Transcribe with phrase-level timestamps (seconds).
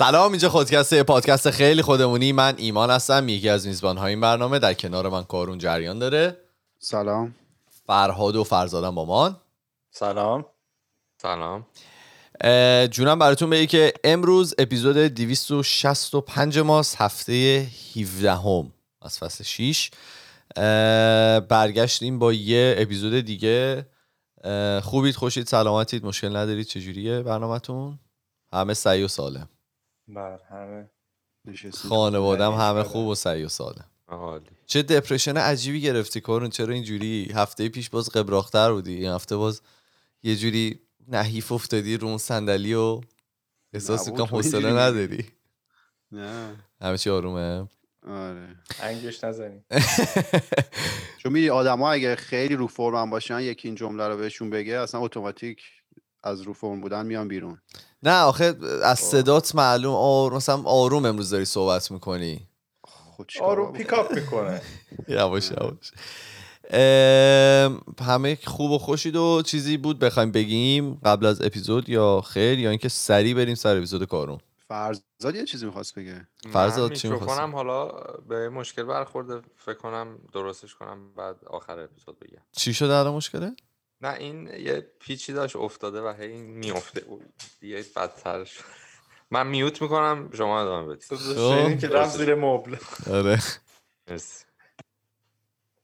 [0.00, 2.32] سلام اینجا خودکسته پادکست خیلی خودمونی.
[2.32, 6.36] من ایمان هستم یکی از میزبان های این برنامه در کنار من کارون جریان داره.
[6.78, 7.34] سلام.
[7.86, 9.36] فرهاد و فرزادم با من
[9.90, 10.44] سلام.
[11.22, 11.66] سلام
[12.86, 19.90] جونم براتون بگی که امروز اپیزود 265 ماست هفته 17 هم از فصل 6
[20.56, 23.86] اه، برگشتیم با یه اپیزود دیگه.
[24.82, 27.98] خوبید خوشید سلامتید مشکل ندارید چجوریه برنامهتون؟
[28.52, 29.48] همه سعی و سالم.
[30.14, 30.90] بر همه.
[31.72, 32.82] خانوادم همه.
[32.82, 37.90] خوب و سعی و سالم حالی چه دپرشن عجیبی گرفتی کارون چرا اینجوری؟ هفته پیش
[37.90, 39.62] باز قبراختر بودی این هفته باز
[40.22, 43.00] یه جوری نحیف افتادی رو اون صندلی و
[43.72, 45.24] احساس می‌کنم حوصله نداری.
[46.12, 46.56] نه.
[46.80, 47.68] همه چی آرومه.
[48.08, 48.48] آره.
[48.82, 49.64] انگش نزنیم
[51.22, 55.00] چون میدی آدما اگه خیلی رو فرم باشن یکی این جمله رو بهشون بگه اصلا
[55.00, 55.62] اتوماتیک
[56.22, 57.58] از رو فرم بودن میان بیرون.
[58.02, 62.48] نه آخه از صدات معلوم آروم مثلا آروم امروز داری صحبت می‌کنی.
[62.82, 64.62] خود چیکار آرو بکنم؟ پیکاپ می‌کنه.
[65.08, 65.92] یواش یواش.
[66.70, 72.58] ام، همه خوب و خوشید و چیزی بود بخوایم بگیم قبل از اپیزود یا خیر
[72.58, 74.38] یا اینکه سریع بریم سر اپیزود کارون.
[74.68, 77.88] فرزاد یه چیزی می‌خواست بگه؟ فرزاد چی میکروفونم حالا
[78.28, 82.42] به مشکل برخورده فکر کنم درستش کنم بعد آخر اپیزود بگم.
[82.52, 83.56] چی شده الان مشکله؟
[84.02, 87.06] نه این یه پیچی داشت افتاده و هی میفته
[87.60, 88.64] دیگه بدتر شد
[89.30, 91.18] من میوت می‌کنم شما ادامه بدید.
[91.34, 92.76] شنیدیم که رفت زیر مبل.
[93.10, 93.42] آره.
[94.10, 94.44] مرسی.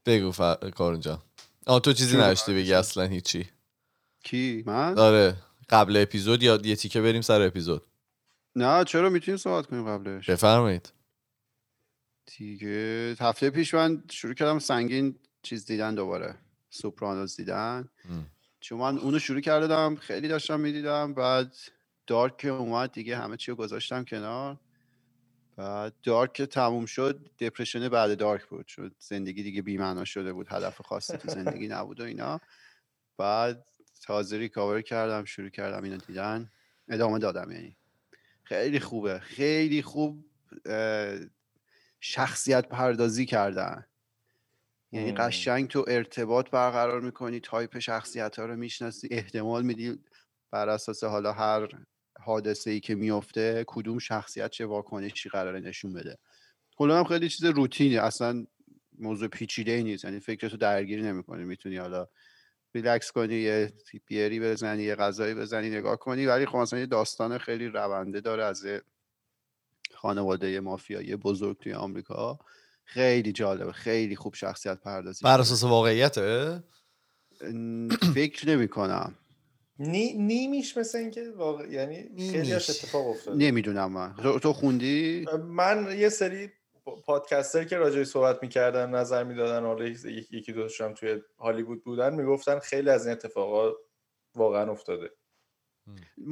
[0.06, 0.40] بگو ف...
[0.74, 1.22] کارون جان.
[1.66, 3.48] آه تو چیزی چی نداشتی بگی؟ اصلا هیچی.
[4.24, 5.36] کی؟ من؟ آره.
[5.70, 7.86] قبل اپیزود یا یه تیکه بریم سر اپیزود؟
[8.56, 10.92] نه چرا می‌تونیم صحبت کنیم قبلش؟ بفرمایید.
[12.38, 16.34] دیگه هفته پیش من شروع کردم سنگین چیز دیدن دوباره.
[16.70, 17.88] سوپرانوس دیدن.
[18.60, 21.56] چون من اونو شروع کرده دارم خیلی داشتم می‌دیدم بعد
[22.06, 24.60] دارک اومد دیگه همه چی رو گذاشتم کنار.
[25.56, 30.46] بعد دارک که تموم شد دپرشن بعد دارک بود شد زندگی دیگه بی‌معنا شده بود
[30.50, 32.40] هدف خاصی تو زندگی نبود و اینا.
[33.18, 33.68] بعد
[34.02, 36.50] تازه ریکاور کردم شروع کردم اینو دیدن.
[36.88, 37.76] ادامه دادم یعنی.
[38.44, 40.24] خیلی خوبه خیلی خوب
[42.00, 43.86] شخصیت پردازی کردن.
[44.92, 45.12] یعنی.
[45.12, 49.98] قشنگ تو ارتباط برقرار می‌کنی تایپ شخصیت ها رو می‌شناسی احتمال میدی
[50.50, 51.68] بر اساس حالا هر
[52.20, 56.18] حادثه ای که میفته کدوم شخصیت چه واکنشی قراره نشون بده
[56.76, 58.46] کلا هم خیلی چیز روتینی اصلا
[58.98, 62.08] موضوع پیچیده ای نیست یعنی فکرتو درگیر نمی‌کنی می‌تونی حالا
[62.74, 63.72] ریلکس کنی یه
[64.06, 68.44] بیری بزنی یه غذایی بزنی نگاه کنی ولی خب مثلا یه داستان خیلی رونده داره
[68.44, 68.66] از
[69.94, 72.38] خانواده مافیایی بزرگ توی آمریکا
[72.86, 75.40] خیلی جالبه خیلی خوب شخصیت پردازی بر.
[75.40, 76.62] اساس واقعیته؟
[78.14, 79.14] فکر نمی کنم.
[79.78, 80.12] نی...
[80.12, 81.68] نیمیش مثل اینکه واقع...
[81.70, 82.52] یعنی خیلی.
[82.52, 84.14] اتفاق افتاد نمی‌دونم من.
[84.22, 86.50] تو, تو خوندی؟ من یه سری
[87.06, 92.58] پادکستر که راجعی صحبت می‌کردن نظر می‌دادن حالا یک- یکی دوشم توی هالیوود بودن می‌گفتن
[92.58, 93.74] خیلی از این اتفاقات
[94.34, 95.10] واقعا افتاده.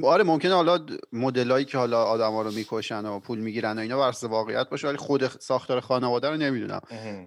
[0.03, 4.29] آره ممکنه حالا مدلایی که حالا آدما رو می‌کشن و پول می‌گیرن و اینا اساس
[4.29, 6.81] واقعیت باشه ولی خود ساختار خانواده رو نمی‌دونم.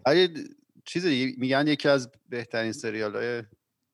[0.06, 0.34] ولی
[0.84, 3.42] چیز دیگه میگن یکی از بهترین سریال های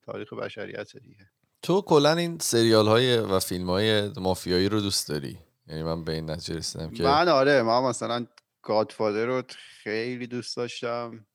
[0.03, 1.29] تاریخ بشریت دیگه.
[1.61, 6.11] تو کلا این سریال های و فیلم های مافیایی رو دوست داری؟ یعنی من به
[6.11, 8.25] این نتیجه رسیدم که من آره من مثلا
[8.61, 9.43] گادفادر رو
[9.83, 11.25] خیلی دوست داشتم.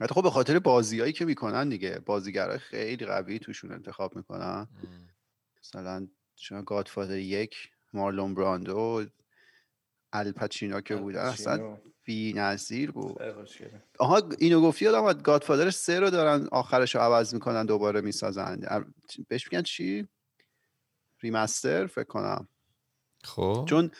[0.00, 4.68] حتی خب به خاطر بازیایی که می‌کنن دیگه بازیگرای خیلی قوی توشون انتخاب می‌کنن.
[5.64, 9.06] مثلا چون گادفادر یک مارلون براندو
[10.12, 11.78] الپچینا که بودن اصلا.
[12.04, 13.22] بی نظیر بود.
[13.98, 18.60] آها اینو گفتی یادم اومد گادفادر سه رو دارن آخرش رو عوض می‌کنن دوباره می‌سازن
[19.28, 20.08] بهش میگن چی
[21.20, 22.48] ریمستر فکر کنم
[23.24, 23.90] خب چون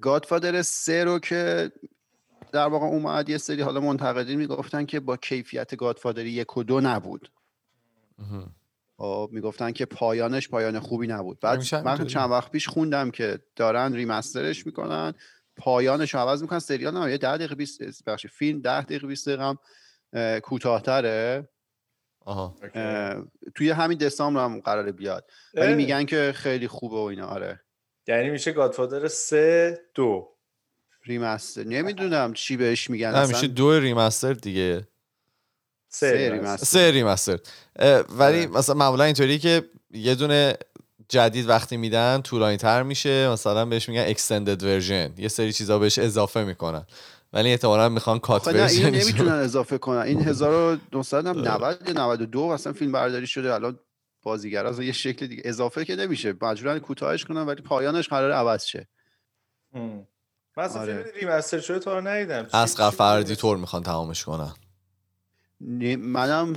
[0.00, 1.72] گادفادر سه رو که
[2.52, 6.80] در واقع اومد یه سری حالا منتقدین می‌گفتن که با کیفیت گادفادر یک و دو
[6.80, 7.30] نبود.
[9.00, 11.40] خب می‌گفتن که پایانش پایان خوبی نبود.
[11.40, 12.06] بعد من.
[12.06, 15.14] چند وقت پیش خوندم که دارن ریمسترش می‌کنن
[15.56, 16.58] پایانش رو عوض می‌کنن.
[16.58, 19.58] سریال هم یه ده دقیقه 20 بخشی فیلم ده دقیقه 20 دقیقه هم
[20.12, 21.48] اه، کوتاهتره.
[22.20, 22.56] آها.
[22.74, 23.24] اه،
[23.54, 25.30] توی همین دسامبر هم قراره بیاد.
[25.54, 27.60] ولی میگن که خیلی خوبه و اینا آره.
[28.08, 30.28] یعنی میشه Godfather سه دو.
[31.04, 34.88] remaster نمی‌دونم چی بهش میگن نه میشه دو remaster دیگه.
[36.90, 37.38] remaster
[37.78, 38.46] اه، ولی آره.
[38.46, 40.56] مثلا معمولا اینطوری که یه دونه
[41.08, 45.20] جدید وقتی میدن طولانی تر میشه مثلا بهش میگن extended version.
[45.20, 46.86] یه سری چیزا بهش اضافه می‌کنن.
[47.32, 49.98] ولی احتمالا می‌خوان cut خب version نمی‌تونن اضافه کنن.
[49.98, 53.54] این 1990 یا 92 اصلا فیلم برداری شده.
[53.54, 53.78] الان
[54.22, 55.42] بازیگر از یه شکل دیگه.
[55.44, 56.34] اضافه که نمیشه.
[56.42, 58.88] مجبورن کوتاهش کنن ولی پایانش قرار عوض شه.
[60.56, 61.02] من اصلا آره.
[61.02, 62.42] فیلم ریمستر شده تا رو ندیدم.
[62.42, 64.54] چی- اسقر چی فردی بوده؟ طور می‌خوان تمامش کنن.
[65.60, 66.54] منم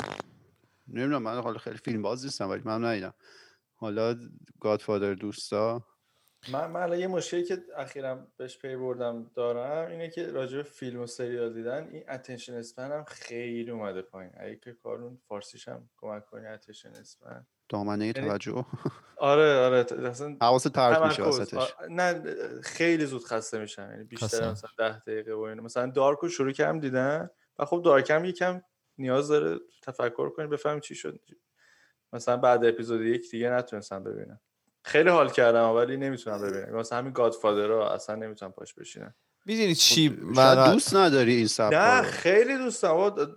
[0.88, 3.14] نمی‌دونم من حالا خیلی فیلم باز نیستم ولی من ندیدم.
[3.76, 4.16] حالا
[4.60, 5.86] گادفادر دوستا.
[6.52, 11.02] من من یه مشکلی که اخیرا بهش پی بردم دارم اینه که راجع به فیلم
[11.02, 14.32] و سریال دیدن این اتنشن اسپن هم خیلی اومده پایین.
[14.38, 18.66] اگه که کارون فارسیش هم کمک کنی اتنشن اسپن دامنه یعنی توجه.
[19.18, 21.24] آره آره ت- اصلا حواست پرت میشه.
[21.24, 22.24] وسطش نه
[22.62, 23.92] خیلی زود خسته میشم.
[23.92, 24.52] یعنی بیشتر.
[24.52, 27.30] مثلا ده دقیقه و مثلا دارک رو شروع کردم دیدن
[27.60, 28.62] و خب دارک هم یکم
[28.98, 31.20] نیاز داره تفکر کنی بفهمی چی شد.
[32.14, 34.40] مثلا بعد اپیزود یک دیگه نتونستم ببینم.
[34.86, 36.76] خیلی حال کردم ولی نمی‌تونم ببینم.
[36.76, 39.16] مثلا همین گادفادر رو اصلا نمی‌تونم پاش بشینم.
[39.46, 42.02] می‌دونی چی؟ شاید من دوست نداری این سبک نه.
[42.02, 42.88] خیلی دوستم.
[42.88, 43.30] آقا د-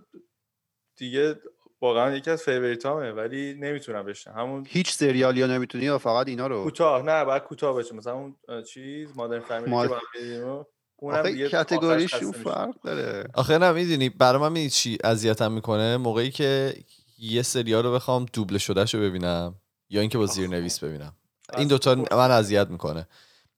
[0.97, 1.41] دیگه
[1.81, 6.47] واقعا یکی از فیوریتامه ولی نمی‌تونم بشنم همون هیچ سریالی ها نمی‌تونی یا فقط اینا
[6.47, 10.64] رو؟ کوتاه نه باید کوتاه باشه مثلا اون چیز مادرن فامیلی ماد- که
[11.02, 12.32] و آخه کتگوریشون.
[12.32, 13.28] فرق داره.
[13.34, 16.75] آخه نه می‌دونی برای من می‌دونی چی اذیتم می‌کنه؟ موقعی که
[17.19, 19.54] یه سریال رو بخوام دوبله شدهش رو ببینم
[19.90, 21.12] یا اینکه با زیرنویس ببینم.
[21.56, 23.08] این دوتا من اذیت می‌کنه.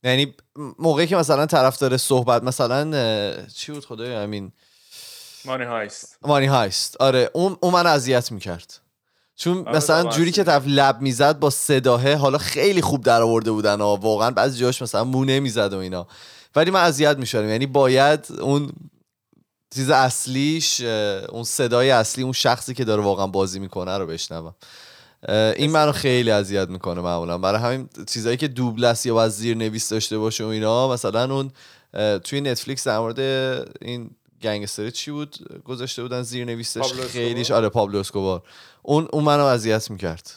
[0.02, 0.34] یعنی
[0.78, 4.52] موقعی که مثلا طرف داره صحبت مثلا چی بود خدای همین
[5.44, 6.18] مانی هایست.
[6.22, 6.96] مانی هایست.
[7.00, 8.80] آره اون اون من اذیت می‌کرد.
[9.36, 10.10] چون آره، مثلا.
[10.10, 13.96] جوری که طرف لب می‌زد با صداه حالا خیلی خوب در آورده بودن ها.
[13.96, 16.06] واقعا بعضی جاش مثلا مو نمی‌زد و اینا.
[16.56, 17.48] ولی من اذیت می‌شدم.
[17.48, 18.72] یعنی باید اون
[19.74, 24.54] چیز اصلیش اون صدای اصلی اون شخصی که داره واقعا بازی می‌کنه رو بشنوم.
[25.28, 27.38] این منو خیلی اذیت می‌کنه معمولا.
[27.38, 31.34] برای همین چیزایی که دوبل است یا باید زیر نویس داشته باشه و اینا مثلا
[31.34, 31.50] اون
[32.18, 33.20] توی Netflix در مورد
[33.82, 34.10] این
[34.42, 38.42] گنگستری چی بود؟ گذاشته بودن زیر نویسش خیلیش؟ آره پابلو اسکوبار.
[38.82, 40.32] اون اون منو اذیت می‌کرد.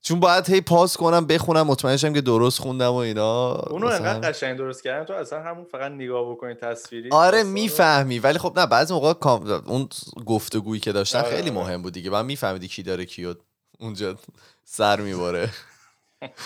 [0.00, 3.54] چون باید هی pause کنم بخونم مطمئن شم که درست خوندم و اینا.
[3.54, 4.30] اونو انقدر.
[4.30, 5.04] قشنگ درست کردن.
[5.04, 8.18] تو اصلا همون فقط نگاه بکنی تصویری آره می‌فهمی.
[8.18, 9.88] ولی خب نه بعضی موقع کام- اون
[10.26, 11.58] گفتگویی که داشتن آره، خیلی آره.
[11.58, 12.10] مهم بود دیگه.
[12.10, 13.34] من میفهمیدی کی داره کیو
[13.78, 14.18] اونجا
[14.64, 15.50] سر می‌بره.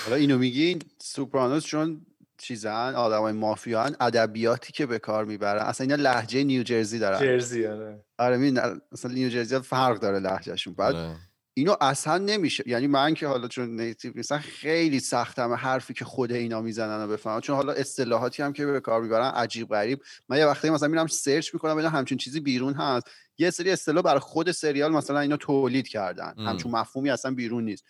[0.05, 2.07] حالا اینو میگی سوپرانوس چون
[2.39, 5.63] چیزن آدمای مافیان ادبیاتی که به کار می‌برن.
[5.63, 7.21] اصلا اینا لهجه نیوجرسی دارن.
[7.21, 8.05] جرزی آره.
[8.19, 8.51] آره می
[8.93, 10.75] مثلا نیوجرسی فرق داره لهجهشون.
[10.75, 11.17] بعد آره.
[11.55, 12.65] اینو اصلا نمیشه.
[12.67, 17.09] یعنی من که حالا چون نیتیو نیستم خیلی سختم حرفی که خود اینا می‌زنن رو
[17.09, 17.41] بفهمم.
[17.41, 20.03] چون حالا اصطلاحاتی هم که به کار می‌برن عجیب غریب.
[20.29, 23.07] من یه وقتی مثلا میرم سرچ می‌کنم ببینم همچین چیزی بیرون هست.
[23.39, 26.35] یه سری اصطلاح برای خود سریال مثلا اینا تولید کردن.
[26.37, 26.41] م.
[26.41, 27.85] همچون مفهومی اصلا بیرون نیست.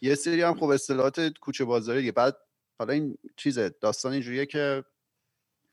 [0.00, 2.12] یه سری هم خب اصطلاحات کوچه بازاری دیگه.
[2.12, 2.36] بعد
[2.78, 4.84] حالا این چیزه داستان اینجوریه که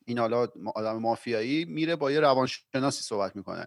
[0.06, 3.66] این حالا آدم مافیایی میره با یه روانشناسی صحبت می‌کنه.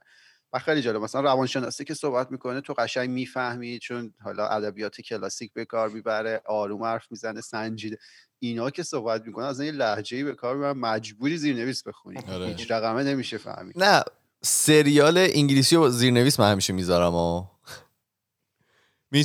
[0.52, 1.02] و خیلی جالب.
[1.02, 6.42] مثلا روانشناسی که صحبت می‌کنه تو قشنگ می‌فهمی چون حالا ادبیات کلاسیک به کار می‌بره
[6.46, 7.98] آروم حرف می‌زنه سنجیده.
[8.38, 12.20] اینا که صحبت می‌کنه از یه لهجه‌ای به کار می‌برن مجبوری زیرنویس بخونی.
[12.28, 12.46] آره.
[12.46, 14.02] هیچ رقمه نمیشه فهمید نه
[14.42, 17.48] سریال انگلیسی رو زیرنویس من همیشه می‌ذارم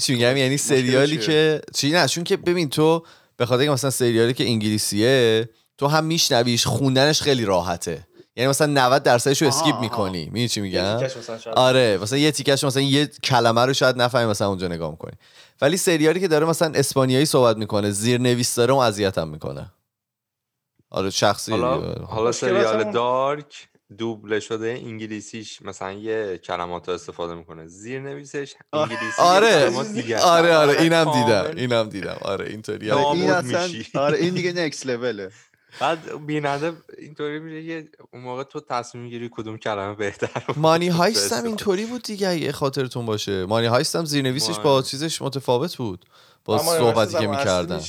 [0.01, 3.05] چی میگم یعنی سریالی؟ که چی؟ نه چون که ببین تو
[3.37, 8.07] به خاطر مثلا سریالی که انگلیسیه تو هم میشنویش خوندنش خیلی راحته.
[8.37, 9.75] یعنی مثلا 90 درصدش رو اسکیپ.
[9.79, 10.25] می‌کنی.
[10.25, 10.99] می‌دونی چی میگم؟
[11.55, 15.13] آره مثلا یه تیکش مثلا یه کلمه رو شاید نفهمی مثلا اونجا نگاه می‌کنی.
[15.61, 19.71] ولی سریالی که داره مثلا اسپانیایی صحبت می‌کنه زیر نویس داره اون اذیتم می‌کنه.
[20.89, 21.93] آره شخصی حالا.
[22.05, 23.67] حالا سریال دارک
[23.97, 27.67] دوبله شده انگلیسیش مثلا یه کلمات رو استفاده می‌کنه.
[27.67, 29.71] زیر نویسش انگلیسی آره.
[30.23, 32.17] آره آره اینم دیدم اینم دیدم.
[32.21, 32.91] آره اینطوری.
[32.91, 35.31] آره این دیگه نکس لوله
[35.79, 40.95] بعد بیننده اینطوری میشه که اون موقع تو تصمیم می‌گیری کدوم کلمه بهتر مانی تو
[40.95, 41.47] هایست هم استفاده.
[41.47, 44.81] اینطوری بود دیگه اگه خاطرتون باشه مانی هایست هم زیرنویسش با.
[44.81, 46.05] چیزش متفاوت بود
[46.45, 47.81] با صحبتی که می‌کردن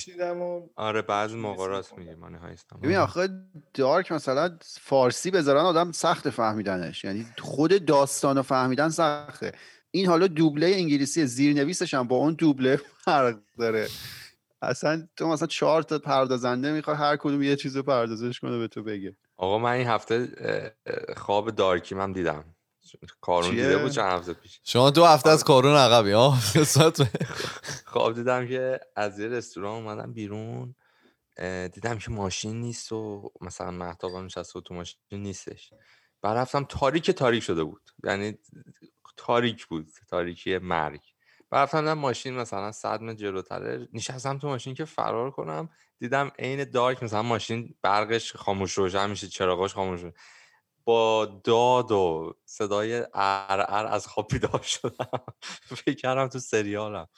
[0.76, 1.99] آره بعضی موقع راست.
[1.99, 2.80] میگی مانی هایست هم.
[2.80, 3.28] ببین آخه
[3.75, 9.52] دارک مثلا فارسی بذارن آدم سخت فهمیدنش یعنی خود داستان رو فهمیدن سخته
[9.90, 13.88] این حالا دوبله انگلیسی زیرنویسش هم با اون دوبله فرق داره
[14.62, 18.69] اصلا تو مثلا چهار تا پردازنده می‌خوای هر کدوم یه چیز رو پردازش کنه به
[18.69, 19.17] تو بگه.
[19.37, 20.29] آقا من این هفته
[21.17, 22.55] خواب دارکیم هم دیدم.
[23.21, 24.61] کارون چیه؟ دیده بود چند هفته پیش.
[24.65, 26.38] شما دو هفته از کارون عقبی ها
[27.85, 30.75] خواب دیدم که از یه رستوران اومدم بیرون
[31.73, 35.71] دیدم که ماشین نیست و مثلا مهتاب هم نشسته و تو ماشین نیستش.
[36.23, 37.91] بعد رفتم تاریک تاریک شده بود.
[38.05, 38.38] یعنی
[39.17, 41.08] تاریک بود تاریکی مرگ.
[41.50, 46.31] بعد رفتم دیدم ماشین مثلا صد متر جلوتره نشستم تو ماشین که فرار کنم دیدم
[46.38, 50.17] عین دارک مثلا ماشین برقش خاموش روشن میشه چراغاش خاموش میشه.
[50.85, 55.23] با داد و صدای ار از خواب بیدار شدم.
[55.85, 57.09] فکر کردم تو سریالم.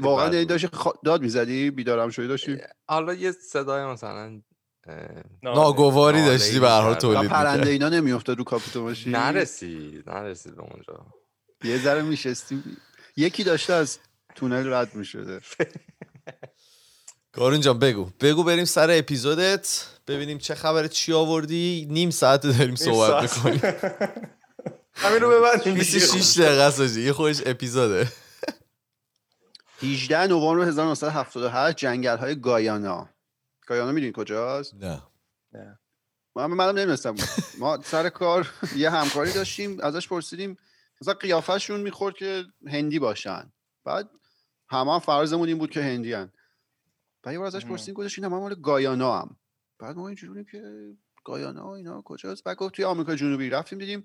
[0.00, 0.44] واقعا یعنی.
[0.44, 0.68] داشتی
[1.04, 4.42] داد می‌زدی؟ بیدارم شدی داشتی؟ حالا یه صدای مثلا
[5.42, 7.70] ناگواری داشتی به هر حال تولید پرنده.
[7.70, 11.06] اینا نمیافتاد رو کاپوتو ماشین؟ نرسید نرسید به اونجا.
[11.64, 12.62] یه ذره میشستی
[13.18, 13.98] یکی داشته از
[14.34, 15.40] تونل رد می‌شده.
[17.32, 18.10] کارون جان بگو.
[18.20, 21.86] بگو بریم سر اپیزودت ببینیم چه خبره چی آوردی.
[21.90, 23.60] نیم ساعت داریم صحبت می‌کنیم.
[25.02, 27.02] همین رو ببندیم 26 دقیقه است حاجی.
[27.02, 28.08] یه خودش اپیزوده.
[29.82, 33.08] 18 نوامبر 1978 جنگل های گایانا.
[33.66, 35.02] گایانا می‌دونی کجاست؟ نه.
[35.52, 35.78] نه.
[36.36, 37.14] من منم نمی‌دونستم.
[37.58, 40.56] ما سر کار یه همکاری داشتیم ازش پرسیدیم
[41.00, 43.52] مثلا قیافشون می‌خورد که هندی باشن.
[43.84, 44.10] بعد
[44.68, 46.32] همه هم فرضمون این بود که هندی هن.
[47.22, 47.64] بعد یه بار ازش.
[47.64, 49.36] پرسیدیم گفتش این هم مال گایانا هم.
[49.78, 50.92] بعد ما اینجوری که
[51.24, 53.50] گایانا اینا کجاست؟ بعد گفت توی آمریکا جنوبی.
[53.50, 54.04] رفتیم دیدیم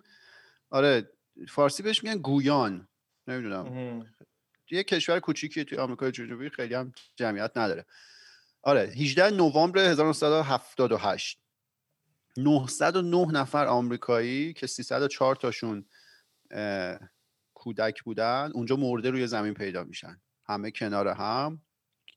[0.70, 1.10] آره
[1.50, 2.88] فارسی بهش میگن گویان.
[3.28, 4.06] نمی‌دونم.
[4.72, 7.86] یه کشور کوچیکی توی آمریکای جنوبی خیلی هم جمعیت نداره.
[8.62, 11.40] آره 18 نوامبر 1978
[12.38, 15.86] 909 نفر آمریکایی که 304 تاشون
[17.54, 20.22] کودک بودن اونجا مرده روی زمین پیدا میشن.
[20.46, 21.62] همه کنار هم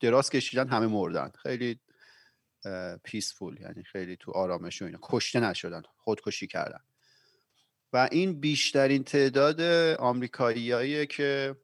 [0.01, 1.31] دراز کشیدن همه مردن.
[1.43, 1.81] خیلی
[3.05, 4.99] پیسفول یعنی خیلی تو آرامش و اینا.
[5.03, 6.81] کشته نشدن خودکشی کردن.
[7.93, 9.61] و این بیشترین تعداد
[10.01, 11.57] آمریکاییاییه که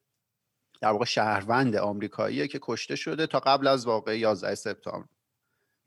[0.80, 5.08] در واقع شهروند آمریکاییه که کشته شده تا قبل از واقع 11 سپتامبر.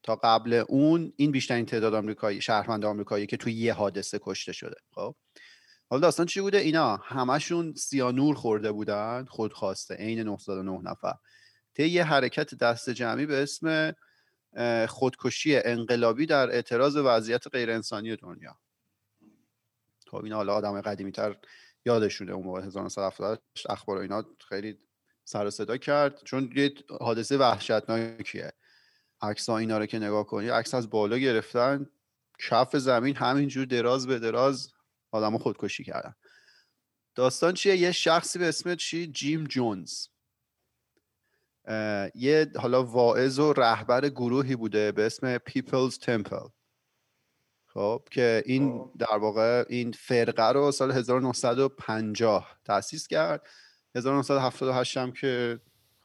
[0.04, 4.75] تا قبل اون این بیشترین تعداد آمریکایی شهروند آمریکایی که توی یه حادثه کشته شده.
[4.92, 5.15] خب؟
[5.89, 11.15] حالا داستان چی بوده؟ اینا همشون سیانور خورده بودن خودخواسته عین 909 نفر.
[11.74, 13.96] طی یه حرکت دست جمعی به اسم
[14.88, 18.58] خودکشی انقلابی در اعتراض وضعیت غیر انسانی دنیا.
[20.08, 21.36] خب این حالا آدم قدیمی تر
[21.86, 24.77] یادشونه اون موقع 1978 اخبار اینا خیلی
[25.24, 26.24] سر صدا کرد.
[26.24, 28.54] چون یه حادثه وحشتناکیه.
[29.22, 31.89] عکس اینا رو که نگاه کنی عکس از بالا گرفتن
[32.39, 34.75] کف زمین همینجور دراز به دراز
[35.15, 36.15] آدم خودکشی کردن.
[37.15, 40.07] داستان چیه؟ یه شخصی به اسم چی؟ جیم جونز.
[42.15, 46.48] یه حالا واعظ و رهبر گروهی بوده به اسم پیپلز تمپل
[47.65, 48.91] خب که این.
[49.00, 53.48] در واقع این فرقه رو سال 1950 تأسیس کرد.
[53.95, 55.60] 1978 هم که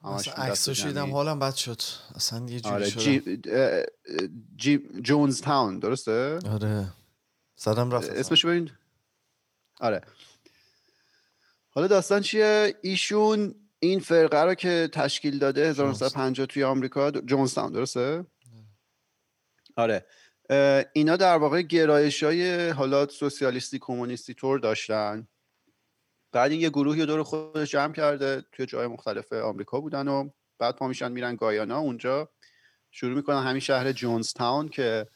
[0.04, 1.12] همش عکساشو دیدم جمعی.
[1.12, 1.82] حالم بد شد.
[2.14, 3.40] اصلا یه جوری آره جی...
[4.56, 4.78] جی...
[5.02, 6.92] جونز تاون درسته؟ آره.
[7.56, 8.10] زدم رفت.
[8.10, 8.70] اسمش ببین.
[9.80, 10.00] آره.
[11.70, 18.26] حالا داستان چیه؟ ایشون این فرقه رو که تشکیل داده 1950 توی آمریکا تاون درسته؟
[19.76, 20.06] آره.
[20.92, 25.28] اینا در واقع گرایش های حالا سوسیالیستی کمونیستی طور داشتن.
[26.32, 30.28] بعد این یه گروهی رو دور خودش جمع کرده توی جای مختلف آمریکا بودن و
[30.58, 32.28] بعد پا میشن میرن گایانا اونجا.
[32.90, 35.06] شروع می‌کنن همین شهر جونز تاون که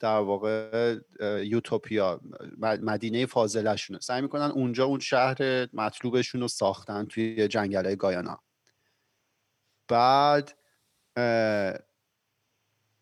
[0.00, 0.96] در واقع
[1.44, 2.20] یوتوپیا
[2.58, 8.40] مدینه فاضله شونه سعی می‌کنن اونجا اون شهر مطلوبشون رو ساختن توی جنگل گایانا.
[9.88, 10.58] بعد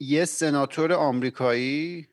[0.01, 2.09] یه سناتور آمریکایی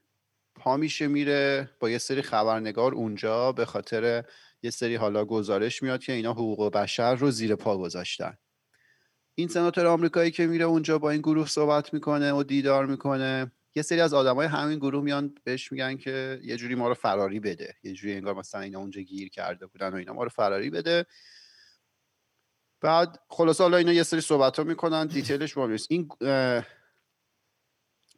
[0.55, 4.23] پا میشه میره با یه سری خبرنگار اونجا به خاطر
[4.63, 8.37] یه سری حالا گزارش میاد که اینا حقوق بشر رو زیر پا گذاشتن.
[9.35, 13.51] این سناتور آمریکایی که میره اونجا با این گروه صحبت می‌کنه و دیدار می‌کنه.
[13.75, 17.39] یه سری از آدمای همین گروه میان بهش میگن که یه جوری ما رو فراری
[17.39, 17.75] بده.
[17.83, 21.05] یه جوری انگار مثلا اینا اونجا گیر کرده بودن و اینا ما رو فراری بده.
[22.81, 25.87] بعد خلاصه حالا اینا یه سری صحبت ها می‌کنن detail ش نیست.
[25.91, 26.09] این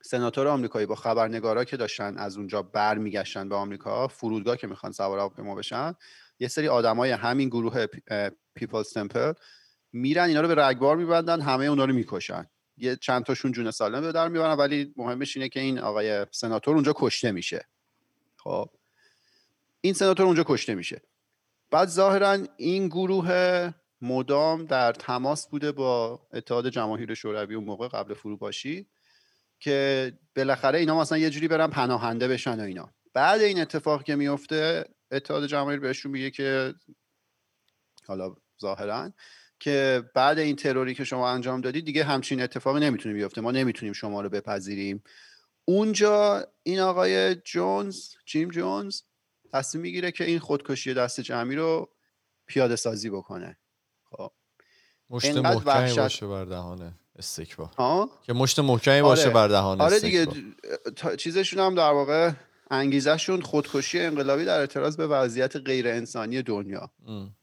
[0.02, 5.20] سناتور آمریکایی با خبرنگارا که داشتن از اونجا برمیگشتن به آمریکا فرودگاه که می‌خوان سوار
[5.20, 5.94] هواپیما بشن
[6.40, 7.86] یه سری آدمای همین گروه
[8.56, 9.34] Peoples Temple
[9.94, 12.46] میرن اینا رو به رگبار میبندن همه اونا رو می‌کشن.
[12.78, 16.76] یه چند تاشون جون سالم به در می‌برن ولی مهمش اینه که این آقای سناتور
[16.76, 17.66] اونجا کشته میشه.
[18.38, 18.70] خب.
[19.82, 21.02] این سناتور اونجا کشته میشه.
[21.72, 28.14] بعد ظاهرا این گروه مدام در تماس بوده با اتحاد جماهیر شوروی اون موقع قبل
[28.14, 28.88] فروپاشی
[29.60, 32.90] که بالاخره اینا مثلا یه جوری برن پناهنده بشن و اینا.
[33.14, 36.74] بعد این اتفاق که میفته اتحاد جماهیر بهشون میگه که
[38.08, 39.12] حالا ظاهرا
[39.60, 43.42] که بعد این تروری که شما انجام دادید دیگه همچین اتفاقی نمی‌تونه بیفته.
[43.42, 45.04] ما نمی‌تونیم شما رو بپذیریم.
[45.66, 49.02] اونجا این آقای جونز جیم جونز
[49.54, 51.90] تصمیم می‌گیره که این خودکشی دست جمعی رو
[52.46, 53.58] پیاده سازی بکنه.
[54.10, 54.32] خب.
[55.10, 57.70] مشت محکمی باشه بر دهانه استکبار.
[57.78, 59.34] ها که مشت محکمی باشه آره.
[59.34, 60.28] بر دهانه آره دیگه.
[60.28, 61.16] استکبار.
[61.16, 62.32] چیزشون هم در واقع
[62.72, 66.92] انگیزشون خودکشی انقلابی در اعتراض به وضعیت غیر انسانی دنیا.
[67.08, 67.36] ام.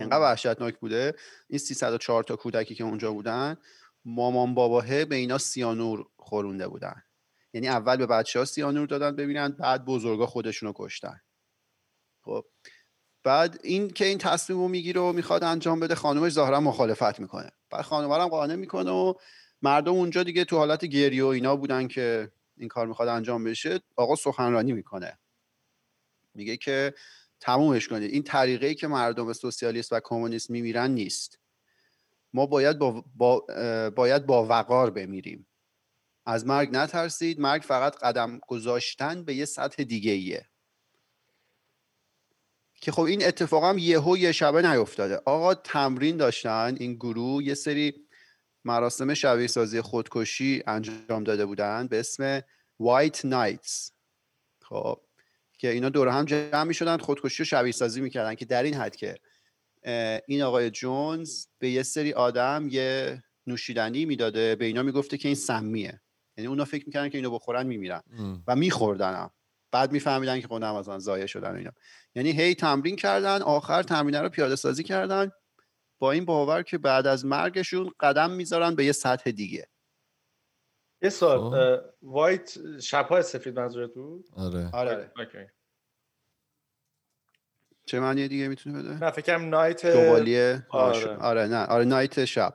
[0.00, 1.14] اینقدر وحشتناک بوده.
[1.48, 3.56] این 304 تا کودکی که اونجا بودن
[4.04, 7.02] مامان باباهه به اینا سیانور خورونده بودن.
[7.52, 11.20] یعنی اول به بچه ها سیانور دادن ببینن بعد بزرگا خودشونو کشتن.
[12.24, 12.44] خب.
[13.24, 17.50] بعد این که این تصمیم رو می‌گیره و می‌خواد انجام بده خانومش ظاهرا مخالفت می‌کنه.
[17.70, 19.14] بعد خانم هم قانع می‌کنه و
[19.62, 23.80] مردم اونجا دیگه تو حالت گریه و اینا بودن که این کار می‌خواد انجام بشه
[23.96, 25.18] آقا سخنرانی می‌کنه.
[26.34, 26.94] میگه که
[27.40, 28.12] تمومش کنید.
[28.12, 31.38] این طریقه ای که مردم سوسیالیست و کمونیست میمیرن نیست.
[32.32, 33.46] ما باید با, با
[33.96, 35.46] باید با وقار بمیریم.
[36.26, 37.40] از مرگ نترسید.
[37.40, 40.46] مرگ فقط قدم گذاشتن به یه سطح دیگه ایه
[42.80, 45.20] که خب این اتفاق هم یهو یه شبه نیفتاده.
[45.24, 48.06] آقا تمرین داشتن این گروه یه سری
[48.64, 52.42] مراسم شبیه سازی خودکشی انجام داده بودن به اسم
[52.78, 53.92] وایت نایتس
[54.62, 55.05] خب
[55.58, 58.74] که اینا دور هم جمع می شدن خودکشی رو شبیه سازی می‌کردن که در این
[58.74, 59.14] حد که
[60.26, 65.34] این آقای جونز به یه سری آدم یه نوشیدنی می‌داده به اینا می‌گفته که این
[65.34, 66.00] سمیه.
[66.36, 68.02] یعنی اونا فکر می‌کردن که اینو بخورن میمیرن
[68.46, 69.30] و میخوردن
[69.72, 71.70] بعد میفهمیدن که خودم از آن ضایع شدن اینا.
[72.14, 75.30] یعنی هی تمرین کردن آخر تمرین رو پیاده سازی کردن
[75.98, 79.68] با این باور که بعد از مرگشون قدم می‌ذارن به یه سطح دیگه.
[81.02, 84.70] یه سوال وایت شبهای سفید منظورت بود؟ آره.
[84.72, 85.12] آره.
[85.16, 85.38] اوکی.
[87.86, 91.16] چه معنی دیگه می‌تونه بده؟ نه فکرم نایت دوبالیه آره.
[91.16, 91.64] آره نه.
[91.64, 92.54] آره نایت شب.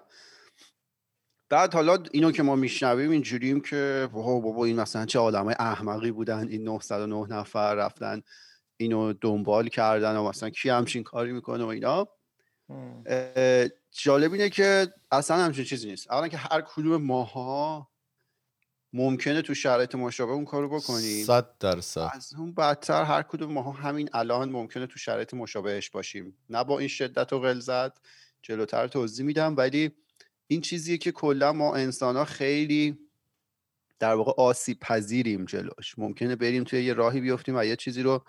[1.50, 6.12] بعد حالا اینو که ما میشنویم اینجوریم که بابا بابا این مثلا چه آدمای احمقی
[6.12, 8.22] بودن این 909 نفر رفتن
[8.78, 12.08] اینو دنبال کردن و مثلا کی همچین کاری می‌کنه و اینا.
[13.92, 16.12] جالب اینه که اصلا همچین چیزی نیست.
[16.12, 17.91] اولا که هر کدوم ماها
[18.94, 22.10] ممکنه تو شرایط مشابه اون کارو بکنیم صد درصد.
[22.14, 26.38] از اون بدتر هر کدوم ماها همین الان ممکنه تو شرایط مشابهش باشیم.
[26.50, 27.92] نه با این شدت و غلظت
[28.42, 29.92] جلوتر توضیح میدم ولی
[30.48, 32.98] این چیزیه که کلا ما انسان ها خیلی
[34.00, 36.00] در واقع آسیب پذیریم جلوش.
[36.00, 38.24] ممکنه بریم توی یه راهی بیفتیم و یه چیزی رو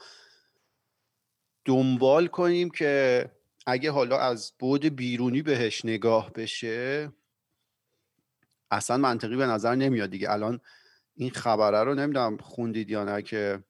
[1.65, 3.25] دنبال کنیم که
[3.67, 7.13] اگه حالا از بود بیرونی بهش نگاه بشه
[8.73, 10.31] اصلا منطقی به نظر نمیاد دیگه.
[10.31, 10.61] الان
[11.15, 13.65] این خبره رو نمی‌دونم خوندید یا نه که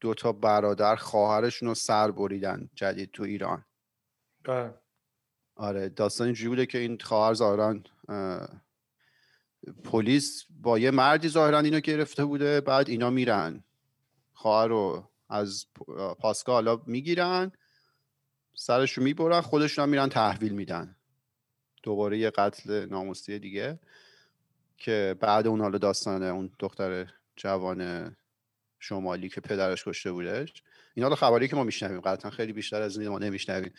[0.00, 3.64] دو تا برادر خواهرشون رو سر بریدن جدید تو ایران.
[4.44, 4.74] بله.
[5.56, 7.80] آره داستان اینجوری بوده که این خواهر ظاهرا
[9.84, 13.64] پلیس با یه مردی ظاهرا اینو گرفته بوده بعد اینا میرن.
[14.32, 15.66] خواهر رو از
[16.18, 17.52] پاسگاه حالا می‌گیرن
[18.54, 20.96] سرش رو می‌برن خودشون هم میرن تحویل میدن.
[21.88, 23.78] دوباره یه قتل ناموسی دیگه
[24.76, 28.16] که بعد اون حالا داستان اون دختر جوان
[28.78, 30.62] شمالی که پدرش کشته بودش.
[30.94, 33.72] این حالا خبری که ما میشنویم قطعا خیلی بیشتر از این ما نمیشنویم.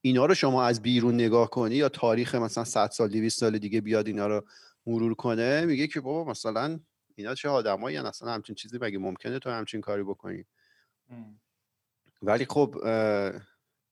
[0.00, 3.80] اینا رو شما از بیرون نگاه کنی یا تاریخ مثلا 100 سال 200 سال دیگه
[3.80, 4.44] بیاد اینا رو
[4.86, 6.80] مرور کنه میگه که بابا مثلا
[7.14, 10.44] اینا چه آدمایی اصلا همچین چیزی مگه ممکنه تو همچین کاری بکنی؟
[12.22, 12.76] ولی خب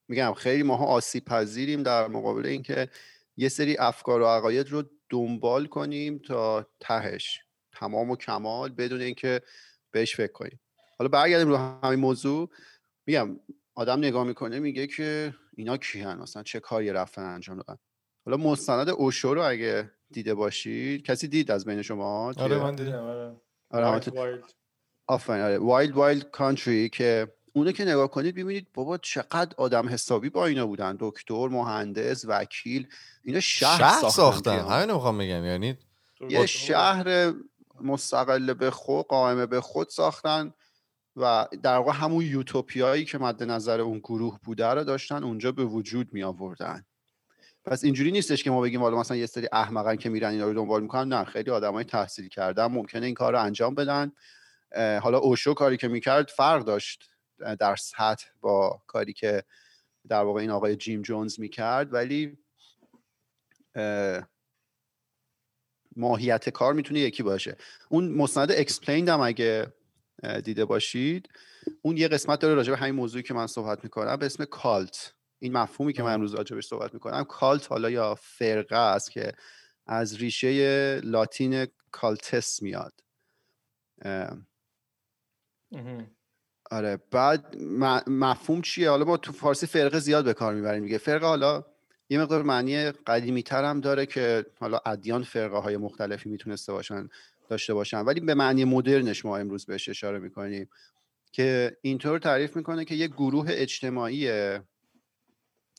[0.09, 2.89] میگم خیلی ماها آسیب پذیریم در مقابل اینکه
[3.41, 7.41] یه سری افکار و عقاید رو دنبال کنیم تا تهش
[7.73, 9.43] تمام و کمال بدون اینکه
[9.91, 10.61] بهش فکر کنیم.
[10.99, 12.51] حالا برگردیم رو همین موضوع.
[13.07, 13.41] میگم
[13.75, 17.79] آدم نگاه می‌کنه میگه که اینا کیان؟ مثلا چه کاری رفتن انجام دادن؟
[18.25, 23.03] حالا مستند اوشو رو اگه دیده باشید کسی دید از بین شما؟ آره من دیدم
[23.03, 23.37] آره.
[23.71, 30.47] آره Wild Wild Country که اونو که نگاه کنید ببینید بابا چقدر آدم حسابی با
[30.47, 30.97] اینا بودن.
[31.01, 32.87] دکتر مهندس وکیل
[33.25, 34.59] اینا شهر, شهر ساختن, ساختن.
[34.59, 35.45] همین می‌خوام بگم.
[35.45, 35.79] یعنی
[36.29, 37.35] یه شهر
[37.81, 40.53] مستقل به خود قائمه به خود ساختن
[41.17, 45.65] و در واقع همون یوتوپیایی که مد نظر اون گروه بوده رو داشتن اونجا به
[45.65, 46.85] وجود می آوردن
[47.65, 50.55] پس اینجوری نیستش که ما بگیم حالا مثلا یه سری احمقن که میرن اینا رو
[50.55, 51.09] دنبال می‌کنن.
[51.09, 54.13] نه خیلی آدمای تحصیل کردن ممکنه این کار رو انجام بدن.
[55.03, 57.10] حالا اوشو کاری که می‌کرد فرق داشت.
[57.61, 59.45] در سطح با کاری که
[60.09, 62.39] در واقع این آقای جیم جونز می‌کرد ولی
[65.97, 67.57] ماهیت کار می‌تونه یکی باشه.
[67.89, 69.73] اون مستند Explained هم اگه
[70.45, 71.29] دیده باشید
[71.83, 75.15] اون یه قسمت داره راجع به همین موضوعی که من صحبت می‌کنم به اسم cult.
[75.39, 79.33] این مفهومی که من امروز راجبش صحبت می‌کنم cult حالا یا فرقه است که
[79.87, 82.93] از ریشه لاتین cultus میاد.
[86.71, 87.57] آره بعد
[88.07, 91.65] مفهوم چیه؟ حالا ما تو فارسی فرقه زیاد به کار می‌بریم میگه فرقه حالا
[92.09, 97.09] یه مقدار معنی قدیمی تر هم داره که حالا ادیان فرقه های مختلفی می‌تونسته باشن
[97.49, 98.01] داشته باشن.
[98.01, 100.69] ولی به معنی مدرنش ما امروز بهش اشاره می‌کنیم
[101.33, 104.29] که اینطور تعریف می‌کنه که یه گروه اجتماعی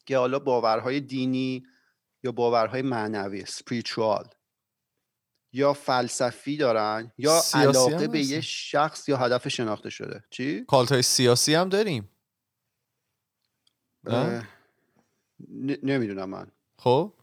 [0.05, 1.63] که حالا باورهای دینی
[2.23, 4.40] یا باورهای معنوی spiritual.
[5.53, 8.19] یا فلسفی دارن یا علاقه به.
[8.19, 10.23] یه شخص یا هدف شناخته شده.
[10.29, 12.09] چی؟ کالت های سیاسی هم داریم.
[15.49, 16.51] ن- نمی‌دونم من.
[16.77, 17.13] خب.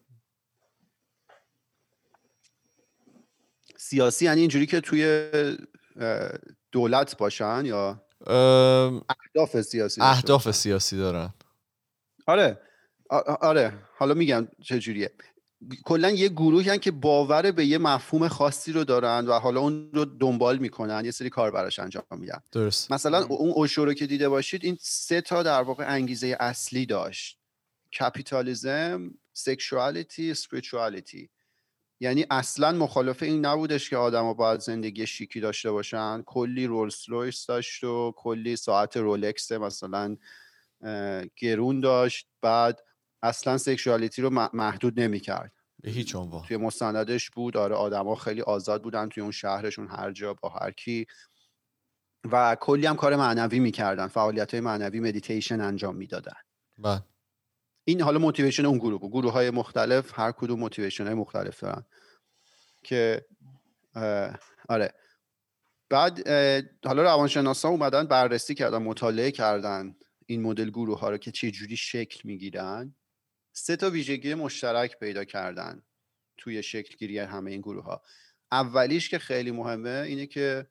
[3.77, 5.31] سیاسی یعنی اینجوری که توی
[6.73, 11.35] دولت باشن یا اهداف سیاسی داشته اهداف؟ سیاسی دارن.
[12.27, 12.61] آره.
[13.41, 13.79] آره.
[13.97, 15.11] حالا میگم چجوریه
[15.85, 19.91] کلا یه گروهی هن که باور به یه مفهوم خاصی رو دارن و حالا اون
[19.93, 22.41] رو دنبال می‌کنن یه سری کار براش انجام میدن.
[22.53, 22.93] درست.
[22.93, 23.25] مثلا.
[23.25, 27.39] اون اوشو رو که دیده باشید این سه تا در واقع انگیزه اصلی داشت.
[28.01, 31.29] capitalism sexuality spirituality
[32.01, 36.23] یعنی اصلا مخالف این نبودش که آدما باید زندگی شیکی داشته باشن.
[36.23, 40.17] کلی Rolls-Royce داشت و کلی ساعت Rolex مثلا
[41.37, 42.27] گرون داشت.
[42.43, 42.83] بعد
[43.23, 45.53] اصلا sexuality رو محدود نمی‌کرد.
[45.81, 46.43] به هیچ عنوان.
[46.43, 50.71] توی مستندش بود آره آدما خیلی آزاد بودن توی اون شهرشون هر جا با هر
[50.71, 51.07] کی.
[52.33, 56.37] و کلی هم کار معنوی می‌کردن فعالیت های معنوی مدیتیشن انجام می‌دادن.
[56.79, 57.03] بله.
[57.85, 59.11] این حالا موتیویشن اون گروه بود.
[59.11, 61.85] گروه های مختلف هر کدوم موتیویشن های مختلف دارن.
[62.83, 63.27] که
[64.69, 64.95] آره.
[65.91, 66.29] بعد
[66.87, 71.77] حالا روانشناسا اومدن بررسی کردن مطالعه کردن این مدل گروه ها رو که چه جوری
[71.77, 72.95] شکل می‌گیرن.
[73.59, 75.83] سه تا ویژگی مشترک پیدا کردن
[76.37, 78.03] توی شکل گیری همه این گروه ها
[78.53, 80.67] اولیش که خیلی مهمه اینه که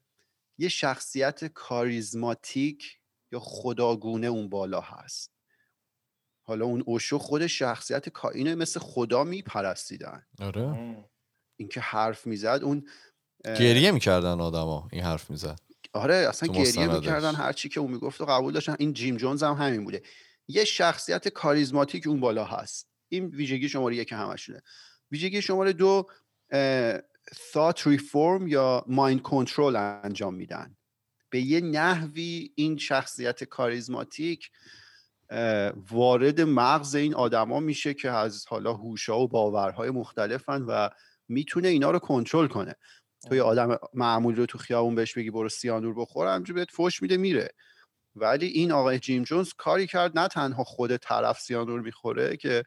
[0.59, 2.99] یه شخصیت کاریزماتیک
[3.31, 5.33] یا خداگونه اون بالا هست.
[6.47, 10.25] حالا اون اوشو خود شخصیت کا- اینو مثل خدا میپرستیدن.
[10.39, 10.97] آره.
[11.59, 12.87] اینکه حرف می‌زد اون
[13.45, 15.59] گریه می‌کردن آدما این حرف می‌زد.
[15.93, 16.87] آره اصلا گریه.
[16.87, 18.75] می‌کردن هر چی که اون می‌گفت و قبول داشتن.
[18.79, 20.01] این جیم جونز هم همین بوده.
[20.47, 22.89] یه شخصیت کاریزماتیک اون بالا هست.
[23.09, 24.61] این ویژگی شماره یک همشونه.
[25.11, 26.07] ویژگی شماره دو
[27.33, 30.77] thought reform یا mind control انجام میدن.
[31.29, 34.51] به یه نحوی این شخصیت کاریزماتیک
[35.91, 40.89] وارد مغز این آدما میشه که از حالا هوشا و باورهای مختلفن و
[41.27, 42.75] می‌تونه اینا رو کنترل کنه.
[43.27, 47.01] تو یه آدم معمولی رو تو خیابون بهش بگی برو سیانور بخور همجوری بهت فوش
[47.01, 47.49] میده میره.
[48.19, 52.63] ولی این آقای جیم جونز کاری کرد نه تنها خود طرف سیانور می‌خوره که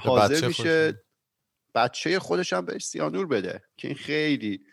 [0.00, 1.02] حاضر بچه میشه
[1.74, 4.64] بچه خودش هم بهش سیانور بده که این خیلی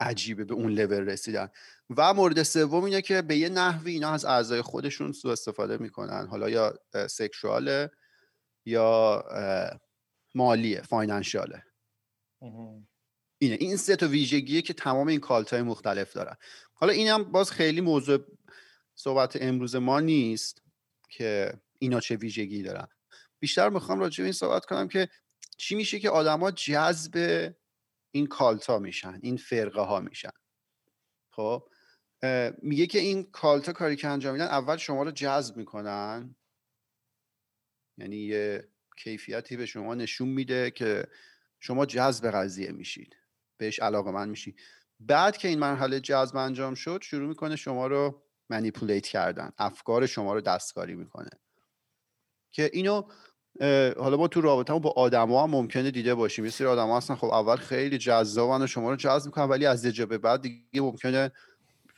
[0.00, 1.48] عجیبه به اون لول رسیدن.
[1.96, 6.26] و مورد سوم اینه که به یه نحوی اینا از اعضای خودشون سوء استفاده می‌کنن.
[6.26, 6.78] حالا یا
[7.10, 7.90] سکشواله
[8.66, 9.24] یا
[10.34, 11.64] مالیه فاینانشاله.
[13.38, 13.56] اینه.
[13.60, 16.36] این سه تا ویژگیه که تمام این کالت های مختلف دارن.
[16.72, 18.18] حالا این هم باز خیلی موضوع
[18.98, 20.62] صحبت امروز ما نیست
[21.08, 22.88] که اینا چه ویژگی دارن.
[23.38, 25.08] بیشتر می‌خوام راجع به این صحبت کنم که
[25.56, 27.54] چی میشه که آدما جذب
[28.10, 30.30] این کالتا میشن این فرقه ها میشن.
[31.30, 31.68] خب؟
[32.62, 36.36] میگه که این کالتا کاری که انجام میدن اول شما رو جذب می‌کنن.
[37.98, 41.06] یعنی یه کیفیتی به شما نشون میده که
[41.60, 43.16] شما جذب قضیه میشید.
[43.56, 44.60] بهش علاقه من میشید
[45.00, 50.34] بعد که این مرحله جذب انجام شد شروع می‌کنه شما رو منیپولیت کردن افکار شما
[50.34, 51.30] رو دستکاری می‌کنه.
[52.52, 53.02] که اینو
[53.98, 56.44] حالا ما تو رابطه با آدما هم ممکنه دیده باشیم.
[56.44, 59.84] یه سری آدما هستن خب اول خیلی جذابن و شما رو جذب می‌کنن ولی از
[59.84, 61.30] یه به بعد دیگه ممکنه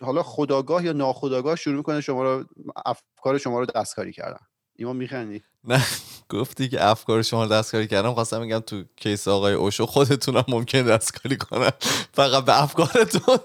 [0.00, 2.44] حالا خداگاه یا ناخداگاه شروع می‌کنه شما رو
[2.86, 4.46] افکار شما رو دستکاری کردن.
[4.76, 5.86] ایمان میخندی؟ نه.
[6.28, 10.82] گفتی که افکار شما رو دستکاری کردم خواستم میگم تو کیس آقای اوشو خودتونم ممکن
[10.82, 11.70] دستکاری کنن.
[12.12, 13.38] فقط به افکارتون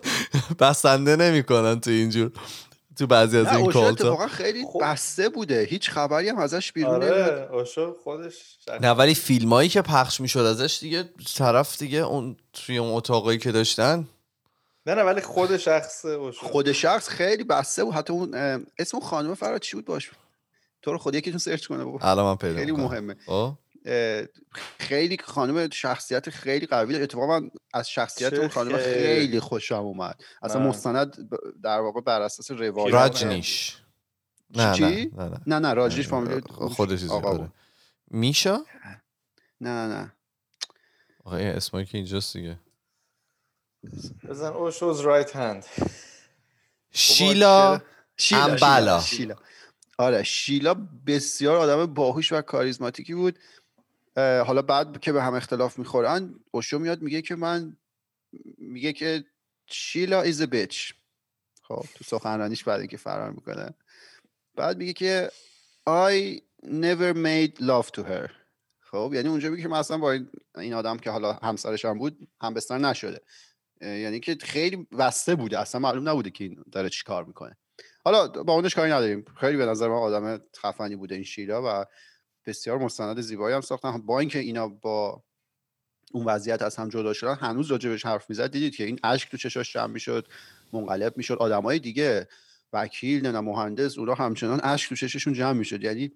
[0.60, 2.32] بسنده نمی‌کنن تو اینجور.
[2.98, 4.80] تو بعضی از نه این کالتا اتفاقا خیلی خب.
[4.84, 5.64] بسته بوده.
[5.64, 7.48] هیچ خبری هم ازش بیرون آره
[8.04, 13.38] خودش نه ولی فیلمایی که پخش می‌شد ازش دیگه طرف دیگه اون توی اون اتاقایی
[13.38, 14.08] که داشتن.
[14.86, 17.94] نه نه ولی خود شخص اوشو خود شخص خیلی بسته بود.
[17.94, 18.34] حتی اون
[18.80, 20.12] اسم اون خانم فراد چی بود؟ باش.
[20.82, 22.00] تو رو خود یکیتون سرچ کنه بابا.
[22.02, 22.72] الان من پیدا خیلی.
[22.72, 23.16] مهمه.
[23.26, 23.54] خب.
[24.80, 29.40] خیلی خانم شخصیت خیلی قوی داره اتفاقا من از شخصیت اون خانم خیلی.
[29.40, 30.22] خوشم اومد.
[30.42, 31.30] اصلا من- مستند
[31.64, 32.94] در واقع بر اساس روایت.
[32.94, 33.78] راجنیش.
[34.56, 37.52] نه؟ نه نه نه راجیش فامیلی خودش آره.
[38.12, 38.58] میشا؟
[39.62, 40.14] نه نه نه.
[41.24, 42.60] آقا این اسمایی که اینجاست دیگه.
[44.30, 44.48] بزن.
[44.54, 45.66] اوشوز رایت هند.
[46.92, 47.82] شیلا
[48.32, 48.60] امبلا.
[48.68, 49.36] شیلا, شیلا.
[49.98, 50.74] آره شیلا
[51.08, 53.40] بسیار آدم باهوش و کاریزماتیکی بود.
[54.18, 57.78] حالا بعد که به هم اختلاف می‌خورن اوشو میاد میگه که من
[58.58, 59.26] میگه که
[59.68, 60.94] شیلا is a bitch.
[61.62, 63.74] خب تو سخنرانیش بعد اینکه فرار می‌کنه.
[64.56, 65.32] بعد میگه که
[65.90, 68.32] I never made love to her.
[68.80, 70.12] خب یعنی اونجا میگه که من اصلا با
[70.58, 73.22] این, آدم که حالا همسرش هم بود همبستر نشده.
[73.82, 75.60] یعنی که خیلی بسته بوده.
[75.60, 77.58] اصلا معلوم نبوده که این داره چی کار می‌کنه.
[78.06, 79.26] حالا با اونش کاری نداریم.
[79.40, 81.86] خیلی به نظر من آدم خفنی بوده این شیلا و
[82.46, 83.98] بسیار مستند زیبایی هم ساختن.
[83.98, 85.24] با اینکه اینا با
[86.12, 88.52] اون وضعیت از هم جدا شدن هنوز راجبش حرف می‌زد.
[88.52, 90.28] دیدید که این اشک تو چشاش جمع می‌شد
[90.74, 91.34] منقلب می‌شد.
[91.34, 92.28] آدمای دیگه
[92.74, 95.84] وکیل نه مهندس اونا همچنان اشک تو چششون جمع می‌شد.
[95.84, 96.12] یعنی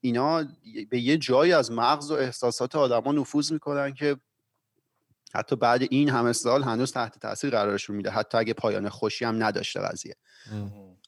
[0.00, 0.44] اینا
[0.90, 4.16] به یه جایی از مغز و احساسات آدما نفوذ می‌کنن که
[5.34, 8.10] حتی بعد این همه سال هنوز تحت تاثیر قرارشون میده.
[8.10, 10.16] حتی اگه پایان خوشی هم نداشته قضیه.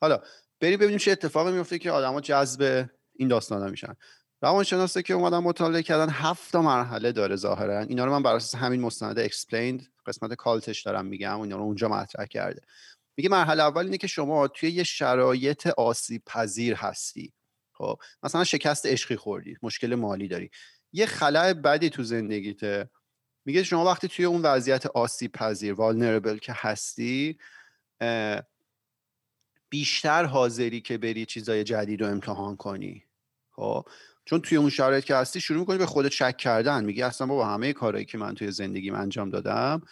[0.01, 0.21] حالا
[0.61, 3.95] بریم ببینیم چه اتفاقی میفته که آدما جذب این داستانا میشن.
[4.42, 7.81] روانشناسه که اومدن مطالعه کردن هفت مرحله داره ظاهرا.
[7.81, 11.62] اینا رو من بر اساس همین مستند Explained قسمت cult ش دارم میگم اینا رو
[11.62, 12.62] اونجا مطرح کرده.
[13.16, 17.33] میگه مرحله اول اینه که شما توی یه شرایط آسیب پذیر هستی.
[17.72, 20.50] خب مثلا شکست عشقی خوردی مشکل مالی داری.
[20.92, 22.90] یه خلأ بدی تو زندگیته.
[23.44, 27.38] میگه شما وقتی توی اون وضعیت آسیب پذیر vulnerable که هستی
[29.68, 33.05] بیشتر حاضری که بری چیزای جدید رو امتحان کنی.
[33.50, 33.88] خب
[34.24, 36.85] چون توی اون شرایط که هستی شروع می‌کنی به خودت شک کردن.
[36.85, 39.82] میگی اصلا بابا همه کارهایی که من توی زندگیم انجام دادم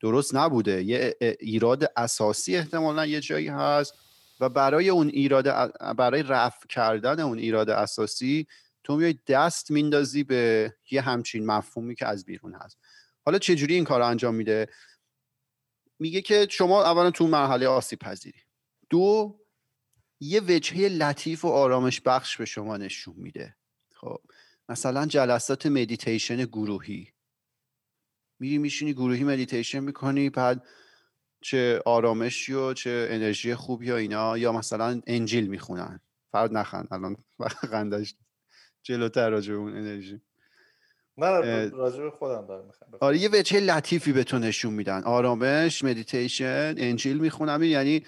[0.00, 0.82] درست نبوده.
[0.82, 3.94] یه ایراد اساسی احتمالا یه جایی هست
[4.40, 8.46] و برای اون ایراد برای رفع کردن اون ایراد اساسی
[8.84, 12.78] تو میای دست میندازی به یه همچین مفهومی که از بیرون هست.
[13.24, 14.68] حالا چجوری این کار انجام میده؟
[15.98, 18.40] میگه که شما اولا تو مرحله آسیب پذیری
[18.90, 19.40] دو
[20.20, 23.56] یه وجهه لطیف و آرامش بخش به شما نشون میده.
[24.00, 24.20] خب.
[24.68, 27.08] مثلا جلسات مدیتیشن گروهی.
[28.38, 30.66] میری میشینی گروهی مدیتیشن می‌کنی بعد
[31.40, 36.00] چه آرامشی و چه انرژی خوبی و اینا یا مثلا انجیل می‌خونن.
[36.32, 36.88] فرهاد نخند.
[36.90, 37.16] الان
[37.70, 38.14] خندش
[38.82, 40.20] جلوتر راجع به اون انرژی.
[41.16, 41.28] نه
[41.70, 45.02] راجع به خودم دارم آره یه وجه لطیفی به تو نشون میدن.
[45.02, 47.62] آرامش مدیتیشن انجیل می‌خونم.
[47.62, 48.06] یعنی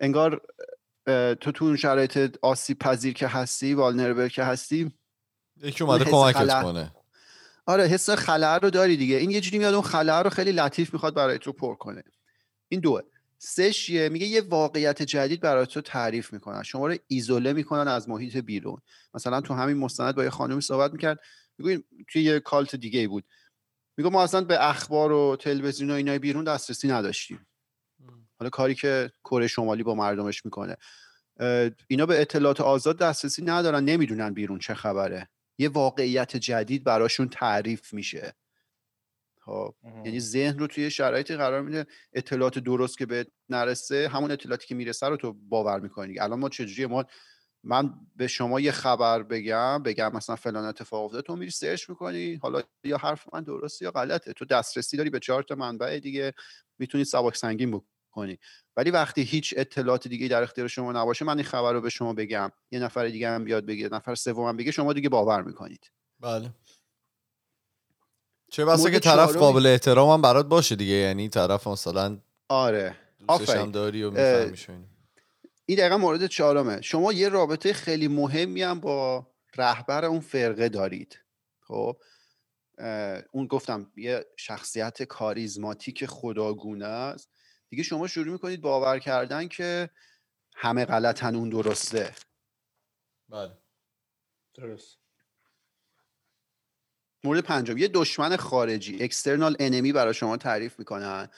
[0.00, 0.42] انگار
[1.40, 4.92] تو تو اون شرایط آسیب پذیر که هستی vulnerable که هستی
[5.62, 6.62] یکی اومده کمکت.
[6.62, 6.92] کنه.
[7.66, 9.16] آره حس خلأ رو داری دیگه.
[9.16, 12.02] این یه جوری میاد اون خلأ رو خیلی لطیف می‌خواد برای تو پر کنه.
[12.68, 13.00] این دوه.
[13.38, 16.62] سه چیه میگه یه واقعیت جدید برای تو تعریف می‌کنن.
[16.62, 18.80] شما رو ایزوله می‌کنن از محیط بیرون.
[19.14, 21.20] مثلا تو همین مستند با یه خانمی صحبت می‌کرد.
[21.58, 23.24] میگه توی یه کالت دیگه بود.
[23.96, 27.46] میگه ما اصلا به اخبار و تلویزیون و اینای بیرون دسترسی نداشتیم.
[28.40, 30.76] حالا کاری که کره شمالی با مردمش می‌کنه.
[31.88, 35.28] اینا به اطلاعات آزاد دسترسی ندارن نمی‌دونن بیرون چه خبره.
[35.58, 38.34] یه واقعیت جدید براشون تعریف میشه.
[39.40, 39.74] خب
[40.04, 44.74] یعنی ذهن رو توی شرایطی قرار میده اطلاعات درست که بهت نرسه همون اطلاعاتی که
[44.74, 47.04] می‌رسه رو تو باور می‌کنی الان ما چجوری ما
[47.64, 52.34] من به شما یه خبر بگم بگم مثلا فلان اتفاق افتاده تو میری سرچ می‌کنی
[52.34, 54.32] حالا یا حرف من درسته یا غلطه.
[54.32, 56.32] تو دسترسی داری به چهار تا منبع دیگه
[56.78, 58.38] می‌تونی سبک سنگین بکنی
[58.76, 62.12] ولی وقتی هیچ اطلاعات دیگه در اختیار شما نباشه من این خبر رو به شما
[62.12, 62.52] بگم.
[62.70, 65.90] یه نفر دیگه هم بیاد بگه نفر سوم بگه شما دیگه باور می‌کنید.
[66.20, 66.50] بله.
[68.50, 70.94] چه بسا مورد که طرف قابل احترام هم برات باشه دیگه.
[70.94, 72.18] یعنی طرف مثلا
[72.48, 72.96] آره.
[73.28, 73.62] آفرین.
[73.62, 74.12] هم داری و.
[75.66, 76.80] این دقیقا مورد چهارمه.
[76.80, 81.18] شما یه رابطه خیلی مهمی هم با رهبر اون فرقه دارید.
[81.60, 81.96] خب؟
[83.32, 87.30] اون گفتم یه شخصیت کاریزماتیک خداگونه است.
[87.70, 89.90] دیگه شما شروع می‌کنید باور کردن که
[90.56, 92.14] همه غلطن اون درسته.
[93.28, 93.52] بله.
[94.54, 94.98] درست.
[97.24, 101.28] مورد پنجم یه دشمن خارجی اکسترنال انمی برای شما تعریف می‌کنن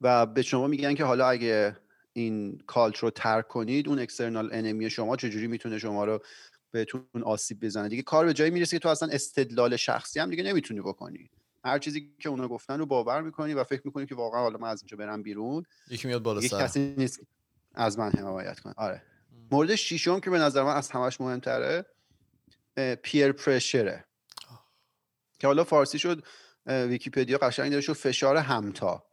[0.00, 1.76] و به شما میگن که حالا اگه
[2.12, 6.22] این cult رو ترک کنید اون external enemy شما چجوری می‌تونه شما رو
[6.70, 10.42] بهتون آسیب بزنه؟ دیگه کار به جایی می‌رسه که تو اصلا استدلال شخصی هم دیگه
[10.42, 11.30] نمی‌تونی بکنی.
[11.64, 14.68] هر چیزی که اونا گفتن رو باور می‌کنی و فکر می‌کنی که واقعا حالا من
[14.68, 16.62] از اینجا برم بیرون یکی میاد بالا سر.
[16.62, 17.20] کسی نیست
[17.74, 18.74] از من حمایت کنه.
[18.76, 19.02] آره.
[19.50, 21.86] مورد ششم که به نظر من از همش مهمتره
[23.02, 24.04] peer pressure ه
[25.38, 26.24] که حالا فارسی شد
[26.66, 29.04] ویکیپدیا قشنگ داره شد فشار همتا.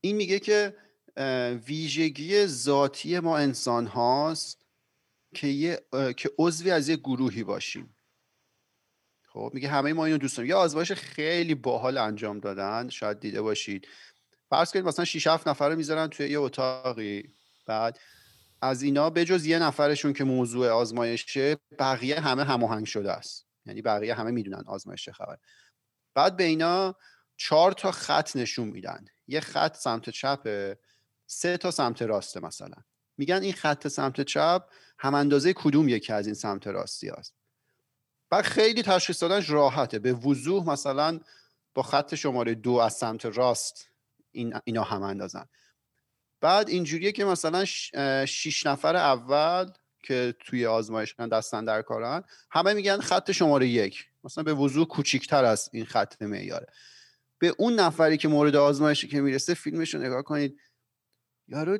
[0.00, 0.76] این میگه که
[1.66, 4.66] ویژگی ذاتی ما انسان هاست
[5.34, 7.96] که, یه، که عضوی از یه گروهی باشیم.
[9.34, 10.50] خب میگه همه ما اینو دوست داریم.
[10.50, 12.88] یه آزمایش خیلی باحال انجام دادن.
[12.88, 13.88] شاید دیده باشید.
[14.50, 17.34] فرض کنید مثلا 6 7 نفر رو می‌ذارن توی یه اتاقی.
[17.66, 17.98] بعد
[18.62, 23.46] از اینا بجز یه نفرشون که موضوع آزمایشه بقیه همه هماهنگ شده است.
[23.66, 25.38] یعنی بقیه همه می‌دونن آزمایش خبر
[26.14, 26.96] بعد به اینا
[27.36, 29.04] چهار تا خط نشون میدن.
[29.26, 30.78] یه خط سمت چپه
[31.26, 32.76] سه تا سمت راسته مثلا.
[33.18, 34.62] میگن این خط سمت چپ
[34.98, 37.43] هم اندازه کدوم یکی از این سمت راستی است
[38.34, 39.98] بعد خیلی تشخیص دادنش راحته.
[39.98, 41.20] به وضوح مثلا
[41.74, 43.90] با خط شماره دو از سمت راست
[44.32, 45.44] این اینا هم اندازن.
[46.40, 47.64] بعد اینجوریه که مثلا
[48.26, 49.70] شیش نفر اول
[50.02, 54.06] که توی آزمایش دستن در کارن همه میگن خط شماره یک.
[54.24, 56.66] مثلا به وضوح کوچیکتر از این خط معیاره.
[57.38, 60.60] به اون نفری که مورد آزمایشی که می‌رسه فیلمش رو نگاه کنید.
[61.48, 61.78] یارو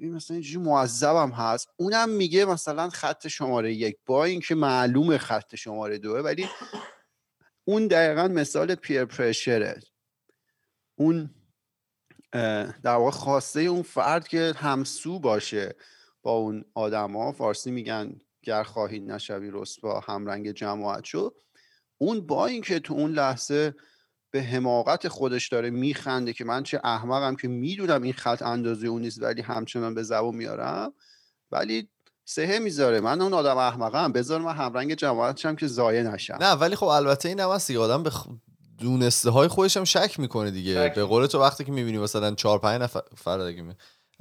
[0.00, 1.68] این مثلا اینجوری معذبم هست.
[1.76, 3.96] اونم میگه مثلا خط شماره یک.
[4.06, 6.48] با اینکه معلوم خط شماره دوه ولی
[7.64, 9.80] اون دقیقا مثال پیر پرشره
[10.98, 11.30] اون
[12.82, 15.74] در واقع خواسته اون فرد که همسو باشه
[16.22, 17.32] با اون آدما.
[17.32, 19.52] فارسی میگن گر خواهی نشوی
[19.82, 21.34] با همرنگ جماعت شو.
[21.98, 23.74] اون با اینکه تو اون لحظه
[24.32, 29.02] به حماقت خودش داره میخنده که من چه احمقم که می‌دونم این خط اندازه اون
[29.02, 30.92] نیست ولی همچنان به زبون میارم.
[31.50, 31.88] ولی
[32.24, 33.00] سهه می‌ذاره.
[33.00, 34.12] من اون آدم احمقم.
[34.12, 36.38] بذار من همرنگ جماعتشم که زایه نشم.
[36.40, 38.10] نه ولی خب البته این هم آدم به
[38.78, 40.92] دونسته های خودش هم شک می‌کنه دیگه.
[40.94, 43.62] به قول تو وقتی که می‌بینی مثلا 4 5 نفر فرد دیگه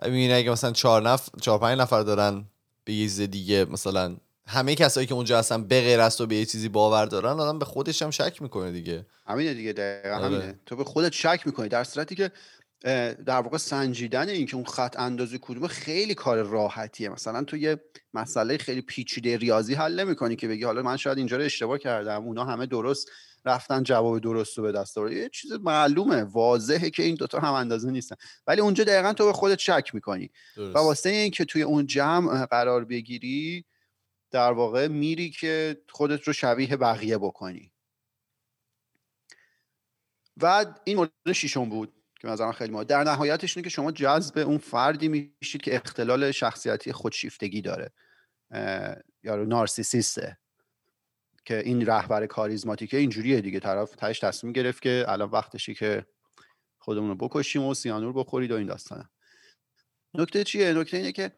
[0.01, 2.45] می‌بینی اگه مثلا 4 نفر 4 5 نفر دارن
[2.83, 4.17] به یه دیگه مثلا
[4.51, 7.59] همه کسایی که اونجا هستن به غیر از تو به یه چیزی باور دارن آدم
[7.59, 9.05] به خودش هم شک می‌کنه دیگه.
[9.27, 10.25] همینه دیگه دقیقا آره.
[10.25, 10.59] همینه.
[10.65, 12.31] تو به خودت شک می‌کنی در صورتی که
[13.25, 17.09] در واقع سنجیدن این که اون خط اندازه کدومه خیلی کار راحتیه.
[17.09, 17.81] مثلا تو یه
[18.13, 22.23] مسئله خیلی پیچیده ریاضی حل نمی‌کنی که بگی حالا من شاید اینجا رو اشتباه کردم
[22.23, 23.09] اونا همه درست
[23.45, 25.17] رفتن جواب درست رو به دست آوردن.
[25.17, 28.15] یه چیز معلومه واضحه که این دوتا هم اندازه نیستن.
[28.47, 30.31] ولی اونجا دقیقا تو به خودت شک می‌کنی.
[30.57, 33.65] و واسه این که توی اون جمع قرار بگیری
[34.31, 37.71] در واقع میری که خودت رو شبیه بقیه بکنی.
[40.37, 44.37] و این مورد شیشم بود که مثلا خیلی ما در نهایتش اینه که شما جذب
[44.37, 47.91] اون فردی میشید که اختلال شخصیتی خودشیفتگی داره.
[49.23, 50.37] یا نارسیسیسته.
[51.45, 53.59] که این رهبر کاریزماتیکه اینجوریه دیگه.
[53.59, 56.05] طرف تاش تصمیم گرفت که الان وقتشی که
[56.79, 59.09] خودمون رو بکشیم و سیانور بخورید و این داستانه.
[60.13, 61.31] نکته چیه؟ نکته اینه که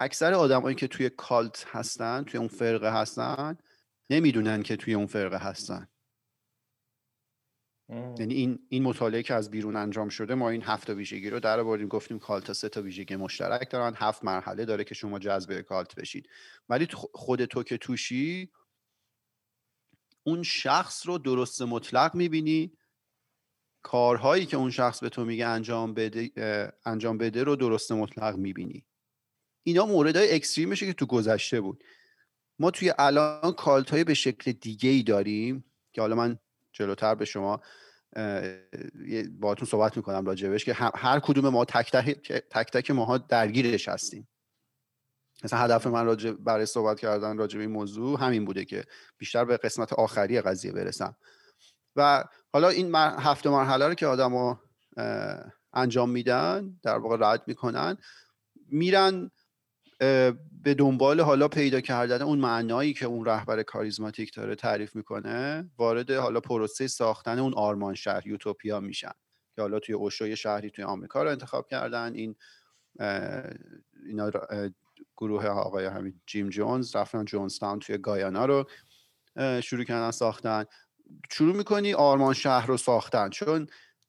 [0.00, 3.58] اکثر آدمایی که توی کالت هستن توی اون فرقه هستن
[4.10, 5.88] نمی‌دونن که توی اون فرقه هستن.
[8.18, 11.60] یعنی این این مطالعه که از بیرون انجام شده ما این هفت ویژگی رو در
[11.60, 15.94] آوردیم گفتیم کالت سه تا ویژگی مشترک دارن هفت مرحله داره که شما جذب کالت
[15.94, 16.28] بشید
[16.68, 18.52] ولی خود تو که توشی
[20.26, 22.72] اون شخص رو درست مطلق می‌بینی
[23.82, 26.30] کارهایی که اون شخص به تو میگه انجام بده
[26.84, 28.87] انجام بده رو درست مطلق می‌بینی.
[29.68, 31.84] اینا موردهای اکستریمشه که تو گذشته بود.
[32.58, 36.38] ما توی الان کالت های به شکل دیگه ای داریم که حالا من
[36.72, 37.60] جلوتر به شما
[39.40, 44.28] باهاتون صحبت می‌کنم راجبش که هر کدوم ما تک تک, تک, تک ماها درگیرش هستیم.
[45.44, 48.84] مثلا هدف من راجع برای صحبت کردن راجع به این موضوع همین بوده که
[49.18, 51.16] بیشتر به قسمت آخری قضیه برسم.
[51.96, 54.58] و حالا این هفت مرحله رو که آدم
[55.72, 57.96] انجام میدن در واقع رد می‌کنن
[58.70, 59.30] میرن
[59.98, 66.10] به دنبال حالا پیدا کردن اون معنایی که اون رهبر کاریزماتیک داره تعریف می‌کنه وارد
[66.10, 69.12] حالا پروسه ساختن اون آرمان شهر یوتوپیا میشن
[69.56, 72.14] که حالا توی اوشوی شهری توی آمریکا رو انتخاب کردن.
[72.14, 72.36] این
[74.06, 74.30] اینا
[75.16, 78.68] گروه آقای همین جیم جونز رفتن جونستان توی گایانا رو
[79.60, 80.64] شروع کردن ساختن.
[81.32, 83.66] شروع می‌کنی آرمان شهر رو ساختن چون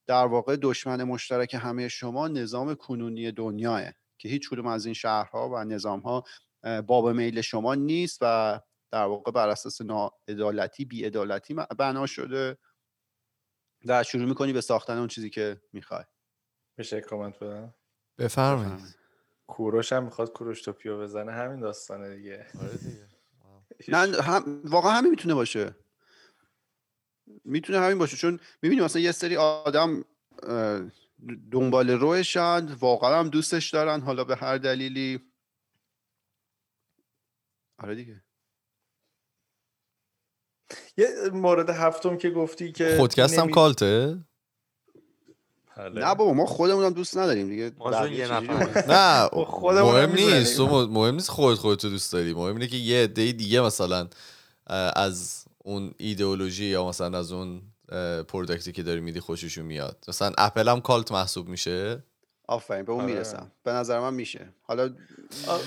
[0.08, 3.84] در واقع دشمن مشترک همه شما نظام کنونی دنیاه.
[4.20, 6.24] که هیچ کدوم از این شهرها و نظامها
[6.88, 8.60] باب میل شما نیست و
[8.92, 12.58] در واقع بر اساس ناعدالتی بیعدالتی بنا شده
[13.86, 16.04] و شروع می‌کنی به ساختن اون چیزی که می‌خوای.
[16.78, 17.74] میشه کامنت بدم؟
[18.18, 18.98] بفرمایید.
[19.48, 21.32] کوروش هم می‌خواد کوروش توپیو بزنه.
[21.32, 22.48] همین داستانه دیگه.
[22.62, 23.08] آره دیگه.
[24.08, 24.62] نه هم...
[24.64, 25.76] واقعا همین می‌تونه باشه.
[27.46, 28.18] می‌تونه همین باشه.
[28.18, 30.06] چون می‌بینی مثلا یه سری آدم
[31.52, 35.20] دنبال روشن واقعا هم دوستش دارن حالا به هر دلیلی.
[37.80, 38.24] آره دیگه.
[40.98, 44.20] یه مورد هفتم که گفتی که خودکست هم کالته؟
[45.78, 46.06] بله.
[46.06, 47.72] نه بابا ما خودمون هم دوست نداریم دیگه.
[48.88, 52.34] نه خب مهم نیست مهم نیست خود خودت دوست داری.
[52.34, 54.08] مهم اینه که یه عده دیگه مثلا
[54.96, 57.62] از اون ایدئولوژی یا مثلا از اون
[58.28, 60.04] پروداکتی که داری میدی خوششون میاد.
[60.08, 62.04] مثلا اپل هم کالت محسوب میشه؟
[62.48, 63.14] آفرین به اون آره.
[63.14, 63.52] می‌رسم.
[63.64, 64.50] به نظر من میشه.
[64.62, 64.94] حالا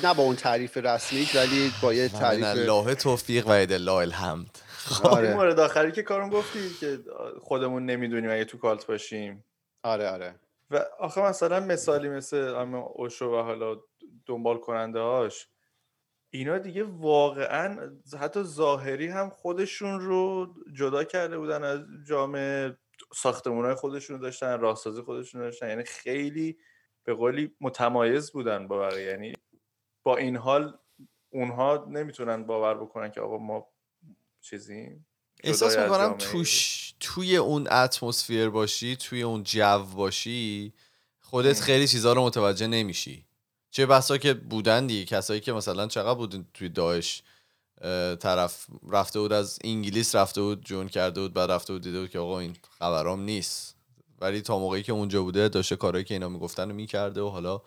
[0.05, 4.59] نه با اون تعریف رسمی ولی با یه تعریف الله توفیق و الله الحمد.
[5.05, 5.35] آره.
[5.35, 6.99] مورد آخری که کارم گفتی که
[7.41, 9.45] خودمون نمی‌دونیم اگه تو کالت باشیم.
[9.83, 10.35] آره آره.
[10.71, 12.37] و آخه مثلا مثالی مثل
[12.95, 13.77] اوشو و حالا
[14.27, 15.49] دنبال کننده هاش
[16.35, 22.77] اینا دیگه واقعا حتی ظاهری هم خودشون رو جدا کرده بودن از جامعه
[23.15, 26.59] ساختمون های خودشون داشتن راهسازی خودشون داشتن یعنی خیلی
[27.05, 29.33] به قولی متمایز بودن با بقیه یعنی
[30.03, 30.79] با این حال
[31.31, 33.69] اونها نمی‌تونن باور بکنن که آقا ما
[34.41, 35.07] چیزیم
[35.45, 36.15] احساس می‌کنم.
[36.19, 40.73] توش توی اون اتمسفیر باشی توی اون جو باشی
[41.21, 41.61] خودت.
[41.61, 43.27] خیلی چیزها رو متوجه نمیشی
[43.73, 45.05] چه بسا که بودن دیگه.
[45.05, 47.23] کسایی که مثلا چقدر بودن توی داعش
[48.21, 52.11] طرف رفته بود از انگلیس رفته بود جون کرده بود بعد رفته بود دیده بود
[52.11, 53.77] که آقا این خبرام نیست.
[54.21, 57.63] ولی تا موقعی که اونجا بوده داشته کارهایی که اینا می‌گفتن رو می‌کرده و حالا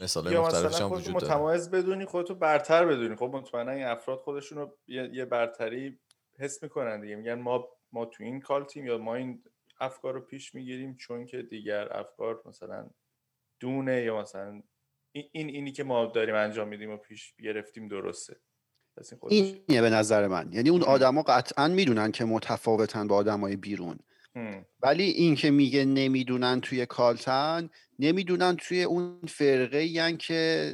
[0.00, 1.34] مثال مختلفش مثلا هم وجود داره.
[1.34, 3.16] متمایز بدونی خودتو برتر بدونی.
[3.16, 5.98] خب مطمئنا این افراد خودشون رو یه, یه برتری
[6.38, 7.16] حس می‌کنن دیگه.
[7.16, 9.42] میگن ما ما تو این کالتیم یا ما این
[9.80, 12.90] افکار رو پیش می‌گیریم چون که دیگر افکار مثلا
[13.60, 14.62] دونه یا مثلا
[15.12, 18.36] این این- اینی که ما داریم انجام میدیم و پیش گرفتیم درسته
[19.28, 20.82] این اینه به نظر من یعنی اون.
[20.82, 23.98] آدما قطعا می‌دونن که متفاوتن با آدمای بیرون
[24.36, 24.66] هم.
[24.82, 30.72] ولی این که میگه نمی‌دونن توی کالتن نمی‌دونن توی اون فرقه یعنی که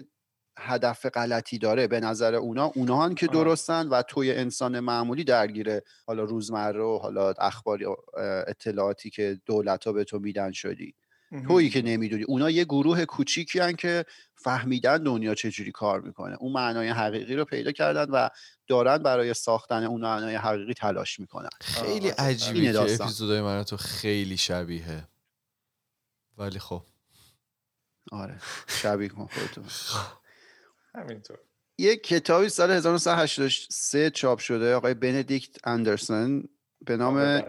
[0.58, 3.26] هدف غلطی داره به نظر اونا اونا هم که.
[3.26, 7.86] درستن و توی انسان معمولی درگیره حالا روزمره و حالا اخباری
[8.46, 10.94] اطلاعاتی که دولت ها به تو میدن شدی
[11.40, 12.22] تویی که نمی‌دونی.
[12.22, 14.04] اونا یه گروه کوچیکی هن که
[14.34, 16.36] فهمیدن دنیا چجوری کار می‌کنه.
[16.40, 18.28] اون معنای حقیقی رو پیدا کردن و
[18.66, 21.48] دارن برای ساختن اون معنای حقیقی تلاش می‌کنن.
[21.60, 22.12] خیلی
[22.54, 23.02] اینه که.
[23.02, 25.08] اپیزودهای من تو خیلی شبیه
[26.38, 26.82] ولی خب.
[28.12, 28.40] آره.
[28.66, 29.62] شبیه کن خودتو
[30.94, 31.38] همینطور.
[31.78, 36.48] یه کتابی سال 1983 چاپ شده آقای بندیکت اندرسون
[36.84, 37.42] به نام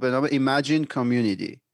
[0.00, 1.67] به نام Imagine Community.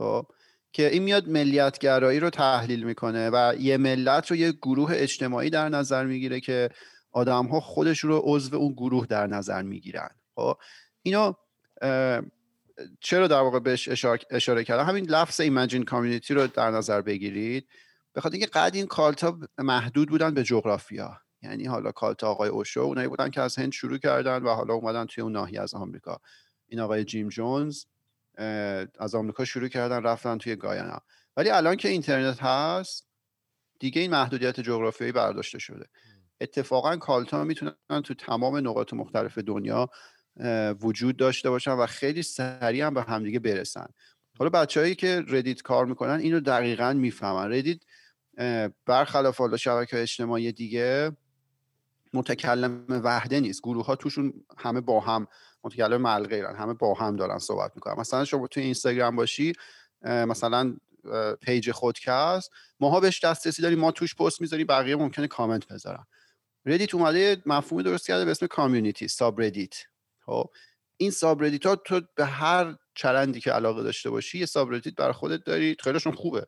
[0.00, 0.26] خب
[0.72, 5.68] که این میاد ملیتگرایی رو تحلیل می‌کنه و یه ملت رو یه گروه اجتماعی در
[5.68, 6.70] نظر می‌گیره که
[7.12, 10.10] آدم ها خودشون رو عضو اون گروه در نظر می‌گیرن.
[10.34, 10.56] خب
[11.02, 11.32] اینو
[11.82, 12.20] اه،
[13.00, 17.66] چرا در واقع بهش اشاره, اشاره کردم؟ همین لفظ Imagine Community رو در نظر بگیرید.
[18.12, 21.20] به خاطر اینکه قد این کالتا محدود بودن به جغرافیا.
[21.42, 25.06] یعنی حالا کالتا آقای اوشو اونایی بودن که از هند شروع کردن و حالا اومدن
[25.06, 26.20] توی اون ناحیه از آمریکا.
[26.68, 27.84] این آقای جیم جونز
[28.98, 31.00] از آمریکا شروع کردن رفتن توی گایانا.
[31.36, 33.06] ولی الان که اینترنت هست
[33.78, 35.86] دیگه این محدودیت جغرافیایی برداشته شده.
[36.40, 39.88] اتفاقا cult ا می‌تونن تو تمام نقاط مختلف دنیا
[40.80, 43.86] وجود داشته باشن و خیلی سریع هم به همدیگه برسن.
[44.38, 47.52] حالا بچههایی که Reddit کار می‌کنن اینو دقیقا می‌فهمن.
[47.52, 47.80] Reddit
[48.86, 51.12] برخلاف حالا شبکه اجتماعی دیگه
[52.14, 53.62] متکلم وحده نیست.
[53.62, 55.26] گروه ها توشون همه با هم
[55.64, 57.94] متکلم مع‌الغیرن همه با هم دارن صحبت می‌کنن.
[58.00, 59.52] مثلا شما توی اینستاگرام باشی
[60.02, 60.76] مثلا
[61.40, 62.50] page خودکست
[62.80, 66.06] ماها بهش دسترسی داریم ما توش پست می‌ذاریم بقیه ممکنه کامنت بذارن.
[66.66, 69.74] Reddit اومده مفهومی درست کرده به اسم community subreddit
[70.26, 70.50] خب
[70.96, 75.44] این subreddit ها تو به هر چرندی که علاقه داشته باشی یه subreddit برای خودت
[75.44, 76.46] داری خیلیشون خوبه.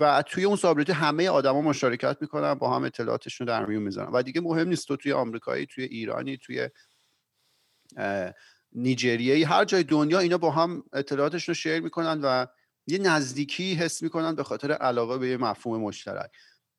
[0.00, 4.12] و توی اون subreddit همه آدما مشارکت می‌کنن با هم اطلاعاتشون در میون می‌ذارن.
[4.12, 6.68] و دیگه مهم نیست تو توی آمریکایی توی ایرانی توی
[7.96, 8.32] اه،
[8.72, 12.46] نیجریایی هر جای دنیا اینا با هم اطلاعاتشون رو share می‌کنن و
[12.86, 16.30] یه نزدیکی حس می‌کنن به خاطر علاقه به یه مفهوم مشترک.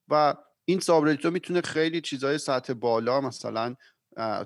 [0.09, 0.35] و
[0.65, 3.75] این subreddit و می‌تونه خیلی چیزای سطح بالا مثلا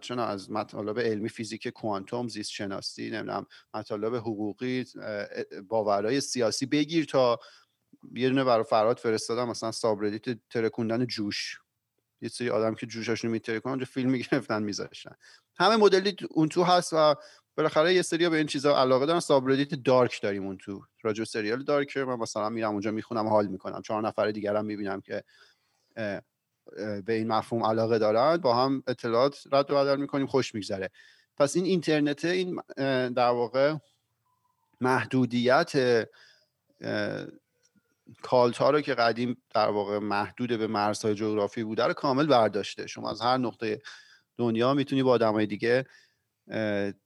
[0.02, 4.86] چون از مطالب علمی فیزیک کوانتوم زیست شناسی نمی‌دونم مطالب حقوقی
[5.68, 7.40] باورهای سیاسی بگیر تا
[8.16, 11.60] یه دونه برای فرهاد فرستادم مثلا subreddit ترکوندن جوش.
[12.22, 15.16] یه سری آدم که جوشاشون میترکن اونجا فیلم می‌گرفتن میذاشتن.
[15.60, 17.16] همه مدلی اون تو هست و
[17.58, 19.20] بالاخره یه سری به این چیزا علاقه دارن.
[19.20, 20.84] سابردیت دارک داریم اون تو.
[21.02, 23.82] راجع به سریال دارک من مثلا میرم اونجا می‌خونم حال می‌کنم.
[23.82, 25.24] چهار نفر دیگرم می‌بینم که
[26.76, 28.38] به این مفهوم علاقه دارن.
[28.38, 30.90] با هم اطلاعات رد و بدل می‌کنیم خوش میگذره.
[31.38, 32.62] پس این اینترنت این
[33.10, 33.76] در واقع
[34.82, 36.08] محدودیت
[38.22, 42.88] کالت ها رو که قدیم در واقع محدود به مرزهای جغرافی بوده رو کامل برداشته.
[42.88, 43.82] شما از هر نقطه
[44.40, 45.86] دنیا می‌تونی با آدمای دیگه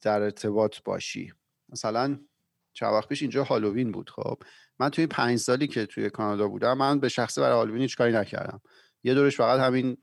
[0.02, 1.34] در ارتباط باشی.
[1.70, 2.20] مثلا
[2.74, 4.44] چند وقت پیش اینجا هالووین بود خب.
[4.80, 8.14] من توی پنج سالی که توی کانادا بودم من به شخصه برای هالووین هیچ کاری
[8.14, 8.62] نکردم.
[9.04, 9.98] یه دورش فقط همین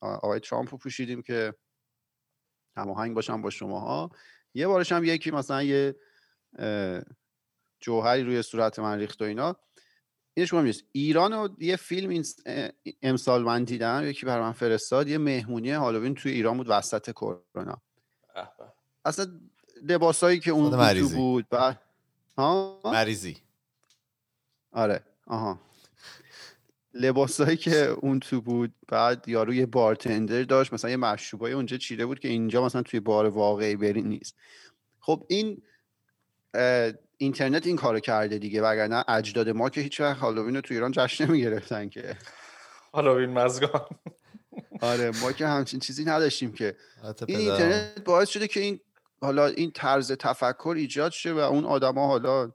[0.00, 1.54] آقای ترامپ رو پوشیدیم که
[2.76, 4.10] هماهنگ باشم با شماها.
[4.54, 5.94] یه بارش هم یکی مثلا یه
[7.80, 9.56] جوهری روی صورت من ریخت و اینا.
[10.34, 12.22] اینش مهم نیست ایران رو یه فیلم
[13.02, 17.82] امسال من دیدم یکی برای من فرستاد یه مهمونی هالووین توی ایران بود وسط کرونا.
[18.34, 18.72] به به.
[19.04, 19.26] اصلا
[19.82, 21.16] لباسایی که اون تو مریضی.
[21.16, 21.74] بود و
[22.38, 23.36] ها؟ مریضی.
[24.72, 25.04] آره.
[25.26, 25.60] آها.
[26.94, 32.06] لباسایی که اون تو بود بعد یارو یه بارتندر داشت مثلا یه مشروبای اونجا چیده
[32.06, 34.36] بود که اینجا مثلا توی بار واقعی بری نیست.
[35.00, 35.62] خب این
[37.18, 40.92] اینترنت این کارو کرده دیگه وگرنه اجداد ما که هیچ وقت هالووین رو تو ایران
[40.92, 42.16] جشن نمی‌گرفتن که.
[42.92, 43.86] حالا این مزگان.
[44.80, 46.76] آره ما که همچین چیزی نداشتیم که.
[47.26, 47.38] این.
[47.38, 48.80] اینترنت باعث شده که این
[49.20, 52.52] حالا این طرز تفکر ایجاد شه و اون آدما حالا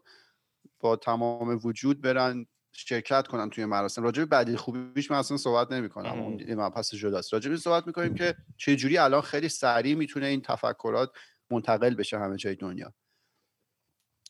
[0.80, 4.04] با تمام وجود برن شرکت کنن توی مراسم.
[4.04, 6.20] راجع به بدیل خوبیش من اصلا صحبت نمی کنم ام.
[6.20, 9.96] اون یه مبحث جداست راجع به این صحبت می‌کنیم که چه جوری الان خیلی سریع
[9.96, 11.12] می‌تونه این تفکرات
[11.52, 12.94] منتقل بشه همه جای دنیا.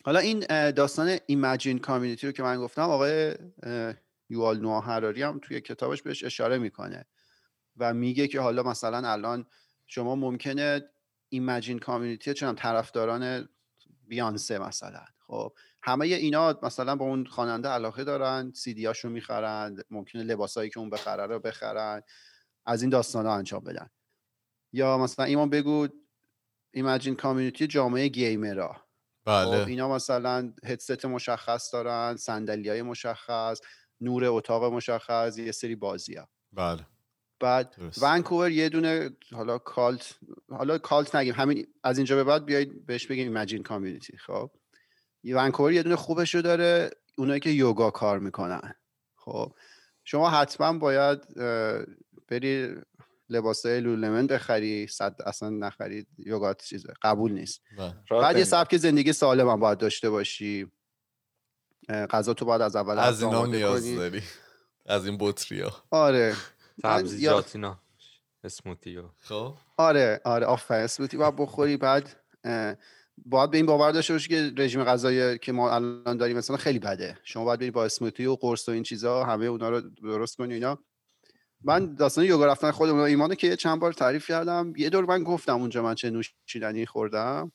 [0.09, 3.35] حالا این داستان ایمجین کامیونیتی رو که من گفتم آقای
[4.29, 7.05] یوال نوآ حراری هم توی کتابش بهش اشاره می‌کنه
[7.77, 9.45] و میگه که حالا مثلا الان
[9.87, 10.89] شما ممکنه
[11.29, 13.49] ایمجین کامیونیتی چون طرفداران
[14.07, 15.05] بیانسه مثلا.
[15.27, 20.79] خب همه اینا مثلا با اون خواننده علاقه دارن سی هاشو می‌خرن ممکنه لباسایی که
[20.79, 22.01] اون بخره رو بخرن
[22.65, 23.89] از این داستان ها انجام بدن.
[24.73, 25.87] یا مثلا ایمان بگو
[26.71, 28.73] ایمجین کامیونیتی جامعه گیمرها.
[28.73, 28.88] خب
[29.25, 29.67] بله.
[29.67, 33.61] اینا مثلا هدست مشخص دارن صندلی های مشخص
[34.01, 36.87] نور اتاق مشخص یه سری بازی ها بله.
[37.39, 38.03] بعد درست.
[38.03, 40.15] ونکوور یه دونه حالا کالت
[40.49, 44.51] حالا کالت نگیم همین از اینجا به بعد بیایید بهش بگیم ایمجین کامیونیتی خب.
[45.23, 48.73] یه ونکوور یه دونه خوبش رو داره اونایی که یوگا کار می‌کنن.
[49.15, 49.53] خب
[50.03, 51.19] شما حتما باید
[52.27, 52.75] بری
[53.29, 57.61] لباسای لولمن بخری صد اصلا نخرید یوگا چیزه قبول نیست.
[57.77, 57.93] بله.
[58.21, 58.43] بعد یه.
[58.43, 60.71] سبک زندگی سالم هم باید داشته باشی.
[61.89, 63.95] غذا تو باید از اول از اینا نیاز.
[63.95, 64.21] داری.
[64.85, 66.35] از این بطریا آره.
[66.81, 67.79] سبزیجات اینا
[68.43, 69.55] اسموتی خب.
[69.77, 70.83] آره آره آفرین.
[70.83, 72.15] اسموتی باید بخوری بعد
[73.25, 76.79] باید به این باور داشته باشی که رژیم غذایی که ما الان داریم مثلا خیلی
[76.79, 77.17] بده.
[77.23, 80.53] شما باید بری با اسموتی و قرص و این چیزا همه اونا رو درست کنی
[80.53, 80.79] اینا.
[81.63, 85.05] من داستان یوگا رفتن خودمون و ایمانو که یه چند بار تعریف کردم یه دور
[85.05, 87.51] من گفتم اونجا من چه نوشیدنی خوردم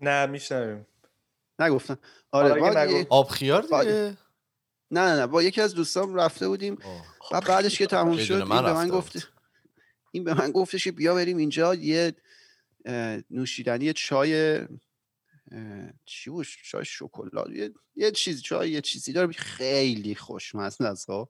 [0.00, 0.86] نه میشنویم
[1.58, 1.98] نگفتم
[2.30, 2.62] آره آره،
[2.92, 3.06] یه- نگفت.
[3.10, 4.16] آب خیار باید- دیگه
[4.90, 6.78] نه نه نه با یکی از دوستام رفته بودیم.
[7.32, 9.28] و بعدش که تموم شد این به من گفت.
[10.12, 12.14] این به من گفتش که بیا بریم اینجا یه
[13.30, 14.60] نوشیدنی چای
[16.04, 21.28] چی بود چای شکلات یه, یه چیز چای یه چیزی داره خیلی خوشمزه است خب.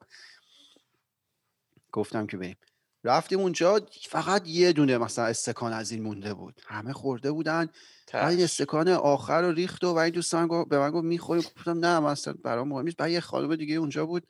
[1.92, 2.56] گفتم که بریم.
[3.04, 6.60] رفتیم اونجا فقط یه دونه مثلا استکان از این مونده بود.
[6.66, 7.68] همه خورده بودن.
[8.12, 11.42] بعد این استکان آخر رو ریخت و, و این دوستان گفت به من گفت می‌خوریم
[11.56, 12.96] گفتم نه مثلا برام مهم نیست.
[12.96, 14.26] بعد یه خانم دیگه اونجا بود.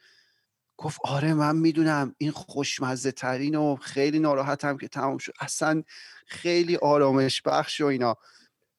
[0.76, 2.14] گفت آره من می‌دونم.
[2.18, 5.32] این خوشمزه ترین و خیلی ناراحتم که تمام شد.
[5.40, 5.82] اصلا
[6.26, 8.16] خیلی آرامش بخش و اینا.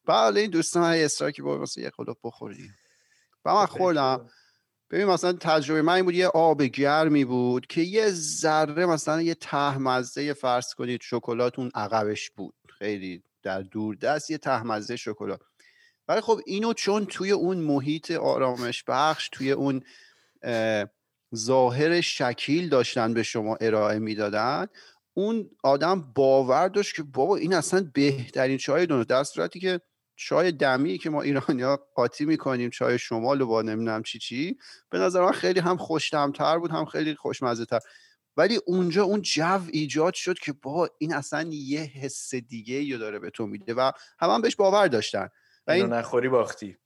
[0.05, 2.75] بعد این دوستان های اصرار که بود مثلا یه قلوب بخوردیم.
[3.45, 4.29] و من خوردم.
[4.91, 9.33] ببین مثلا تجربه من این بود یه آب گرمی بود که یه ذره مثلا یه
[9.33, 12.53] ته مزه فرض کنید شکلات اون عقبش بود.
[12.69, 15.41] خیلی در دور دست یه ته مزه شکلات.
[16.07, 19.83] ولی خب اینو چون توی اون محیط آرامش بخش توی اون
[20.43, 20.85] اه،
[21.35, 24.67] ظاهر شکیل داشتن به شما ارائه می‌دادن
[25.13, 29.81] اون آدم باور داشت که بابا این اصلا بهترین چای دنیا در صورتی که
[30.21, 34.57] چای دمی که ما ایرانیا قاطی می‌کنیم چای شمال و با نمی‌دونم چی چی
[34.89, 37.79] به نظر من خیلی هم خوشتمتر بود هم خیلی خوشمزه تر
[38.37, 43.19] ولی اونجا اون جو ایجاد شد که با این اصلا یه حس دیگه رو داره
[43.19, 45.29] به تو میده و هم, هم بهش باور داشتن.
[45.67, 46.77] و اینو این نخوری باختی.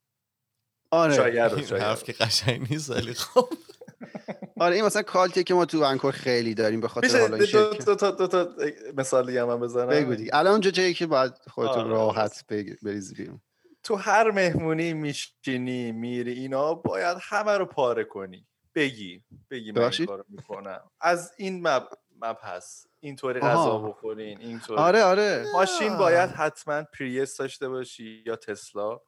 [0.91, 1.15] آره.
[1.15, 1.53] شاید.
[1.71, 3.49] حرف که قشنگ نیست ولی خب.
[4.63, 7.73] آره این مثلا کالتیه که ما تو ونکوور خیلی داریم به خاطر حالا این دو,
[7.73, 8.49] دو, تا دو تا
[8.97, 10.31] مثال دیگه هم من بزنم؟ بگو دیگه.
[10.33, 12.45] الان اونجا جایی که باید خودتو آره، راحت
[12.83, 13.41] بریزی بیرون.
[13.83, 18.47] تو هر مهمونی میشینی میری اینا باید همه رو پاره کنی.
[18.75, 19.23] بگی.
[19.51, 20.81] بگی من این؟ کارو می‌کنم.
[21.01, 21.87] از این مب...
[22.21, 22.85] مبحث.
[22.99, 23.39] اینطوری.
[23.39, 24.79] غذا بخورین اینطوری.
[24.79, 25.45] آره آره.
[25.53, 28.99] ماشین باید حتما پریس داشته باشی یا تسلا.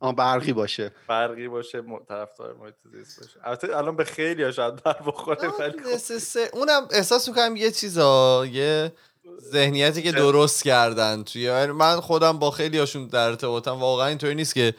[0.00, 0.92] آه برقی باشه.
[1.06, 3.40] فرقی باشه طرفدار محیط زیست باشه.
[3.44, 6.38] البته الان به خیلی ها شاید بر بخوره ولی خب.
[6.52, 8.92] اونم احساس می‌کنم یه چیزا یه
[9.40, 13.70] ذهنیتی که درست کردن توی یعنی من خودم با خیلی هاشون در ارتباطم.
[13.70, 14.74] واقعا اینطوری نیست که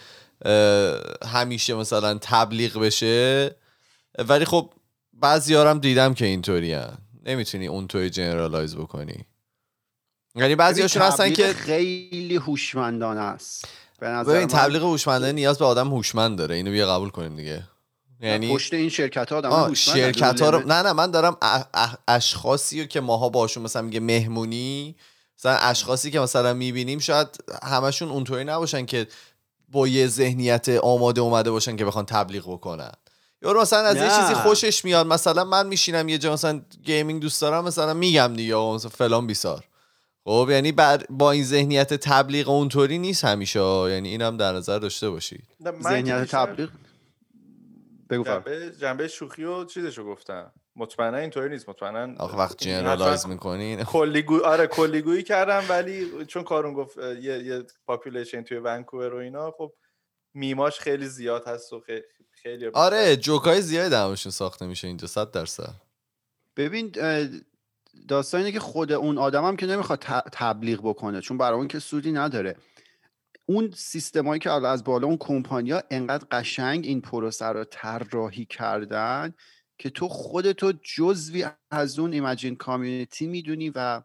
[1.34, 3.56] همیشه مثلا تبلیغ بشه.
[4.20, 4.74] ولی خب
[5.14, 6.78] بعضی هم دیدم که اینطوری
[7.26, 9.26] نمی‌تونی اونطوری جنرالایز بکنی.
[10.36, 13.68] یعنی بعضی هاشون هستن که خیلی هوشمندانه است.
[14.00, 16.56] به نظر من تبلیغ هوشمندانه نیاز به آدم هوشمند داره.
[16.56, 17.64] اینو بیا قبول کنیم دیگه.
[18.22, 21.64] یعنی پشت این شرکت ها آدم آه شرکت ها رو نه نه من دارم ا-
[21.74, 24.96] ا- اشخاصی رو که ماها باشون مثلا میگه مهمونی
[25.40, 27.28] مثلا اشخاصی که مثلا می‌بینیم شاید
[27.64, 29.08] همشون اونطوری نباشن که
[29.72, 32.92] با یه ذهنیت آماده اومده باشن که بخوان تبلیغ بکنن.
[33.42, 34.10] یا مثلا از یه.
[34.22, 38.56] چیزی خوشش میاد مثلا من میشینم یه جا مثلا gaming دوست دارم مثلا میگم دیگه
[38.56, 39.64] مثلا فلان بیسار.
[40.30, 45.10] خب یعنی بر با این ذهنیت تبلیغ اونطوری نیست همیشه یعنی اینم در نظر داشته
[45.10, 45.44] باشید.
[45.84, 46.70] ذهنیت تبلیغ؟
[48.10, 48.24] بگو.
[48.24, 50.52] جنبه, جنبه شوخی و چیزشو گفتم.
[50.76, 56.74] مطمئنا اینطوری نیست مطمئنا آخه وقت generalize می‌کنین کلیگویی آره کلیگویی کردم ولی چون کارون
[56.74, 59.74] گفت یه یه population توی ونکوور و اینا خب
[60.34, 62.02] میماش خیلی زیاد هست و خیلی
[62.32, 65.74] خیلی آره جوکای زیادی درمشون ساخته میشه اینجا صد درصد.
[66.58, 66.92] ببین
[68.08, 70.00] داستان اینه که خود اون آدم هم که نمی‌خواد
[70.32, 72.56] تبلیغ بکنه چون برای اون که سودی نداره.
[73.46, 79.34] اون سیستمایی که از بالا اون کمپانیا انقدر قشنگ این پروسه رو طراحی کردن
[79.78, 84.02] که تو خودتو جزوی از اون ایمجین کامیونیتی می‌دونی و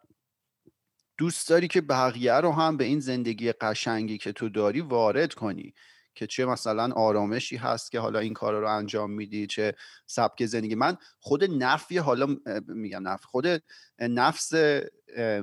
[1.18, 5.74] دوست داری که بقیه رو هم به این زندگی قشنگی که تو داری وارد کنی.
[6.14, 9.74] که چه مثلا آرامشی هست که حالا این کار رو انجام میدی چه
[10.06, 10.74] سبک زندگی.
[10.74, 12.36] من خود نفی حالا
[12.66, 13.46] میگم نفی خود
[13.98, 14.52] نفس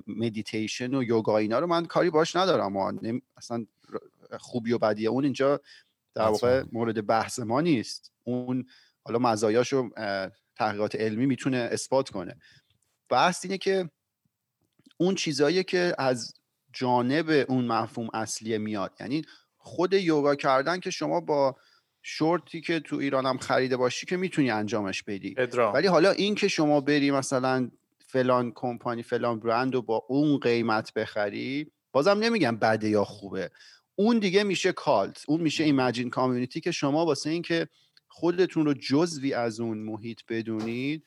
[0.07, 2.77] مدیتیشن و یوگا اینا رو من کاری باش ندارم.
[2.77, 2.93] و
[3.37, 3.65] اصلا
[4.39, 5.61] خوبی و بدی اون اینجا
[6.13, 6.63] در واقع.
[6.71, 8.11] مورد بحث ما نیست.
[8.23, 8.65] اون
[9.03, 9.89] حالا مزایاشو
[10.55, 12.37] تحقیقات علمی می‌تونه اثبات کنه.
[13.09, 13.89] بحث اینه که
[14.97, 16.33] اون چیزایی که از
[16.73, 19.21] جانب اون مفهوم اصلیه میاد یعنی
[19.63, 21.55] خود یوگا کردن که شما با
[22.03, 25.35] شورتی که تو ایرانم خریده باشی که می‌تونی انجامش بدی.
[25.37, 25.73] ادرام.
[25.73, 27.71] ولی حالا این که شما بری مثلا
[28.07, 33.51] فلان کمپانی فلان برند رو با اون قیمت بخری بازم نمیگم بده یا خوبه.
[33.95, 37.67] اون دیگه میشه کالت اون میشه ایمجین کامیونیتی که شما واسه این که
[38.07, 41.03] خودتون رو جزوی از اون محیط بدونید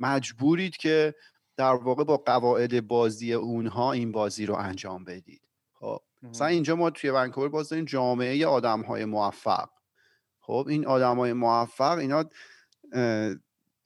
[0.00, 1.14] مجبورید که
[1.56, 5.42] در واقع با قواعد بازی اونها این بازی رو انجام بدید.
[6.22, 9.68] مثلا اینجا ما توی ونکوور باز داریم جامعه آدم های موفق.
[10.40, 12.24] خب این آدم های موفق اینا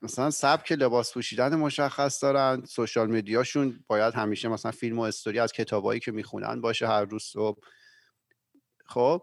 [0.02, 2.64] مثلا سبک لباس پوشیدن مشخص دارن.
[2.64, 7.22] سوشال میدیاشون باید همیشه مثلا فیلم و استوری از کتابایی که می‌خونن باشه هر روز
[7.22, 7.58] صبح.
[8.86, 9.22] خب.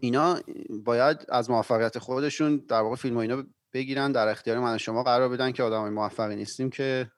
[0.00, 0.40] اینا
[0.84, 5.28] باید از موفقیت خودشون در واقع فیلم و اینا بگیرن در اختیار من شما قرار
[5.28, 7.10] بدن که آدم موفقی نیستیم که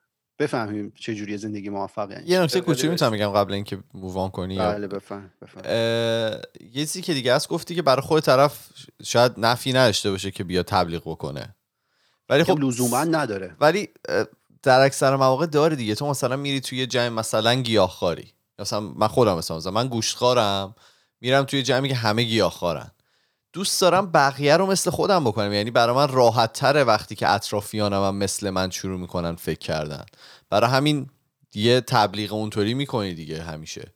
[0.43, 3.13] بفهمیم چه جوری زندگی موفقی یعنی یه نکته کوچولو می‌تونم.
[3.13, 4.59] بگم قبل اینکه مووان کنی.
[4.59, 5.63] بله بفهم بفهم.
[6.61, 8.69] یه چیزی که دیگه هست گفتی که برای خود طرف
[9.03, 11.55] شاید نفی نداشته باشه که بیا تبلیغ بکنه.
[12.29, 13.57] ولی خب لزوما نداره.
[13.61, 13.89] ولی
[14.63, 15.95] در اکثر مواقع داره دیگه.
[15.95, 18.33] تو مثلا میری توی جمع مثلا گیاهخواری.
[18.59, 20.75] مثلا من خودم مثلا, مثلا من گوشتخوارم
[21.21, 22.91] میرم توی جمعی که همه گیاهخوارن.
[23.53, 25.53] دوست دارم بقیه رو مثل خودم بکنم.
[25.53, 30.05] یعنی برای من راحت تره وقتی که اطرافیانم هم مثل من شروع می‌کنن فکر کردن.
[30.53, 31.07] برای همین
[31.55, 33.93] یه تبلیغ اونطوری می‌کنی دیگه همیشه.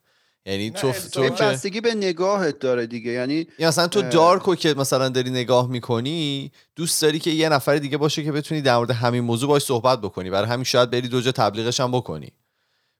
[0.46, 3.10] یعنی تو تو بستگی به نگاهت داره دیگه.
[3.10, 4.08] یعنی یا مثلا تو اه.
[4.08, 8.60] دارکو که مثلا داری نگاه می‌کنی دوست داری که یه نفر دیگه باشه که بتونی
[8.60, 10.30] در مورد همین موضوع باش صحبت بکنی.
[10.30, 12.32] برای همین شاید بری دو جا تبلیغش هم بکنی.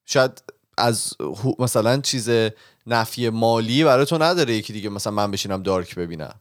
[0.06, 0.42] شاید
[0.78, 1.14] از
[1.58, 2.30] مثلا چیز
[2.86, 6.40] نفی مالی برای تو نداره یکی دیگه مثلا من بشینم دارک ببینم.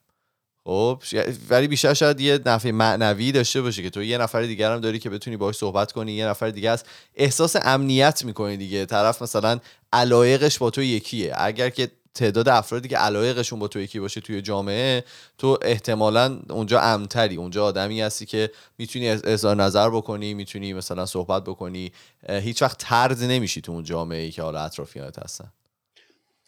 [0.68, 1.02] خب
[1.50, 5.00] ولی بیشتر شاید یه نفع معنوی داشته باشه که تو یه نفر دیگر هم داری
[5.00, 6.86] که بتونی باهاش صحبت کنی یه نفر دیگه است
[7.16, 8.86] احساس امنیت می‌کنی دیگه.
[8.86, 9.60] طرف مثلا
[9.94, 11.34] علایقش با تو یکیه.
[11.38, 15.04] اگر که تعداد افرادی که علایقشون با تو یکی باشه توی جامعه
[15.38, 21.44] تو احتمالا اونجا امتری اونجا آدمی هستی که می‌تونی اظهار نظر بکنی می‌تونی مثلا صحبت
[21.44, 21.92] بکنی.
[22.30, 25.52] هیچ وقت ترد نمیشی تو اون جامعه ای که حالا اطرافیانت هستن.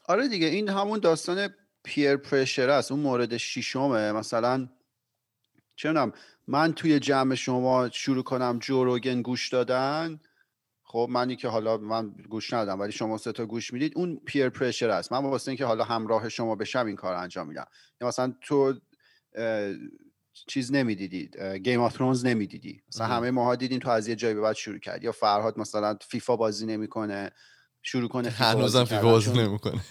[0.07, 1.49] آره دیگه این همون داستان
[1.87, 4.69] پیر پرشر است اون مورد شیشمه مثلا
[5.75, 6.11] چه می‌دونم
[6.47, 10.19] من توی جمع شما شروع کنم Joe Rogan گوش دادن
[10.83, 14.49] خب منی که حالا من گوش ندادم ولی شما سه تا گوش می‌دید اون peer
[14.49, 15.11] pressure است.
[15.11, 17.65] من واسه اینکه حالا همراه شما بشم این کار انجام میدم.
[18.01, 18.73] یا مثلا تو
[19.35, 19.73] اه،
[20.47, 22.81] چیز نمی‌دیدید Game of Thrones نمی‌دیدی.
[22.87, 23.17] مثلا مهم.
[23.17, 26.35] همه ماها دیدین تو از یه جایی به بعد شروع کرد یا فرهاد مثلا فیفا
[26.35, 27.31] بازی نمی‌کنه
[27.81, 29.81] شروع کنه فیفا هنوزم بازی فیفا بازی نمی‌کنه.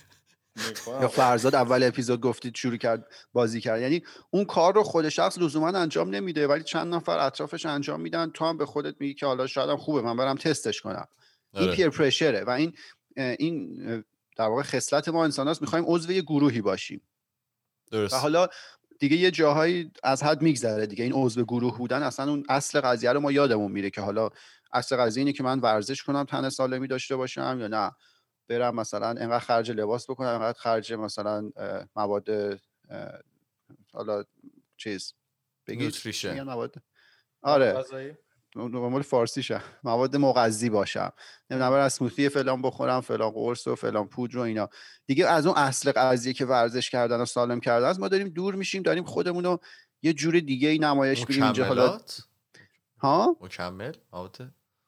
[0.86, 3.80] یا فرزاد اول اپیزود گفتید شروع کرد بازی کرد.
[3.80, 8.30] یعنی اون کار رو خود شخص لزوما انجام نمیده ولی چند نفر اطرافش انجام میدن.
[8.30, 11.06] تو هم به خودت میگی که حالا شاید هم خوبه من برم تستش کنم.
[11.54, 11.72] این.
[11.72, 12.72] پیر پرشره و این
[13.16, 13.76] این
[14.36, 15.62] در واقع خصلت ما انسان هاست.
[15.62, 17.02] می‌خوایم عضو یه گروهی باشیم.
[17.90, 18.14] درست.
[18.14, 18.48] و حالا
[18.98, 21.04] دیگه یه جاهایی از حد میگذره دیگه.
[21.04, 24.30] این عضو گروه بودن اصلا اون اصل قضیه رو ما یادمون میره که حالا
[24.72, 27.90] اصل قضیه اینه که من ورزش کنم تن سالمی داشته باشم یا نه.
[28.48, 31.50] برم مثلا انقدر خرج لباس بکنم انقدر خرج مثلا
[31.96, 32.28] مواد
[33.92, 34.24] حالا
[34.76, 35.14] چیز
[35.66, 36.42] بگید نوتریشن.
[36.42, 36.74] مواد.
[37.42, 37.72] آره.
[37.72, 38.16] غذایی؟
[38.56, 41.12] نرمال فارسیشم مواد مغذی باشم.
[41.50, 44.68] نمی‌دونم برم اسموتی فلان بخورم فلان قرص و فلان پودر و اینا.
[45.06, 48.54] دیگه از اون اصل قضیه که ورزش کردن و سالم کردن است ما داریم دور
[48.54, 49.60] میشیم داریم خودمون رو
[50.02, 51.64] یه جور دیگه ای نمایش میدیم اینجا.
[51.64, 51.98] حالا
[52.98, 53.92] ها؟ مکمل؟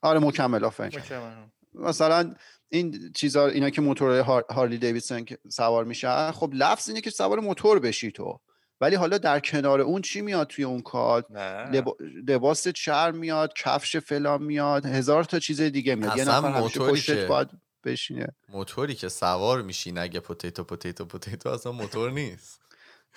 [0.02, 0.64] آره مکمل.
[0.64, 1.00] آفرین.
[1.00, 1.46] مکمل.
[1.74, 2.34] مثلا
[2.68, 4.44] این چیزا اینا که موتور هار...
[4.50, 8.40] هارلی دیویدسون سوار میشن خب لفظ اینه که سوار موتور بشی تو.
[8.80, 11.24] ولی حالا در کنار اون چی میاد توی اون کار؟
[11.72, 11.96] لبا...
[12.28, 16.16] لباس چرم میاد کفش فلان میاد هزار تا چیز دیگه میاد.
[16.16, 17.48] یه نفر موتوری که- باید
[17.84, 18.26] بشینه.
[18.48, 22.60] موتوری که سوار میشی نگه potato potato potato اصلا موتور نیست.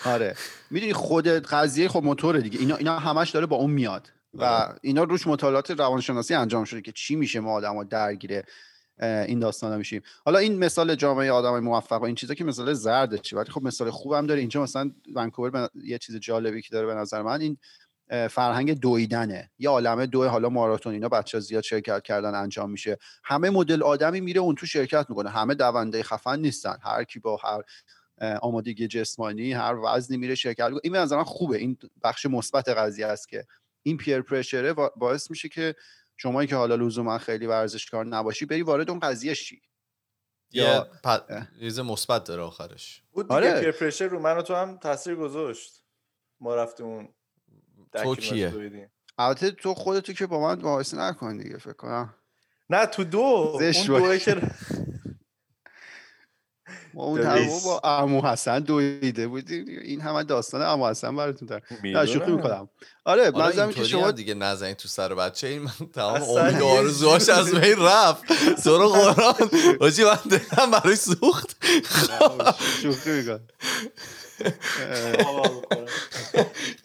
[0.06, 0.36] آره.
[0.72, 2.60] می‌دونی خود قضیه خب موتوره دیگه.
[2.60, 4.12] اینا اینا همش داره با اون میاد.
[4.34, 4.80] و آره.
[4.82, 8.44] اینا روش مطالعات روانشناسی انجام شده که چی میشه ما آدما درگیر
[9.00, 10.02] اه، این داستانا میشیم.
[10.26, 13.90] حالا این مثال جامعه آدم موفق و این چیزا که مثال زردشه ولی خب مثال
[13.90, 14.40] خوبم داره.
[14.40, 17.58] اینجا مثلا ونکوور به- یه چیز جالبی که داره به نظر من این
[18.30, 19.52] فرهنگ دویدنه.
[19.60, 22.98] یه عالمه دو حالا ماراتون اینا بچه زیاد شرکت کردن انجام میشه.
[23.24, 25.30] همه مدل آدمی میره اون تو شرکت می‌کنه.
[25.30, 26.78] همه دونده خفن نیستن.
[26.84, 27.62] هر کی با هر
[28.42, 30.82] آمادگی جسمانی هر وزنی میره شرکت می‌کنه.
[30.84, 31.58] این به نظر من خوبه.
[31.58, 33.46] این بخش مثبت قضیه است که
[33.84, 35.76] این پیر پرشره با- باعث میشه که
[36.18, 39.62] شما که حالا لزوما خیلی ورزشکار نباشی بری وارد اون قضیه شی
[40.52, 40.88] یه یا-.
[41.60, 43.62] چیز مثبت داره آخرش بود دیگه آره.
[43.62, 45.84] پیر پرشر رو من و تو هم تاثیر گذاشت
[46.40, 47.08] ما رفتیم اون
[47.94, 52.16] تو کیه؟ البته تو خودتو که با من مقایسه نکن دیگه فکر کنم
[52.70, 54.18] نه تو دو اون دوه.
[54.18, 54.42] که
[56.94, 59.66] ما اون با عمو حسن دویده بودیم.
[59.68, 61.62] این همه داستان عمو حسن براتون دارم.
[61.84, 62.32] نه شوخی.
[62.32, 62.70] می‌کنم.
[63.06, 65.48] آره حالا منظورم که شما دیگه نزنید تو سر بچه.
[65.48, 68.24] این من تمام امید و آرزوهاش از بین رفت.
[68.68, 69.50] رو قرآن.
[69.80, 71.66] حاجی من دلم برای سوخت.
[72.82, 73.48] شوخی می‌کنم.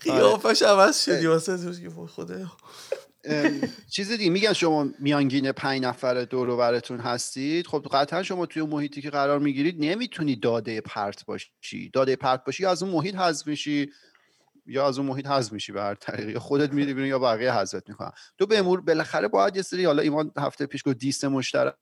[0.03, 1.27] قیافش عوض شدی.
[1.27, 2.35] واسه تو که خدا
[3.91, 7.67] چیز دیگه میگن شما میانگین پنج نفر دور براتون هستید.
[7.67, 11.91] خب قطعا شما توی محیطی که قرار می‌گیرید نمی‌تونی داده پرت باشی.
[11.93, 13.91] داده پرت باشی از اون محیط حذف میشی
[14.69, 16.39] یا از اون محیط حذف میشی به هر طریقی.
[16.39, 18.11] خودت میری بیرون یا بقیه حذفت می‌کنن.
[18.39, 21.75] تو به امور بالاخره باید یه سری حالا ایمان هفته پیش گفت دیست مشترک.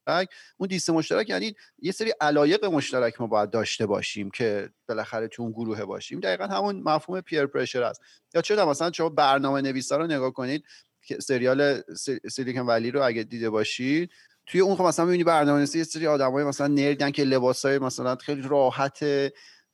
[0.57, 5.43] اون دیست مشترک یعنی یه سری علایق مشترک ما باید داشته باشیم که بالاخره تو
[5.43, 6.21] اون گروه باشیم.
[6.21, 8.01] دقیقا همون مفهوم پیر پرشر است.
[8.35, 10.65] یا چرا مثلا شما برنامه نویسا رو نگاه کنید.
[11.21, 14.11] سریال س- سیلیکون ولی رو اگه دیده باشید
[14.47, 18.17] توی اون خب مثلا می‌بینی برنامه نویسی یه سری آدمای مثلا نردن که لباسای مثلا
[18.17, 19.05] خیلی راحت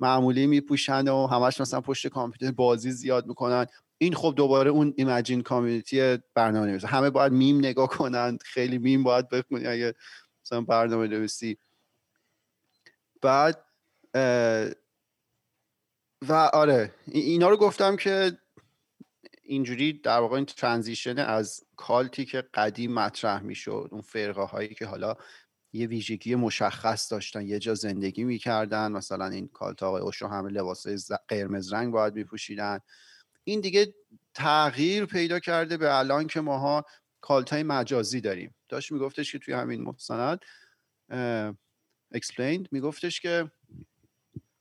[0.01, 3.67] معمولی میپوشن و همش مثلا پشت کامپیوتر بازی زیاد می‌کنن.
[3.99, 9.03] این خب دوباره اون imagined community برنامه نویسی همه باید میم نگاه کنن خیلی میم
[9.03, 9.95] باید بخونی اگه
[10.45, 11.59] مثلا برنامه نویسی
[13.23, 13.65] بعد
[16.29, 18.39] و آره ای- اینا رو گفتم که
[19.51, 24.75] اینجوری در واقع این transition از cult ی که قدیم مطرح می‌شد اون فرقه هایی
[24.75, 25.17] که حالا
[25.73, 30.87] یه ویژگی مشخص داشتن یه جا زندگی می‌کردن مثلا این cult آقای اوشو همه لباس
[31.29, 32.81] قرمز رنگ باید میپوشیدن.
[33.45, 33.95] این دیگه
[34.35, 36.85] تغییر پیدا کرده به الان که ماها
[37.21, 38.55] cult های مجازی داریم.
[38.69, 40.41] داشت میگفتش که توی همین مستند
[42.13, 43.51] Explained میگفتش که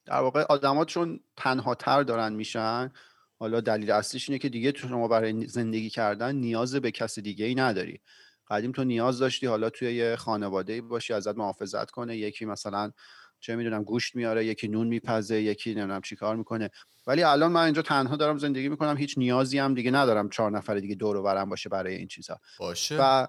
[0.05, 2.91] در واقع آدما چون تنها تر دارن میشن
[3.39, 7.45] حالا دلیل اصلیش اینه که دیگه تو شما برای زندگی کردن نیاز به کس دیگه
[7.45, 8.01] ای نداری.
[8.49, 12.91] قدیم تو نیاز داشتی حالا توی یه خانواده باشی ازت محافظت کنه یکی مثلا
[13.39, 16.69] چه می‌دونم گوشت میاره یکی نون میپزه یکی نمی‌دونم چیکار می‌کنه.
[17.07, 20.75] ولی الان من اینجا تنها دارم زندگی می‌کنم هیچ نیازی هم دیگه ندارم چهار نفر
[20.75, 22.39] دیگه دور و برم باشه برای این چیزا.
[22.59, 22.97] باشه.
[22.99, 23.27] و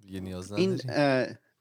[0.00, 0.80] دیگه نیاز این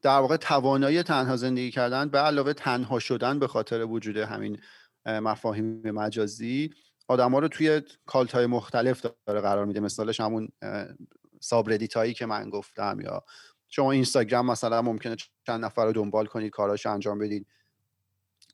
[0.01, 4.57] در واقع توانایی تنها زندگی کردن به علاوه تنها شدن به خاطر وجود همین
[5.05, 6.69] اه، مفاهیم مجازی
[7.07, 9.79] آدما رو توی کالت های مختلف داره قرار میده.
[9.79, 10.49] مثالش همون
[11.39, 13.23] سابردیت هایی که من گفتم یا
[13.67, 15.15] شما اینستاگرام مثلا ممکنه
[15.47, 17.47] چند نفر رو دنبال کنید کاراش انجام بدید.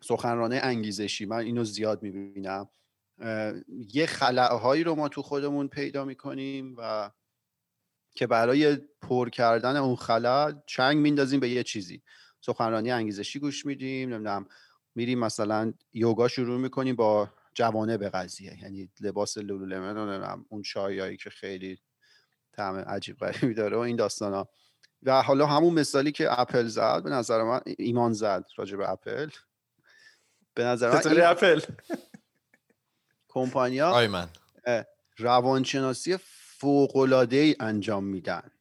[0.01, 2.69] سخنرانه انگیزشی من اینو زیاد می‌بینم.
[3.93, 7.11] یه خلعهایی رو ما تو خودمون پیدا می‌کنیم و
[8.15, 12.01] که برای پر کردن اون خلا چنگ میندازیم به یه چیزی.
[12.41, 14.45] سخنرانی انگیزشی گوش میدیم نمی‌دونم
[14.95, 18.57] میریم مثلا یوگا شروع می‌کنیم با جوانه به قضیه.
[18.61, 21.79] یعنی لباس لولولمن اون چایایی که خیلی
[22.53, 24.49] طعم عجیب غریبی داره و این داستان ها
[25.03, 29.29] و حالا همون مثالی که اپل زد به نظر من ایمان زد راجع به اپل.
[30.53, 31.61] به نظر من این اپل؟
[33.27, 34.29] کمپانیا آی من.
[35.17, 36.17] روانشناسی
[36.57, 38.51] فوق‌العاده ای انجام میدن.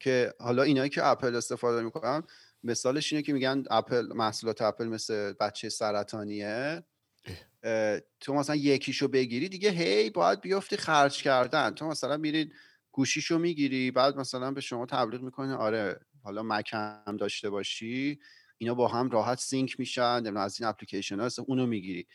[0.00, 2.22] که حالا اینایی که اپل استفاده می‌کنن
[2.64, 6.82] مثالش اینه که میگن اپل محصولات اپل مثل بچه سرطانیه.
[8.20, 11.70] تو مثلا یکیشو بگیری دیگه هی باید بیافتی خرج کردن.
[11.70, 12.52] تو مثلا میرید
[12.92, 18.18] گوشیشو می‌گیری بعد مثلا به شما تبلیغ می‌کنه آره حالا مکم داشته باشی
[18.58, 22.06] اینا با هم راحت سینک میشن از این اپلیکیشن ها اونو می‌گیری.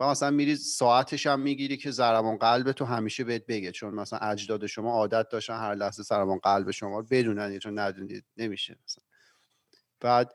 [0.00, 3.72] و مثلا میری ساعتش هم می‌گیری که ضربان قلب تو همیشه بهت بگه.
[3.72, 8.24] چون مثلا اجداد شما عادت داشتن هر لحظه ضربان قلب شما رو بدونن چون ندونید
[8.36, 9.04] نمیشه مثلا.
[10.00, 10.34] بعد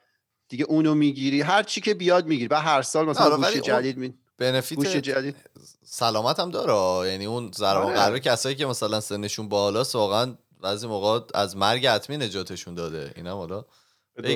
[0.49, 2.47] دیگه اونو می‌گیری هر چی که بیاد می‌گیری.
[2.47, 4.13] بعد هر سال مثلا آره، گوش ولی اون جدید می...
[4.37, 5.35] بنفیت گوش جدید.
[5.83, 7.09] سلامت هم داره.
[7.11, 7.95] یعنی اون ضربان آره.
[7.95, 13.11] قلب کسایی که مثلا سنشون بالاست واقعا بعضی موقع از مرگ حتمی نجاتشون داده.
[13.15, 13.65] اینم حالا.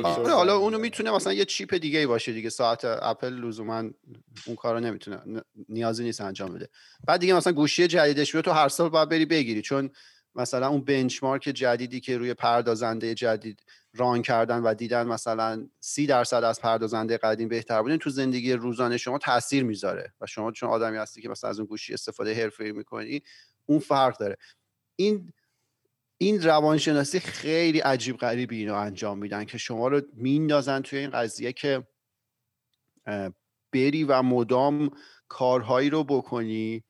[0.03, 2.49] آره حالا اونو می‌تونه مثلا یه چیپ دیگه ای باشه دیگه.
[2.49, 3.83] ساعت اپل لزوما
[4.45, 6.69] اون کارو نمی‌تونه نیازی نیست انجام بده.
[7.07, 9.61] بعد دیگه مثلا گوشی جدیدش رو تو هر سال باید بری بگیری.
[9.61, 9.89] چون
[10.35, 13.63] مثلا اون بنچمارک جدیدی که روی پردازنده جدید
[13.93, 18.97] ران کردن و دیدن مثلا سی درصد از پردازنده قدیم بهتر بودین تو زندگی روزانه
[18.97, 22.71] شما تاثیر می‌ذاره و شما چون آدمی هستی که مثلا از اون گوشی استفاده حرفه‌ای
[22.71, 23.21] می‌کنی
[23.65, 24.37] اون فرق داره.
[24.95, 25.33] این
[26.17, 31.53] این روانشناسی خیلی عجیب غریبی اینو انجام میدن که شما رو میندازن توی این قضیه
[31.53, 31.87] که
[33.73, 34.91] بری و مدام
[35.27, 36.83] کارهایی رو بکنی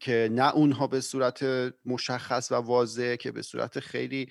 [0.00, 1.44] که نه اونها به صورت
[1.84, 4.28] مشخص و واضح که به صورت خیلی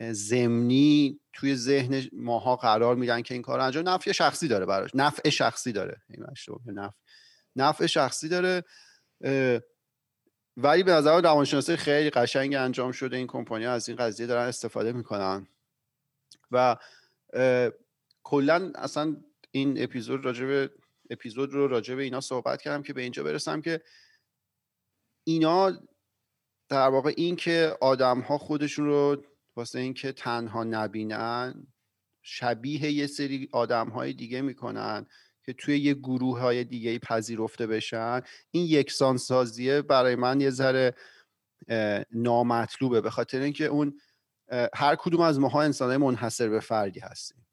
[0.00, 4.90] ضمنی توی ذهن ماها قرار میدن که این کار انجام نفع شخصی داره براش.
[4.94, 6.02] نفع شخصی داره.
[6.66, 6.96] نفع.
[7.56, 8.64] نفع شخصی داره
[10.56, 13.16] ولی به نظر روانشناسی خیلی قشنگ انجام شده.
[13.16, 15.46] این کمپانی از این قضیه دارن استفاده می‌کنن.
[16.50, 16.76] و
[18.22, 19.16] کلا اصلا
[19.50, 20.70] این اپیزود راجع به
[21.10, 23.82] اپیزود رو راجع اینا صحبت کردم که به اینجا برسم که
[25.24, 25.82] اینا
[26.68, 29.24] در واقع این که آدم ها خودشون رو
[29.56, 31.66] واسه اینکه تنها نبینن
[32.22, 35.06] شبیه یه سری آدم های دیگه می‌کنن
[35.44, 38.20] که توی یه گروه های دیگه پذیرفته بشن.
[38.50, 40.94] این یکسان سازیه برای من یه ذره
[42.10, 43.00] نامطلوبه.
[43.00, 44.00] به خاطر اینکه اون
[44.74, 47.46] هر کدوم از ماها انسانهای منحصر به فردی هستیم.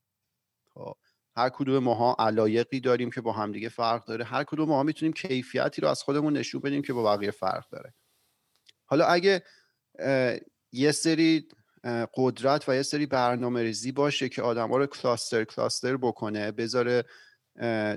[0.74, 0.98] خب
[1.36, 4.26] هر کدوم ماها علایقی داریم که با همدیگه فرق داره.
[4.26, 7.94] هر کدوم ماها می‌تونیم کیفیتی رو از خودمون نشون بدیم که با بقیه فرق داره.
[8.86, 9.44] حالا اگه
[10.72, 11.48] یه سری
[12.14, 17.04] قدرت و یه سری برنامه ریزی باشه که آدم ها رو کلاستر کلاستر بکنه بذاره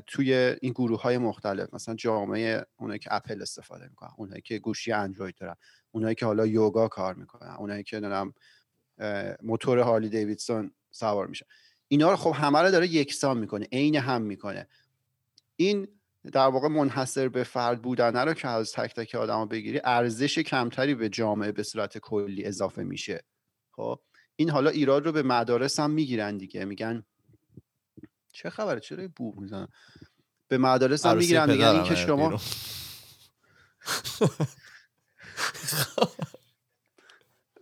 [0.06, 1.74] توی این گروه های مختلف.
[1.74, 5.56] مثلا جامعه اونایی که اپل استفاده می‌کنن اونایی که گوشی اندروید دارن
[5.90, 8.00] اونایی که حالا یوگا کار می‌کنن اونایی که
[8.98, 11.46] اه، موتور هارلی دیویدسون سوار میشن.
[11.88, 14.68] اینا رو خب همه رو داره یکسان می‌کنه عین هم می‌کنه.
[15.56, 15.88] این
[16.32, 20.94] در واقع منحصر به فرد بودنه رو که از تک تک آدما بگیری ارزش کمتری
[20.94, 23.24] به جامعه به صورت کلی اضافه میشه.
[23.72, 24.00] خب
[24.36, 26.64] این حالا ایراد رو به مدارس هم می‌گیرن دیگه.
[26.64, 27.04] میگن
[28.32, 29.68] چه خبره؟ چرا بوق می‌زنن؟
[30.48, 32.40] به مدارس هم می‌گیرن میگن این که شما.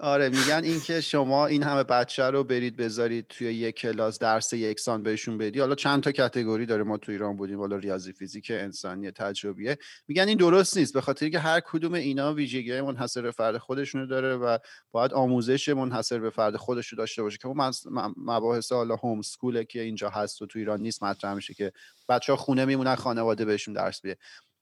[0.02, 4.52] آره میگن این که شما این همه بچه رو برید بذارید توی یک کلاس درس
[4.52, 5.60] یکسان بهشون بدی.
[5.60, 9.78] حالا چند تا کتگوری داره ما تو ایران بودیم حالا ریاضی فیزیک انسانی تجربیه.
[10.08, 14.06] میگن این درست نیست به خاطر که هر کدوم اینا ویژگی منحصر به فرد خودشونو
[14.06, 14.58] داره و
[14.92, 17.72] باید آموزش منحصر به فرد خودش رو داشته باشه که اون
[18.16, 21.72] مباحث حالا هوم سکوله که اینجا هست و تو ایران نیست مطرح میشه که
[22.08, 24.16] بچه ها خونه میمونن خانواده بهشون درس میده.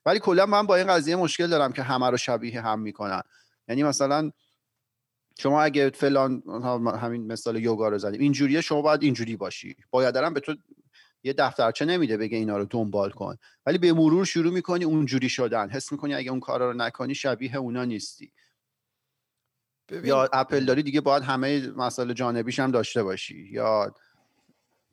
[0.07, 3.23] ولی کلا من با این قضیه مشکل دارم که همه رو شبیه هم می‌کنن.
[3.69, 4.31] یعنی مثلا
[5.41, 6.43] شما اگه فلان
[7.01, 9.77] همین مثال یوگا رو زدیم اینجوریه شما باید اینجوری باشی.
[9.91, 10.55] باید دارم به تو
[11.23, 13.37] یه دفترچه نمیده بگه اینا رو دنبال کن.
[13.67, 15.71] ولی به مرور شروع می‌کنی اونجوری شدن.
[15.71, 18.33] حس می‌کنی اگه اون کارا رو نکنی شبیه اونا نیستی.
[19.89, 23.49] ببین، یا اپل داری دیگه باید همه مسائل جانبیش هم داشته باشی.
[23.53, 23.95] یا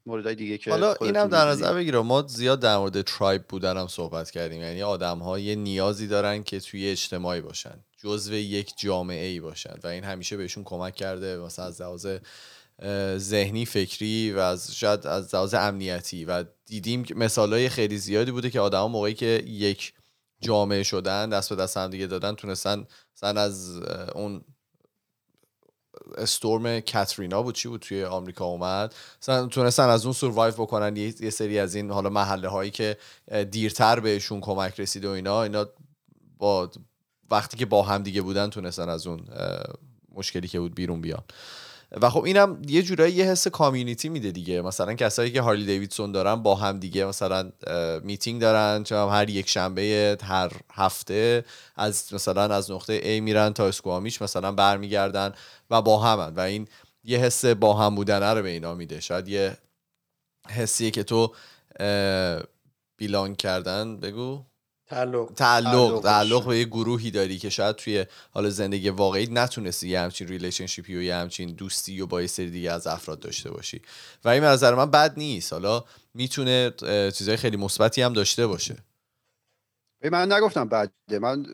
[0.05, 1.47] موردهای دیگه که حالا اینم در.
[1.47, 4.61] نظر بگیره ما زیاد در مورد ترایب بودن هم صحبت کردیم.
[4.61, 9.73] یعنی آدم ها یه نیازی دارن که توی اجتماعی باشن جزو یک جامعه ای باشن
[9.83, 11.37] و این همیشه بهشون کمک کرده.
[11.37, 12.07] مثلا از لحاظ
[13.17, 16.25] ذهنی فکری و از شاید از لحاظ امنیتی.
[16.25, 19.93] و دیدیم که مثالای خیلی زیادی بوده که آدما موقعی که یک
[20.41, 22.85] جامعه شدن دست به دست هم دیگه دادن تونستن
[23.17, 23.81] مثلا از
[24.15, 24.41] اون
[26.17, 28.93] استورم کاترینا بود چی بود توی آمریکا اومد؟
[29.51, 32.97] تونستن از اون سوروایو بکنن یه, سری از این حالا محله هایی که
[33.51, 35.65] دیرتر بهشون کمک رسیده و اینا اینا
[36.37, 36.69] با
[37.31, 39.21] وقتی که با هم دیگه بودن تونستن از اون
[40.15, 41.23] مشکلی که بود بیرون بیان.
[42.01, 44.61] و خب اینم یه جورایی یه حس کامیونیتی میده دیگه.
[44.61, 47.51] مثلا کسایی که هارلی دیویدسون دارن با هم دیگه مثلا
[48.03, 53.67] میتینگ دارن هم هر یک شنبه هر هفته از مثلا از نقطه A میرن تا
[53.67, 55.33] اسکوامیش مثلا برمیگردن
[55.69, 56.33] و با همن.
[56.33, 56.67] و این
[57.03, 58.99] یه حس با هم بودنه رو به اینا میده.
[58.99, 59.57] شاید یه
[60.49, 61.33] حسیه که تو
[62.97, 63.97] بیلانگ کردن.
[63.97, 64.43] بگو.
[64.87, 65.31] تعلق.
[65.35, 66.47] تعلق تعلق.
[66.47, 70.95] به یه گروهی داری که شاید توی حال زندگی واقعی نتونستی یه همچین relationship ی
[70.95, 73.81] و یه همچین دوستی و با یه سری دیگه از افراد داشته باشی.
[74.25, 75.53] و این نظر من بد نیست.
[75.53, 75.83] حالا
[76.13, 76.73] می‌تونه
[77.11, 78.75] چیزهای خیلی مثبتی هم داشته باشه.
[80.11, 81.19] من نگفتم بده.
[81.19, 81.45] من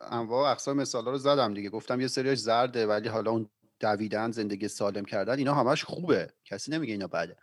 [0.00, 1.70] انواع اقسام مثالا رو زدم دیگه.
[1.70, 3.50] گفتم یه سریاش زرده ولی حالا اون
[3.80, 6.32] دویدن زندگی سالم کردن اینا همش خوبه.
[6.44, 7.36] کسی نمیگه اینا بده.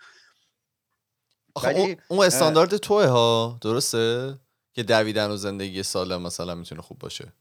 [1.64, 3.58] ولی اون استاندارد توه ها.
[3.62, 4.38] درسته؟
[4.78, 7.34] که دویدن و زندگی سالم مثلا می‌تونه خوب باشه.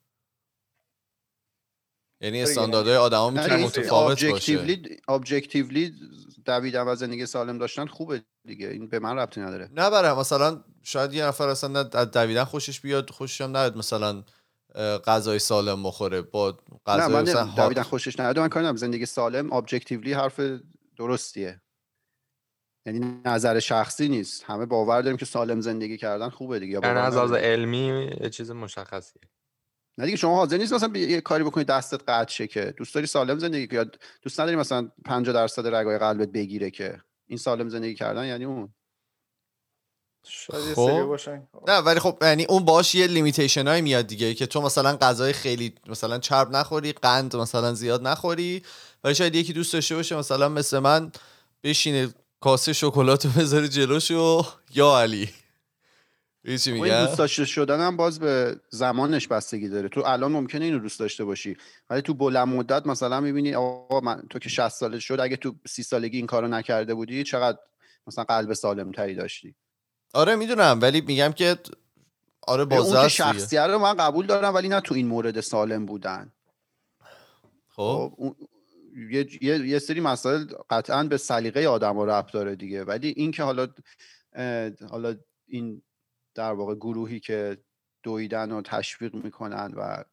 [2.20, 4.80] یعنی استانداردهای آدما می‌تونه متفاوت باشه.
[5.08, 5.94] ابجکتیولی
[6.44, 8.68] دویدن و زندگی سالم داشتن خوبه دیگه.
[8.68, 9.70] این به من ربطی نداره.
[9.72, 14.24] نه برای مثلا شاید یه نفر اصلا دویدن خوشش بیاد خوشش هم نیاد مثلا
[15.04, 16.22] غذای سالم بخوره.
[16.22, 18.38] با غذای نه من دویدن خوشش نیاد.
[18.38, 20.40] من کاری زندگی سالم ابجکتیولی حرف
[20.98, 21.60] درستیه.
[22.86, 24.44] یعنی نظر شخصی نیست.
[24.44, 28.50] همه باور داریم که سالم زندگی کردن خوبه دیگه یعنی از لحاظ علمی یه چیز
[28.50, 29.22] مشخصیه.
[29.98, 32.74] نه دیگه شما حاضر نیست مثلا یه کاری بکنی دستت قطع شه که.
[32.76, 33.90] دوست داری سالم زندگی کنی
[34.22, 37.00] دوست نداری مثلا 50 درصد رگای قلبت بگیره که.
[37.26, 38.74] این سالم زندگی کردن یعنی اون.
[40.74, 41.18] خب.
[41.68, 45.32] نه ولی خب یعنی اون باش یه لیمیتیشن های میاد دیگه که تو مثلا غذای
[45.32, 48.62] خیلی مثلا چرب نخوری قند مثلا زیاد نخوری
[49.04, 51.12] ولی شاید یکی دوست داشته باشه مثلا مثل من
[51.64, 52.08] بشینه
[52.46, 54.42] کاسه شکلات رو بذاره جلوش و
[54.74, 55.28] یا علی.
[56.62, 59.88] چی میگم دوست داشته شدن هم باز به زمانش بستگی داره.
[59.88, 61.56] تو الان ممکنه اینو دوست داشته باشی.
[61.90, 65.54] ولی تو بلند مدت مثلا می‌بینی آقا من تو که 60 ساله شد اگه تو
[65.68, 67.58] 30 سالگی این کارو نکرده بودی چقدر
[68.06, 69.54] مثلا قلب سالم تری داشتی؟
[70.14, 70.78] آره می‌دونم.
[70.82, 71.58] ولی میگم که
[72.46, 76.32] آره بازه اون شخصیت رو من قبول دارم ولی نه تو این مورد سالم بودن.
[77.68, 78.12] خب,
[78.96, 79.10] خب،
[79.42, 82.84] یه،, یه،, سری مسائل قطعا به سلیقه آدم ربط داره دیگه.
[82.84, 83.68] ولی این که حالا
[84.90, 85.16] حالا
[85.46, 85.82] این
[86.34, 87.58] در واقع گروهی که
[88.02, 90.04] دویدن و تشویق می‌کنن و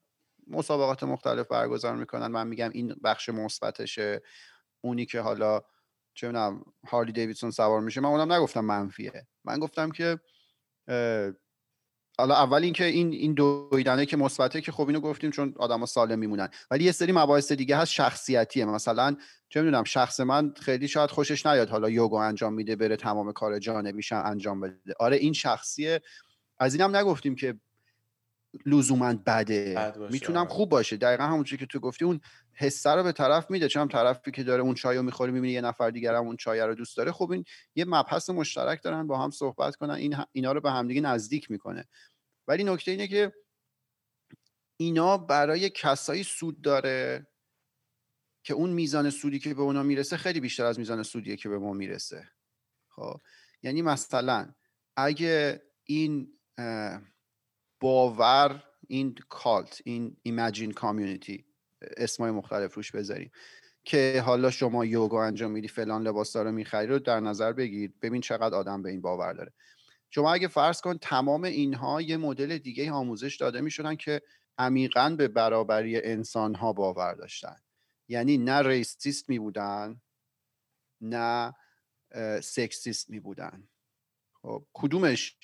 [0.48, 4.22] مسابقات مختلف برگزار می‌کنن من میگم این بخش مثبتشه.
[4.82, 5.62] اونی که حالا
[6.14, 9.28] چه می‌دونم هارلی دیویدسون سوار میشه من اونم نگفتم منفیه.
[9.46, 10.20] من گفتم که
[12.18, 16.20] حالا اول اینکه این این دویدنه که مثبته که خب اینو گفتیم چون آدما سالم
[16.20, 16.50] میمونن.
[16.72, 18.66] ولی یه سری مباحث دیگه هست شخصیتیه.
[18.66, 19.16] مثلا
[19.50, 23.60] چه می‌دونم شخص من خیلی شاید خوشش نیاد حالا یوگا انجام میده بره تمام کار
[23.60, 24.94] جانبیش انجام بده.
[25.00, 26.02] آره این شخصیه.
[26.60, 27.56] از اینم نگفتیم که
[28.66, 29.94] لزوما بده.
[30.12, 30.50] می‌تونم آره.
[30.50, 30.98] خوب باشه.
[30.98, 32.20] دقیقا همون که تو گفتی اون
[32.56, 35.62] حسه رو به طرف میده چون طرفی که داره اون چای رو می‌خوره می‌بینی یه
[35.62, 37.12] نفر دیگر هم اون چای رو دوست داره.
[37.12, 37.46] خب این
[37.76, 39.94] یه مبحث مشترک دارن با هم صحبت کنن.
[39.94, 41.88] این اینا رو به همدیگه نزدیک می‌کنه.
[42.48, 43.34] ولی نکته اینه که
[44.78, 47.28] اینا برای کسایی سود داره
[48.44, 51.58] که اون میزان سودی که به اونا می‌رسه خیلی بیشتر از میزان سودیه که به
[51.58, 52.30] ما می‌رسه.
[52.90, 53.22] خب
[53.62, 54.54] یعنی مثلا
[54.96, 56.40] اگه این
[57.80, 61.46] باور این کالت این ایمجین کامیونیتی
[61.98, 63.32] اسمای مختلف روش بذاریم.
[63.86, 68.22] که حالا شما یوگا انجام میدی فلان لباس رو می‌خری رو در نظر بگیر ببین
[68.22, 69.54] چقدر آدم به این باور داره.
[70.10, 74.22] شما اگه فرض کن تمام اینها یه مدل دیگه آموزش داده می‌شدن که
[74.58, 77.56] عمیقا به برابری انسان ها باور داشتن.
[78.08, 80.02] یعنی نه ریسیست می بودن
[81.02, 81.54] نه
[82.42, 83.68] سکسیست می بودن
[84.42, 85.38] خب کدومش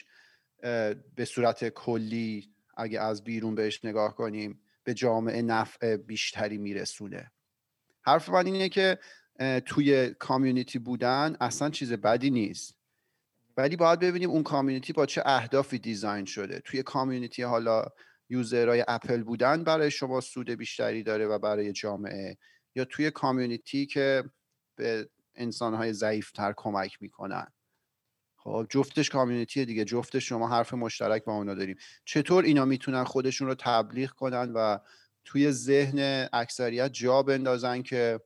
[1.15, 7.31] به صورت کلی اگه از بیرون بهش نگاه کنیم به جامعه نفع بیشتری میرسونه.
[8.01, 8.99] حرف من اینه که
[9.65, 12.75] توی کامیونیتی بودن اصلا چیز بدی نیست.
[13.57, 16.59] ولی باید ببینیم اون کامیونیتی با چه اهدافی دیزاین شده.
[16.59, 17.85] توی کامیونیتی حالا
[18.29, 22.37] یوزرهای اپل بودن برای شما سود بیشتری داره و برای جامعه.
[22.75, 24.23] یا توی کامیونیتی که
[24.75, 27.47] به انسانهای ضعیفتر کمک می‌کنن.
[28.43, 29.85] خب جفتش کامیونیتی دیگه.
[29.85, 31.77] جفتش شما حرف مشترک با اونا داریم.
[32.05, 34.77] چطور اینا می‌تونن خودشون رو تبلیغ کنن و
[35.25, 38.19] توی ذهن اکثریت جا بندازن که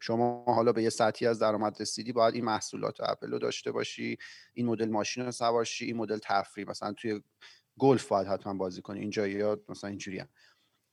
[0.00, 4.18] شما حالا به یه سطحی از درآمد رسیدی باید این محصولات اپل رو داشته باشی
[4.54, 6.68] این مدل ماشین رو سوار این مدل تفریح.
[6.68, 7.20] مثلا توی
[7.78, 9.00] گلف باید حتما بازی کنی.
[9.00, 10.28] اینجا یا مثلا اینجوری هم.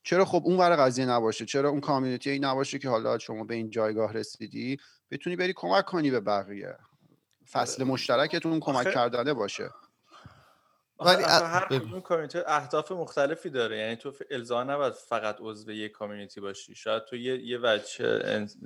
[0.03, 3.69] چرا خب اون ور قضیه نباشه؟ چرا اون کامیونیتی نباشه که حالا شما به این
[3.69, 4.77] جایگاه رسیدی؟
[5.11, 6.77] بتونی بری کمک کنی به بقیه.
[7.51, 7.83] فصل.
[7.83, 9.69] مشترکتون کمک کردنه باشه.
[10.99, 13.77] ولی هر کامیونیتی اهداف مختلفی داره.
[13.77, 16.75] یعنی تو الزام نباید فقط عضو یک کامیونیتی باشی.
[16.75, 18.21] شاید تو یه یه بچه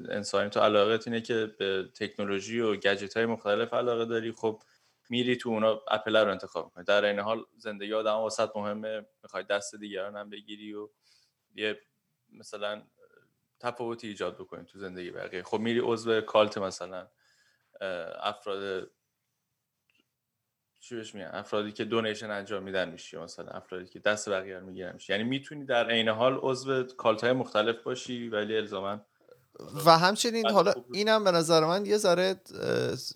[0.10, 4.32] انسانی تو علاقت اینه که به تکنولوژی و گجت های مختلف علاقه داری.
[4.32, 4.62] خب
[5.10, 9.06] میری تو اونا اپل رو انتخاب کنی در این حال زندگی آدم واسط مهمه.
[9.24, 10.90] می‌خوای دست دیگران هم بگیری و
[11.56, 11.82] یه
[12.34, 12.82] مثلا
[13.60, 15.44] تفاوتی ایجاد بکنی تو زندگی بقیه.
[15.44, 17.08] خب میری عضو کالت مثلا.
[18.22, 18.90] افراد
[20.80, 24.94] چی بهش افرادی که دونیشن انجام میدن میشی مثلا افرادی که دست بقیه رو می‌گیرن
[24.94, 25.14] میشی.
[25.14, 29.06] یعنی می‌تونی در عین حال عضو کالت های مختلف باشی ولی الزاما
[29.86, 30.74] و همچنین حالا.
[30.94, 32.36] اینم به نظر من یه ذره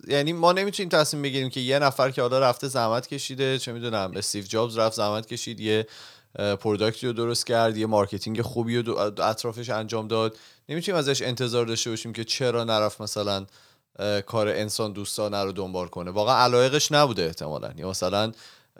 [0.07, 4.11] یعنی ما نمی‌تونیم تصمیم بگیریم که یه نفر که حالا رفته زحمت کشیده چه می‌دونم
[4.15, 5.87] استیو جابز رفت زحمت کشید یه
[6.35, 10.37] product ی رو درست کرد یه marketing خوبی رو دو- اطرافش انجام داد.
[10.69, 13.45] نمی‌تونیم ازش انتظار داشته باشیم که چرا نرفت مثلا
[14.25, 16.11] کار انسان دوستانه رو دنبال کنه.
[16.11, 17.71] واقعا علایقش نبوده احتمالا.
[17.77, 18.31] یا مثلا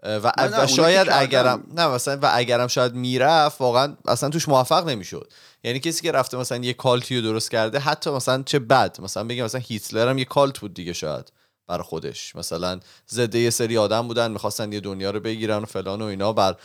[0.03, 1.07] و, و شاید.
[1.11, 5.33] اگرم نه مثلا و اگرم شاید می‌رفت واقعا اصلا توش موفق نمی‌شد.
[5.63, 9.01] یعنی کسی که رفته مثلا یه کالتی رو درست کرده حتی مثلا چه بد.
[9.01, 11.31] مثلا بگیم مثلا هیتلر هم یه کالت بود دیگه شاید
[11.67, 12.35] برای خودش.
[12.35, 16.33] مثلا ضد یه سری آدم بودن می‌خواستن یه دنیا رو بگیرن و فلان و اینا.
[16.33, 16.55] بر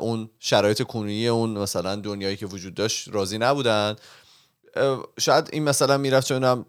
[0.00, 3.96] اون شرایط کنونی اون مثلا دنیایی که وجود داشت راضی نبودن.
[5.20, 6.66] شاید این مثلا می‌رفت چون هم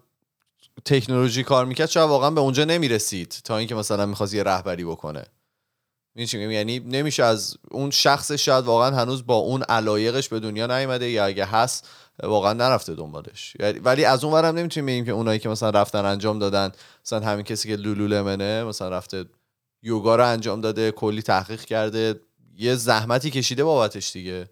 [0.84, 5.26] تکنولوژی کار می‌کرد شاید واقعا به اونجا نمی‌رسید تا اینکه مثلا می‌خواست یه رهبری بکنه؟
[6.32, 11.24] یعنی نمیشه از اون شخص شاید واقعا هنوز با اون علایقش به دنیا نیومده یا
[11.24, 11.88] اگه هست
[12.22, 13.56] واقعا نرفته دنبالش.
[13.60, 16.72] یعنی- ولی از اون ورم نمی‌تونیم بگیم که اونایی که مثلا رفتن انجام دادن
[17.04, 19.24] مثلا همین کسی که لولولمنه مثلا رفته
[19.82, 22.20] یوگا رو انجام داده کلی تحقیق کرده
[22.56, 24.38] یه زحمتی کشیده بابتش دیگه.
[24.38, 24.46] من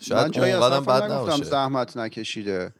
[0.00, 1.44] شاید جایی اونقدر اصلا بد نباشه.
[1.44, 2.74] زحمت نکشیده.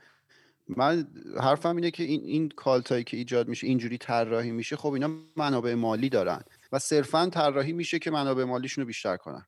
[0.69, 1.07] من
[1.41, 5.75] حرفم اینه که این این کالتایی که ایجاد میشه اینجوری طراحی میشه خب اینا منابع
[5.75, 6.43] مالی دارن
[6.73, 9.47] و صرفا طراحی میشه که منابع مالیشون رو بیشتر کنن.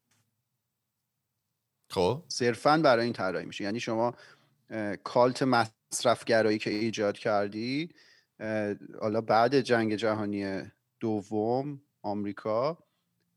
[1.91, 2.23] خب.
[2.29, 3.64] صرفا برای این طراحی میشه.
[3.64, 4.14] یعنی شما
[5.05, 7.91] کالت مصرفگرایی که ایجاد کردی
[9.01, 10.62] حالا بعد جنگ جهانی
[11.01, 12.79] دوم آمریکا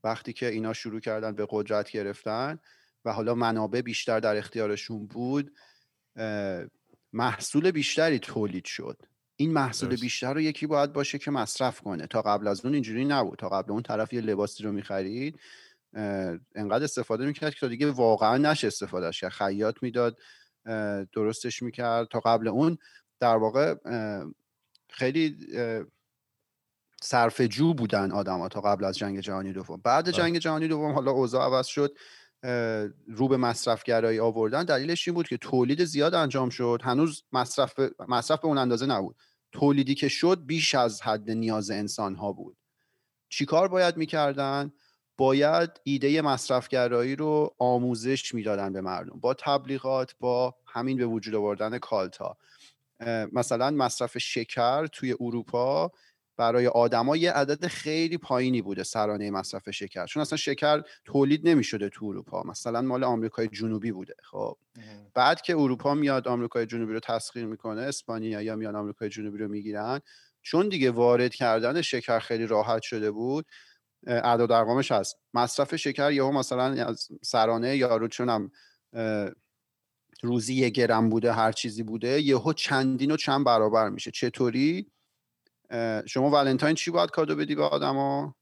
[0.04, 2.60] وقتی که اینا شروع کردن به قدرت گرفتن
[3.06, 5.52] و حالا منابع بیشتر در اختیارشون بود
[7.14, 9.02] محصول بیشتری تولید شد.
[9.36, 10.02] این محصول درست.
[10.02, 12.08] بیشتر رو یکی باید باشه که مصرف کنه.
[12.08, 13.40] تا قبل از اون اینجوری نبود.
[13.40, 15.40] تا قبل اون طرف یه لباسی رو می‌خرید
[16.56, 19.32] انقدر استفاده می‌کرد که تا دیگه واقعا نشه استفادهش کرد.
[19.32, 20.18] خیاط می‌داد
[21.14, 22.08] درستش می‌کرد.
[22.08, 22.78] تا قبل اون
[23.20, 23.76] در واقع
[24.90, 25.38] خیلی
[27.02, 29.82] صرف جو بودن آدم تا قبل از جنگ جهانی دوم.
[29.84, 30.10] بعد.
[30.10, 31.98] جنگ جهانی دوم حالا اوضاع عوض شد.
[33.08, 36.82] رو به مصرفگرایی آوردن دلیلش این بود که تولید زیاد انجام شد.
[36.84, 37.74] هنوز مصرف
[38.08, 39.16] مصرف به اون اندازه نبود.
[39.52, 42.58] تولیدی که شد بیش از حد نیاز انسان ها بود
[43.30, 44.72] چیکار باید می‌کردن؟
[45.18, 49.20] باید ایده مصرفگرایی رو آموزش می‌دادن به مردم.
[49.20, 52.38] با تبلیغات با همین به وجود آوردن کالتا.
[53.32, 55.92] مثلا مصرف شکر توی اروپا
[56.40, 60.06] برای آدما یه عدد خیلی پایینی بوده سرانه مصرف شکر.
[60.06, 62.44] چون اصلا شکر تولید نمی‌شده تو اروپا.
[62.44, 64.16] مثلا مال آمریکای جنوبی بوده.
[64.24, 64.58] خب.
[65.14, 69.48] بعد که اروپا میاد آمریکای جنوبی رو تسخیر می‌کنه اسپانیا یا میان آمریکای جنوبی رو
[69.48, 70.00] می‌گیرن
[70.42, 73.46] چون دیگه وارد کردن شکر خیلی راحت شده بود
[74.08, 75.18] اعداد ارقامش هست.
[75.34, 78.52] مصرف شکر یهو مثلا از سرانه یارو چونم
[80.24, 84.12] روزی یه گرم بوده هر چیزی بوده یهو چندین و چند برابر میشه.
[84.12, 84.92] چطوری؟
[86.06, 88.36] شما ولنتاین چی باید کادو بدی به آدما؟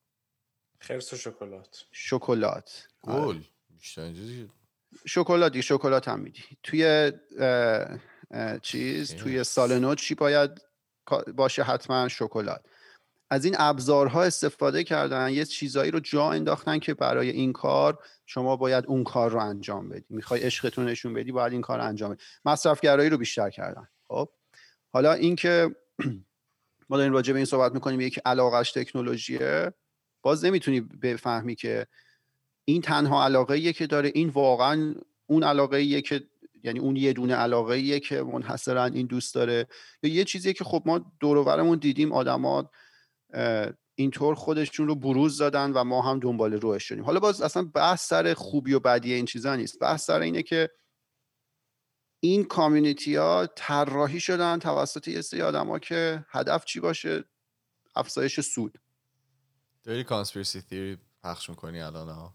[0.80, 1.86] خرس و شکلات.
[1.92, 2.88] شکلات.
[3.04, 3.26] آره.
[3.26, 3.42] گل.
[5.06, 6.44] شکلات دیگه شکلات هم میدی.
[6.64, 8.00] توی اه،
[8.32, 10.62] اه، چیز توی سال نو چی باید
[11.36, 12.66] باشه حتما شکلات.
[13.30, 18.56] از این ابزارها استفاده کردن یه چیزایی رو جا انداختن که برای این کار شما
[18.56, 20.06] باید اون کار رو انجام بدی.
[20.10, 22.24] می‌خوای عشقتون نشون بدی باید این کار رو انجام بدی.
[22.46, 23.88] مصرفگرایی رو بیشتر کردن.
[24.08, 24.30] خب.
[24.94, 25.76] حالا اینکه
[26.90, 29.74] ما داریم راجع به این صحبت می‌کنیم یکی علاقش تکنولوژیه.
[30.22, 31.88] باز نمی‌تونی بفهمی که
[32.66, 34.96] این تنها علاقه که داره این واقعا
[35.28, 36.24] اون علاقه که
[36.64, 39.68] یعنی اون یه دونه علاقه که منحصرا این دوست داره.
[40.04, 42.70] یا یه چیزیه که خب ما دور و برمون دیدیم آدما
[43.96, 47.04] اینطور خودشون رو بروز دادن و ما هم دنبال روش شدیم.
[47.04, 49.80] حالا باز اصلا بحث سر خوبی و بدی این چیزا نیست.
[49.80, 50.70] بحث سر اینه که
[52.20, 57.24] این کامیونیتی ها طراحی شدن توسط یه سری آدما که هدف چی باشه؟
[57.96, 58.80] افزایش سود.
[59.84, 62.34] داری کانسپیرسی تیوری پخش می‌کنی الان ها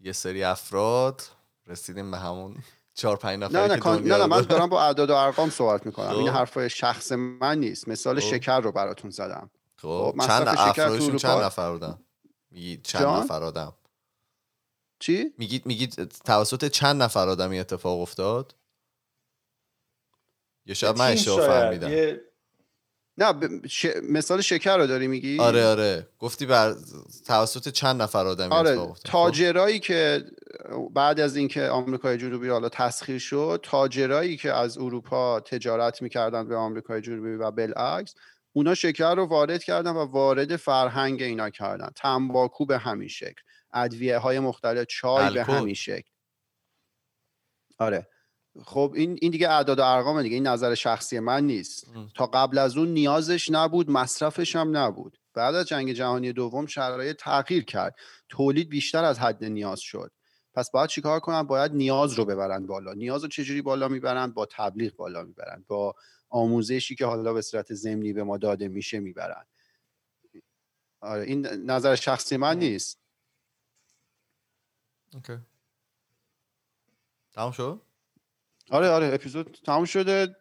[0.00, 1.22] یه سری افراد
[1.66, 2.56] رسیدیم به همون
[2.94, 4.42] چهار پنج نه نفری نه که نه, نه من.
[4.42, 6.08] دارم با اعداد و ارقام صحبت می‌کنم.
[6.08, 6.36] این خب.
[6.36, 7.88] حرفای شخص من نیست.
[7.88, 8.30] مثال خب.
[8.30, 9.50] شکر رو براتون زدم.
[9.76, 10.14] خب.
[10.18, 11.98] خب، چند افرادشون چند نفر بودن؟
[12.50, 13.72] میگی چند جان؟ نفر آدم؟
[14.98, 18.54] چی؟ میگید میگید توسط چند نفر آدمی اتفاق افتاد؟
[20.66, 21.46] یا شاید من اشتباه.
[21.46, 21.90] فهمیدم.
[21.92, 22.20] یه
[23.18, 23.86] نه ب- ش...
[24.02, 26.08] مثال شکر رو داری میگی؟ آره آره.
[26.18, 26.74] گفتی بر
[27.26, 28.96] توسط چند نفر آدمی اتفاق آره خب.
[29.04, 30.24] تاجرایی که
[30.94, 36.56] بعد از اینکه آمریکای جنوبی حالا تسخیر شد تاجرایی که از اروپا تجارت می‌کردن به
[36.56, 38.14] آمریکای جنوبی و بالعکس
[38.52, 41.90] اونا شکر رو وارد کردن و وارد فرهنگ اینا کردن.
[41.96, 43.42] تنباکو به همین شکل.
[43.72, 45.52] ادویه های مختلف چای به الکل.
[45.52, 46.10] همین شکل.
[47.78, 48.06] آره.
[48.64, 51.86] خب این این دیگه اعداد و ارقام دیگه این نظر شخصی من نیست.
[52.14, 55.18] تا قبل از اون نیازش نبود مصرفش هم نبود.
[55.34, 57.96] بعد از جنگ جهانی دوم شرایط تغییر کرد.
[58.28, 60.12] تولید بیشتر از حد نیاز شد.
[60.54, 62.92] پس باید چیکار کنن؟ باید نیاز رو ببرن بالا.
[62.92, 65.64] نیاز رو چجوری بالا می‌برن؟ با تبلیغ بالا می‌برن.
[65.68, 65.94] با
[66.28, 69.46] آموزشی که حالا به صورت ضمنی به ما داده میشه می‌برن.
[71.00, 72.98] آره این نظر شخصی من نیست.
[75.14, 75.38] اوکی.
[77.32, 77.82] تمام شد؟
[78.70, 80.36] آره آره اپیزود تموم شده.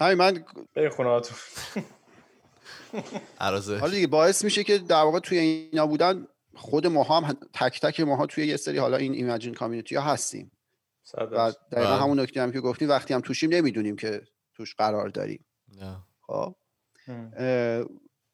[0.00, 0.44] همین من
[0.74, 1.36] بریم خونه هاتون.
[3.40, 7.80] عرضه حالا دیگه باعث میشه که در واقع توی اینا بودن خود ماها هم تک
[7.80, 10.52] تک ماها توی یه سری حالا این ایمجین کامیونیتی ها هستیم.
[11.14, 12.02] و دقیقا بله.
[12.02, 14.22] همون نکته هم که گفتی وقتی هم توشیم نمی‌دونیم که
[14.54, 15.44] توش قرار داریم.
[15.80, 15.96] نه.
[16.20, 16.54] خب؟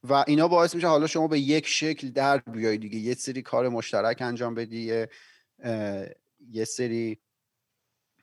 [0.02, 2.98] و اینا باعث میشه حالا شما به یک شکل در بیای دیگه.
[2.98, 5.06] یه سری کار مشترک انجام بدی
[6.50, 7.18] یه سری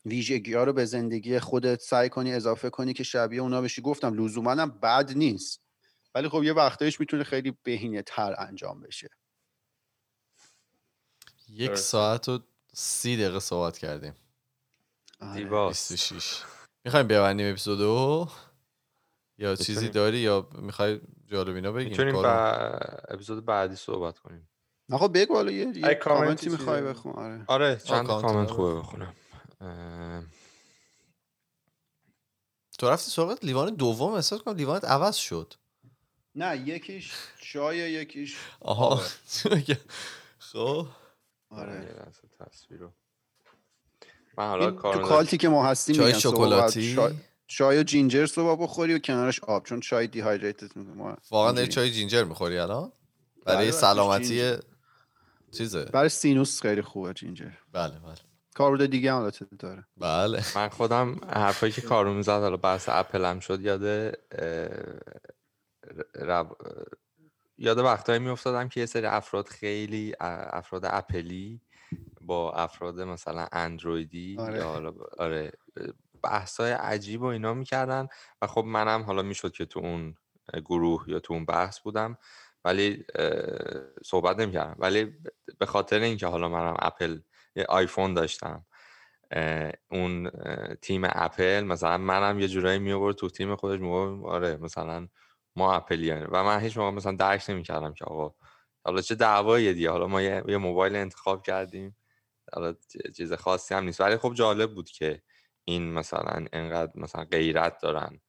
[0.05, 3.81] ویژگی ها رو به زندگی خودت سعی کنی اضافه کنی که شبیه اونا بشی.
[3.81, 5.61] گفتم لزوما هم بد نیست.
[6.15, 9.09] ولی خب یه وقتایش می‌تونه خیلی بهینه تر انجام بشه.
[11.49, 11.75] یک.
[11.75, 12.39] ساعت و
[12.73, 14.13] سی دقیقه صحبت کردیم.
[15.19, 15.43] آره.
[15.43, 16.43] دیواست 26
[16.85, 18.29] می‌خوایم ببندیم اپیزودو
[19.37, 19.89] یا چیزی.
[19.89, 22.23] داری یا می‌خوای جالبینا بگیم؟ می‌تونیم؟ با
[23.07, 24.49] اپیزود بعدی صحبت کنیم.
[24.89, 27.13] نه خب بگو حالا یه, کامنتی می‌خوای بخون.
[27.13, 27.43] آره.
[27.47, 28.99] آره چند کامنت رو خوبه بخون.
[28.99, 29.15] بخونم.
[32.79, 35.53] تو رفتی سراغ لیوان دوم احساس کنم لیوانت عوض شد.
[36.35, 38.95] نه یکیش چای یکیش آها.
[40.39, 40.87] خب.
[41.49, 41.73] آره.
[41.73, 42.91] یه لحظه تصویر رو.
[44.37, 46.97] من حالا تو کالتی که ما هستیم چای شکلاتی؟
[47.47, 50.93] چای- جینجر صبح بخوری و کنارش آب چون چای دیهایدریتت می‌کنه.
[50.93, 51.67] ما واقعا داری.
[51.67, 52.91] چای جینجر می‌خوری الان؟
[53.45, 54.53] بله، برای سلامتی.
[55.51, 57.51] چیزه؟ برای سینوس خیلی خوبه جینجر.
[57.71, 58.28] بله بله.
[58.55, 59.85] کاربرد دیگه هم البته داره.
[59.97, 60.43] بله.
[60.55, 64.15] من خودم حرفایی که کارو می‌زد حالا بحث اپل هم شد یاد
[66.15, 66.57] رب-
[67.57, 71.61] یاد وقتایی میافتادم که یه سری افراد خیلی افراد اپلی
[72.21, 74.57] با افراد مثلا اندرویدی آره.
[74.57, 75.51] یا حالا ب- آره
[76.23, 78.07] بحثای عجیب و اینا می‌کردن
[78.41, 80.15] و خب منم حالا می‌شد که تو اون
[80.65, 82.17] گروه یا تو اون بحث بودم
[82.65, 83.05] ولی
[84.05, 84.75] صحبت نمی‌کردم.
[84.79, 85.13] ولی
[85.59, 87.19] به خاطر اینکه حالا منم اپل
[87.55, 88.65] یه آیفون داشتم.
[89.91, 90.31] اون
[90.81, 95.07] تیم اپل مثلا منم یه جورایی می آورد تو تیم خودش می‌گفت آره مثلا
[95.55, 98.35] ما اپلی و من هیچ موقع مثلا درک نمی‌کردم که آقا
[98.85, 99.91] حالا چه دعواییه دیگه.
[99.91, 101.95] حالا ما یه, موبایل انتخاب کردیم.
[102.53, 102.75] حالا
[103.17, 104.01] چیز خاصی هم نیست.
[104.01, 105.21] ولی خب جالب بود که
[105.65, 108.19] این مثلا انقدر مثلا غیرت دارن.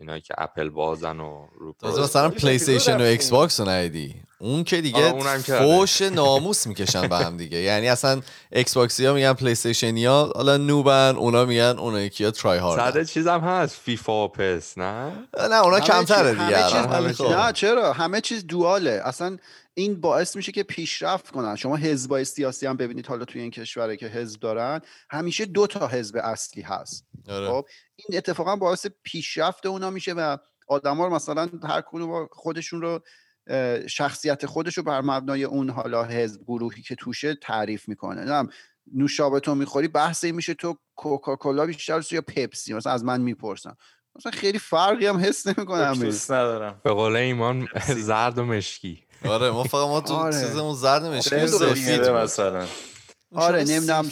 [0.00, 3.06] اینایی که اپل بازن و رو تازه مثلا پلی استیشن و رفتیم.
[3.06, 5.78] ایکس باکس رو ندیدی اون که آره، دیگه که آره.
[5.78, 8.20] فوش ناموس می‌کشن به هم دیگه یعنی اصلا
[8.52, 12.58] ایکس باکسی ها میگن پلی استیشن ها حالا نوبن اونا میگن اون یکی ها ترای
[12.58, 15.12] صد هارد چیزم هست فیفا و پس نه
[15.50, 17.24] نه اونا کمتره دیگه همه خب.
[17.24, 19.38] چیز- نه چرا همه چیز دواله اصلا
[19.74, 21.56] این باعث میشه که پیشرفت کنن.
[21.56, 24.80] شما حزبای سیاسی هم ببینید حالا توی این کشوره که حزب دارن
[25.10, 27.06] همیشه دو تا حزب اصلی هست.
[27.28, 27.48] آره.
[27.48, 27.66] خب
[27.96, 30.36] این اتفاقا باعث پیشرفت اونا میشه و
[30.68, 33.00] آدما رو مثلا هر کدوم خودشون رو
[33.88, 38.24] شخصیت خودش رو بر مبنای اون حالا حزب گروهی که توشه تعریف می‌کنه.
[38.24, 38.48] نم
[38.94, 43.74] نوشابه تو می‌خوری بحث این میشه تو کوکاکولا بیشتر یا پپسی مثلا از من می‌پرسن.
[44.16, 46.80] مثلا خیلی فرقی هم حس نمی‌کنم دوست ندارم.
[46.84, 49.06] به قول ایمان زرد و مشکی.
[49.24, 50.40] آره ما فقط ما تو آره.
[50.40, 52.00] چیزمون زرد سفید.
[52.00, 52.66] مثلا.
[53.34, 54.10] آره نمی‌دونم.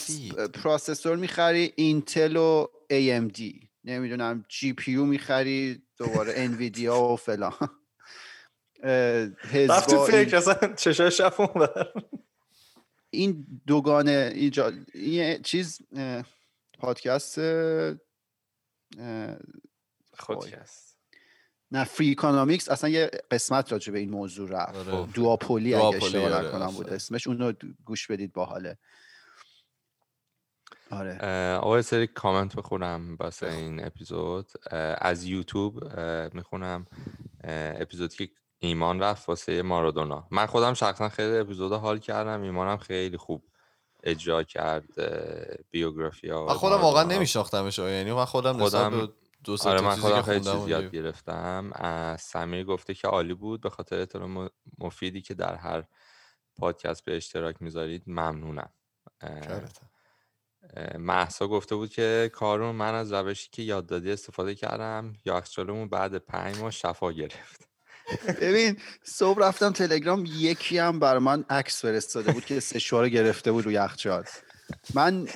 [0.55, 7.53] processor می‌خری اینتل و AMD نمی‌دونم GPU می‌خری دوباره Nvidia و فلان.
[9.69, 10.55] رفت تو فکر اصلا
[11.39, 11.93] اون بر
[13.11, 15.79] این دوگانه ایجاد این یه چیز
[16.79, 17.41] پادکست
[20.19, 20.90] خودکست
[21.73, 24.89] نه Freakonomics اصلا یه قسمت راجع به این موضوع رفت.
[24.89, 25.07] آره.
[25.15, 26.89] duopoly اگه duopoly، اشتباه آره، نکنم بود.
[26.89, 27.27] اسمش.
[27.27, 27.53] اونو
[27.85, 28.79] گوش بدید باحاله.
[30.91, 31.19] آره.
[31.21, 33.47] اه، آقا یه سری کامنت بخونم واسه.
[33.47, 34.51] این اپیزود.
[34.99, 35.99] از یوتیوب
[36.35, 36.87] می‌خونم
[37.45, 38.29] اپیزودی که
[38.59, 40.27] ایمان رفت واسه مارادونا.
[40.31, 42.43] من خودم شخصا خیلی اپیزود حال کردم.
[42.43, 43.43] ایمانم خیلی خوب
[44.03, 44.85] اجرا کرد
[45.71, 47.79] بیوگرافی ها من خودم واقعا نمیشناختمش.
[47.79, 49.13] یعنی من خودم خودم-
[49.45, 51.71] دو سه آره من خودم خیلی چیز یاد گرفتم.
[51.75, 53.61] از سمیر گفته که عالی بود.
[53.61, 55.85] به خاطر اطلاع مفیدی که در هر
[56.57, 58.71] پادکست به اشتراک می‌ذارید ممنونم.
[60.99, 66.19] محسا گفته بود که کارون من از روشی که یاد دادی استفاده کردم یخچالمون بعد
[66.19, 67.69] پنج ماه شفا گرفت.
[68.43, 73.65] ببین صبح رفتم تلگرام یکی هم بر من عکس فرستاده بود که سشوار گرفته بود
[73.65, 74.25] رو یخچال.
[74.95, 75.29] من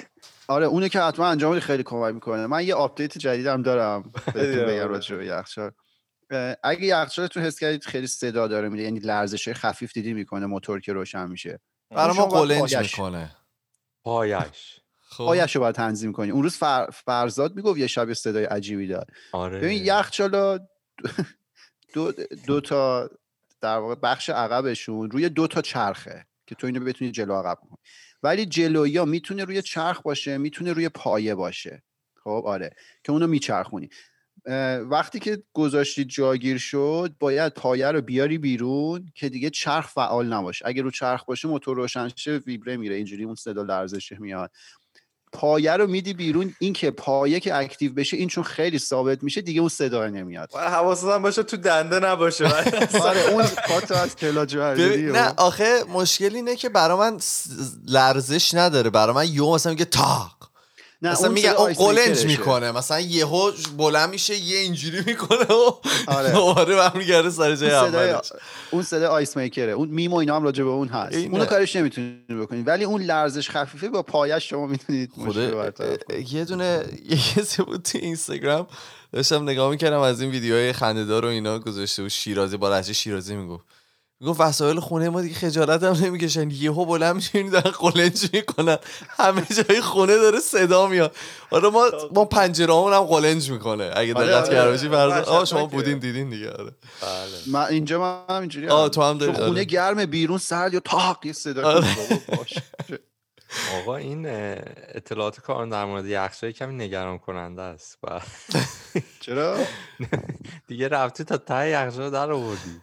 [0.49, 2.47] آره اونو که حتما انجام بدی خیلی کمک می‌کنه.
[2.47, 4.13] من یه update جدیدم دارم.
[4.35, 5.71] بهتون بگم راجع به یخچال.
[6.63, 10.93] اگه یخچالتون حس کردید خیلی صدا داره میده یعنی لرزش خفیف دیدی می‌کنه موتور که
[10.93, 11.61] روشن میشه.
[11.91, 13.37] برای ما قلنج پایش- می‌کنه.
[14.03, 14.81] پایش.
[15.09, 15.25] خب.
[15.25, 16.31] پایش رو باید تنظیم کنی.
[16.31, 16.91] اون روز فر...
[16.93, 19.61] فرزاد می‌گفت یه شب صدای عجیبی داد آره.
[19.61, 20.59] ببین یخچالا
[21.93, 22.13] دو,
[22.47, 23.11] دو تا
[23.61, 27.79] در واقع بخش عقبشون روی دو تا چرخه که تو اینو بتونی جلو عقب کنی.
[28.25, 31.83] ولی جلویی می‌تونه روی چرخ باشه می‌تونه روی پایه باشه.
[32.25, 32.71] خب آره.
[33.05, 33.89] که اونو میچرخونی.
[34.91, 40.67] وقتی که گذاشتی جاگیر شد باید پایه رو بیاری بیرون که دیگه چرخ فعال نباشه.
[40.69, 42.95] اگه رو چرخ باشه موتور روشن شه ویبره میره.
[42.95, 44.51] اینجوری اون صدا لرزشه میاد.
[45.35, 49.41] پایه رو میدی بیرون این که پایه که اکتیو بشه این چون خیلی ثابت میشه
[49.41, 50.51] دیگه اون صدا نمیاد.
[50.55, 52.45] حواست هم باشه تو دنده نباشه.
[53.09, 57.19] آره اون پاتو از کلاج نه آخه مشکل اینه که برا من
[57.87, 58.91] لرزش نداره.
[58.91, 60.54] برا من یو مثلا میگه تاق.
[61.03, 62.27] نه مثلا میگه اون قلنج.
[62.27, 65.71] می‌کنه مثلا یهو بلند میشه یه اینجوری می‌کنه و
[66.07, 66.33] آره.
[66.33, 68.33] دوباره برمیگرده سر جای اولش
[68.71, 71.17] اون صدای آیس میکره اون میم و اینا هم راجع به اون هست.
[71.17, 75.13] اونو کارش نمی‌تونید بکنید ولی اون لرزش خفیفه با پایش شما می‌تونید.
[76.33, 78.67] یه دونه یه کسی بود تو اینستاگرام
[79.13, 83.37] داشتم نگاه می‌کردم از این ویدیوهای خندهدار و اینا گذاشته و شیرازی با لهجه شیرازی
[83.37, 83.65] می‌گفت
[84.21, 86.51] می‌گفت وسایل خونه ما دیگه خجالت هم نمی‌کشن.
[86.51, 88.79] یهو بلند میشین دارن قلنج می‌کنن.
[89.09, 91.17] همه جای خونه داره صدا میاد.
[91.51, 93.91] آره ما ما پنجره هم قلنج می‌کنه.
[93.97, 94.55] اگه آره، دقت آره.
[94.55, 95.31] کرده باشی.
[95.31, 96.73] آه شما بودین دیدین دیگه آره.
[97.03, 97.53] بله.
[97.53, 98.89] من اینجا من هم اینجوری آه،.
[98.89, 99.65] تو هم داری، خونه آره.
[99.65, 101.87] گرمه بیرون سرد یا تاق یه صدا آره.
[103.81, 104.27] آقا این
[104.95, 107.99] اطلاعات کار در مورد یخچال کمی نگران کننده است.
[108.03, 108.21] و
[109.21, 109.59] چرا؟
[110.69, 112.81] دیگه رفتی تا ته یخچال در آوردی.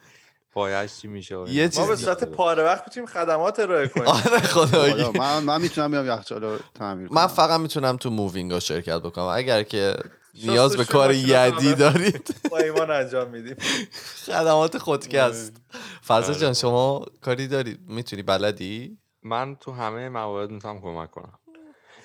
[0.51, 1.35] پایش چی میشه.
[1.35, 4.07] یه ما چیز به صورت پاره وقت می‌تونیم خدمات ارائه کنیم.
[4.07, 4.93] آره خدایی.
[5.03, 7.17] خدا، من من می‌تونم بیام یخچال رو تعمیر کنم.
[7.17, 9.25] من فقط می‌تونم تو مووینگ شرکت بکنم.
[9.25, 9.95] اگر که
[10.43, 11.75] نیاز به کار یدی.
[11.75, 12.35] دارید.
[12.51, 13.55] با ایمان انجام میدیم.
[14.25, 15.53] خدمات خودکست.
[16.01, 16.41] فرزا آره.
[16.41, 21.39] جان شما کاری داری می‌تونی بلدی؟ من تو همه موارد می‌تونم کمک کنم.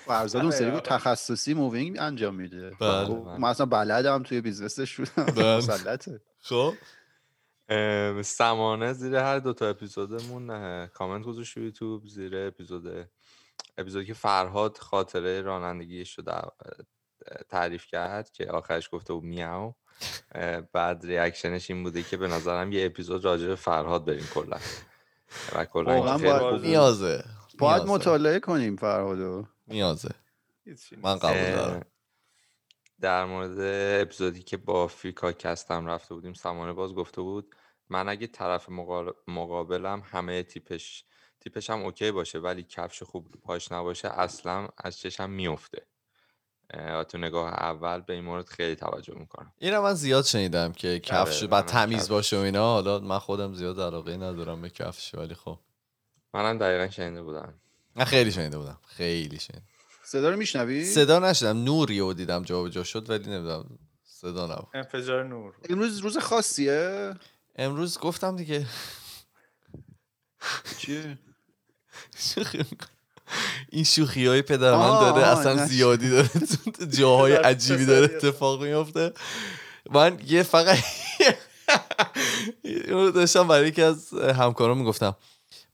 [0.05, 0.75] فرزاد اون آره، سری آره.
[0.75, 2.71] بود تخصصی moving انجام میده.
[2.79, 3.37] بله، خب، بله.
[3.37, 5.57] من اصلا بلدم توی business ش شدم بله.
[5.57, 6.21] مسلطه.
[6.41, 6.73] خب.
[8.23, 13.09] سمانه زیر هر دوتا اپیزودمون اه، کامنت گذاشت یوتیوب زیر اپیزود
[13.77, 16.23] اپیزودی که فرهاد خاطره رانندگیش رو
[17.49, 19.75] تعریف کرد که آخرش گفته بود میاو
[20.73, 24.57] بعد reaction ش این بوده که به نظرم یه اپیزود راجع به فرهاد بریم کلا
[25.55, 26.65] و کلا باید-.
[26.65, 27.23] نیازه
[27.59, 27.83] باید.
[27.83, 30.09] مطالعه کنیم فرهادو نیازه.
[31.03, 31.85] من قبول دارم
[33.01, 33.57] در مورد
[34.01, 37.55] اپیزودی که با فیکا کستم رفته بودیم سمانه باز گفته بود
[37.89, 38.69] من اگه طرف
[39.27, 41.03] مقابلم همه تیپش
[41.39, 45.87] تیپش هم اوکی باشه ولی کفش خوب پاش نباشه اصلا از چشم میفته
[47.09, 49.53] تو نگاه اول به این مورد خیلی توجه می‌کنم.
[49.57, 52.09] اینو من زیاد شنیدم که کفش آره، بعد منم تمیز کفش.
[52.09, 55.59] باشه و اینا حالا من خودم زیاد علاقه ندارم به کفش ولی خب.
[56.33, 57.53] منم دقیقا شنیده بودم.
[57.95, 58.79] من خیلی شنیده بودم.
[58.85, 59.65] خیلی شنیده.
[60.09, 64.67] صدا رو میشنوی؟ صدا نشدم نوری و دیدم جابجا شد ولی نمی‌دونم صدا نبود.
[64.73, 65.53] انفجار نور.
[65.69, 67.13] امروز روز خاصیه؟
[67.55, 68.65] امروز گفتم دیگه.
[70.77, 71.17] چیه
[72.17, 72.89] شوخی می‌کنم.
[73.69, 75.65] این شوخی های پدر من آه، داره اصلا.
[75.65, 79.13] زیادی داره تو جاهای عجیبی داره اتفاق میفته
[79.91, 80.77] من یه فقط
[83.15, 85.15] داشتم برای یکی از همکاران می‌گفتم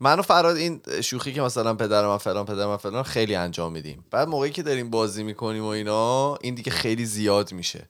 [0.03, 3.71] من و فرهاد این شوخی که مثلا پدر من فلان پدر من فلان خیلی انجام
[3.71, 4.05] میدیم.
[4.11, 7.89] بعد موقعی که داریم بازی می‌کنیم و اینا این دیگه خیلی زیاد میشه.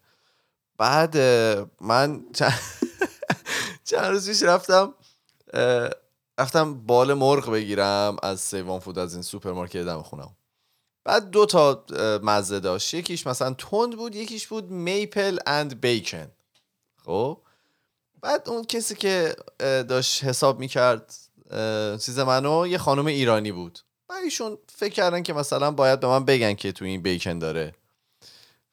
[0.77, 1.17] بعد
[1.81, 2.59] من چند,
[3.89, 4.93] چند روز پیش رفتم
[6.39, 10.35] رفتم بال مرغ بگیرم از سیوان فود از این سوپرمارکت دم خونم.
[11.03, 11.85] بعد دو تا
[12.23, 12.93] مزه داشت.
[12.93, 16.27] یکیش مثلا تند بود یکیش بود maple and bacon.
[17.05, 17.41] خب؟
[18.21, 21.15] بعد اون کسی که داشت حساب می‌کرد
[22.01, 23.79] چیز منو یه خانم ایرانی بود.
[24.09, 27.73] و ایشون فکر کردن که مثلا باید به من بگن که تو این بیکن داره.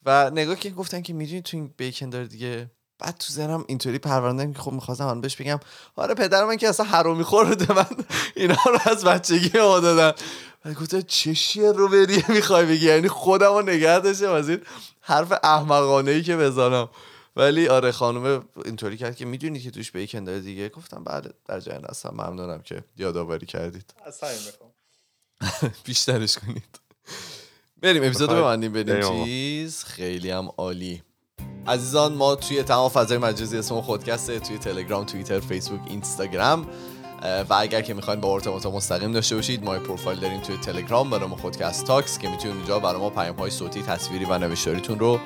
[0.07, 3.99] و نگاه که گفتن که می‌دونی تو این بیکن داره دیگه؟ بعد تو ذهنم اینطوری
[3.99, 5.61] پروندم که خب می‌خواستم من بهش بگم
[5.97, 7.87] آره پدر من که اصلا حرومی خورده من.
[8.37, 10.13] اینا رو از بچگی ما دادن.
[10.65, 14.61] و گفتم چه شیر رو بری می‌خوای بگی؟ یعنی خودم رو نگه داشتم از این
[15.01, 16.89] حرف احمقانه ای که بزنم.
[17.37, 20.69] ولی آره خانم اینطوری کرد که می‌دونی که توش بیکن داره دیگه.
[20.69, 22.11] گفتم بله در جریان هستم.
[22.13, 23.95] ممنونم که یادآوری کردید.
[24.07, 24.71] از می‌خوام.
[25.85, 26.81] بیشترش کنید.
[27.83, 28.73] بریم اپیزود ببندیم.
[28.73, 29.85] بریم چیز.
[29.85, 31.03] خیلی هم عالی.
[31.67, 36.69] عزیزان ما توی تمام فضای مجازی اسم خودکسته توی تلگرام توییتر فیسبوک اینستاگرام.
[37.23, 41.29] و اگر که می‌خواین با ارتباط مستقیم داشته باشید ما پروفایل داریم توی تلگرام برای
[41.29, 45.21] ما خودکست تاکس که می‌تونید اونجا برای ما پیام های صوتی تصویری و نوشتاریتون رو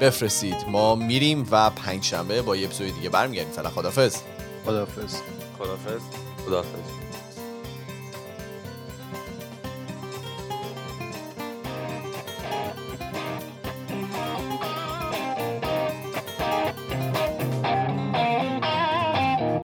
[0.00, 0.56] بفرستید.
[0.68, 3.52] ما میریم و پنج شنبه با یه اپیزود دیگه برمیگردیم.
[3.52, 4.16] فعلا خدافظ
[4.64, 5.14] خدافظ
[5.58, 6.00] خدافظ
[6.46, 6.95] خدافظ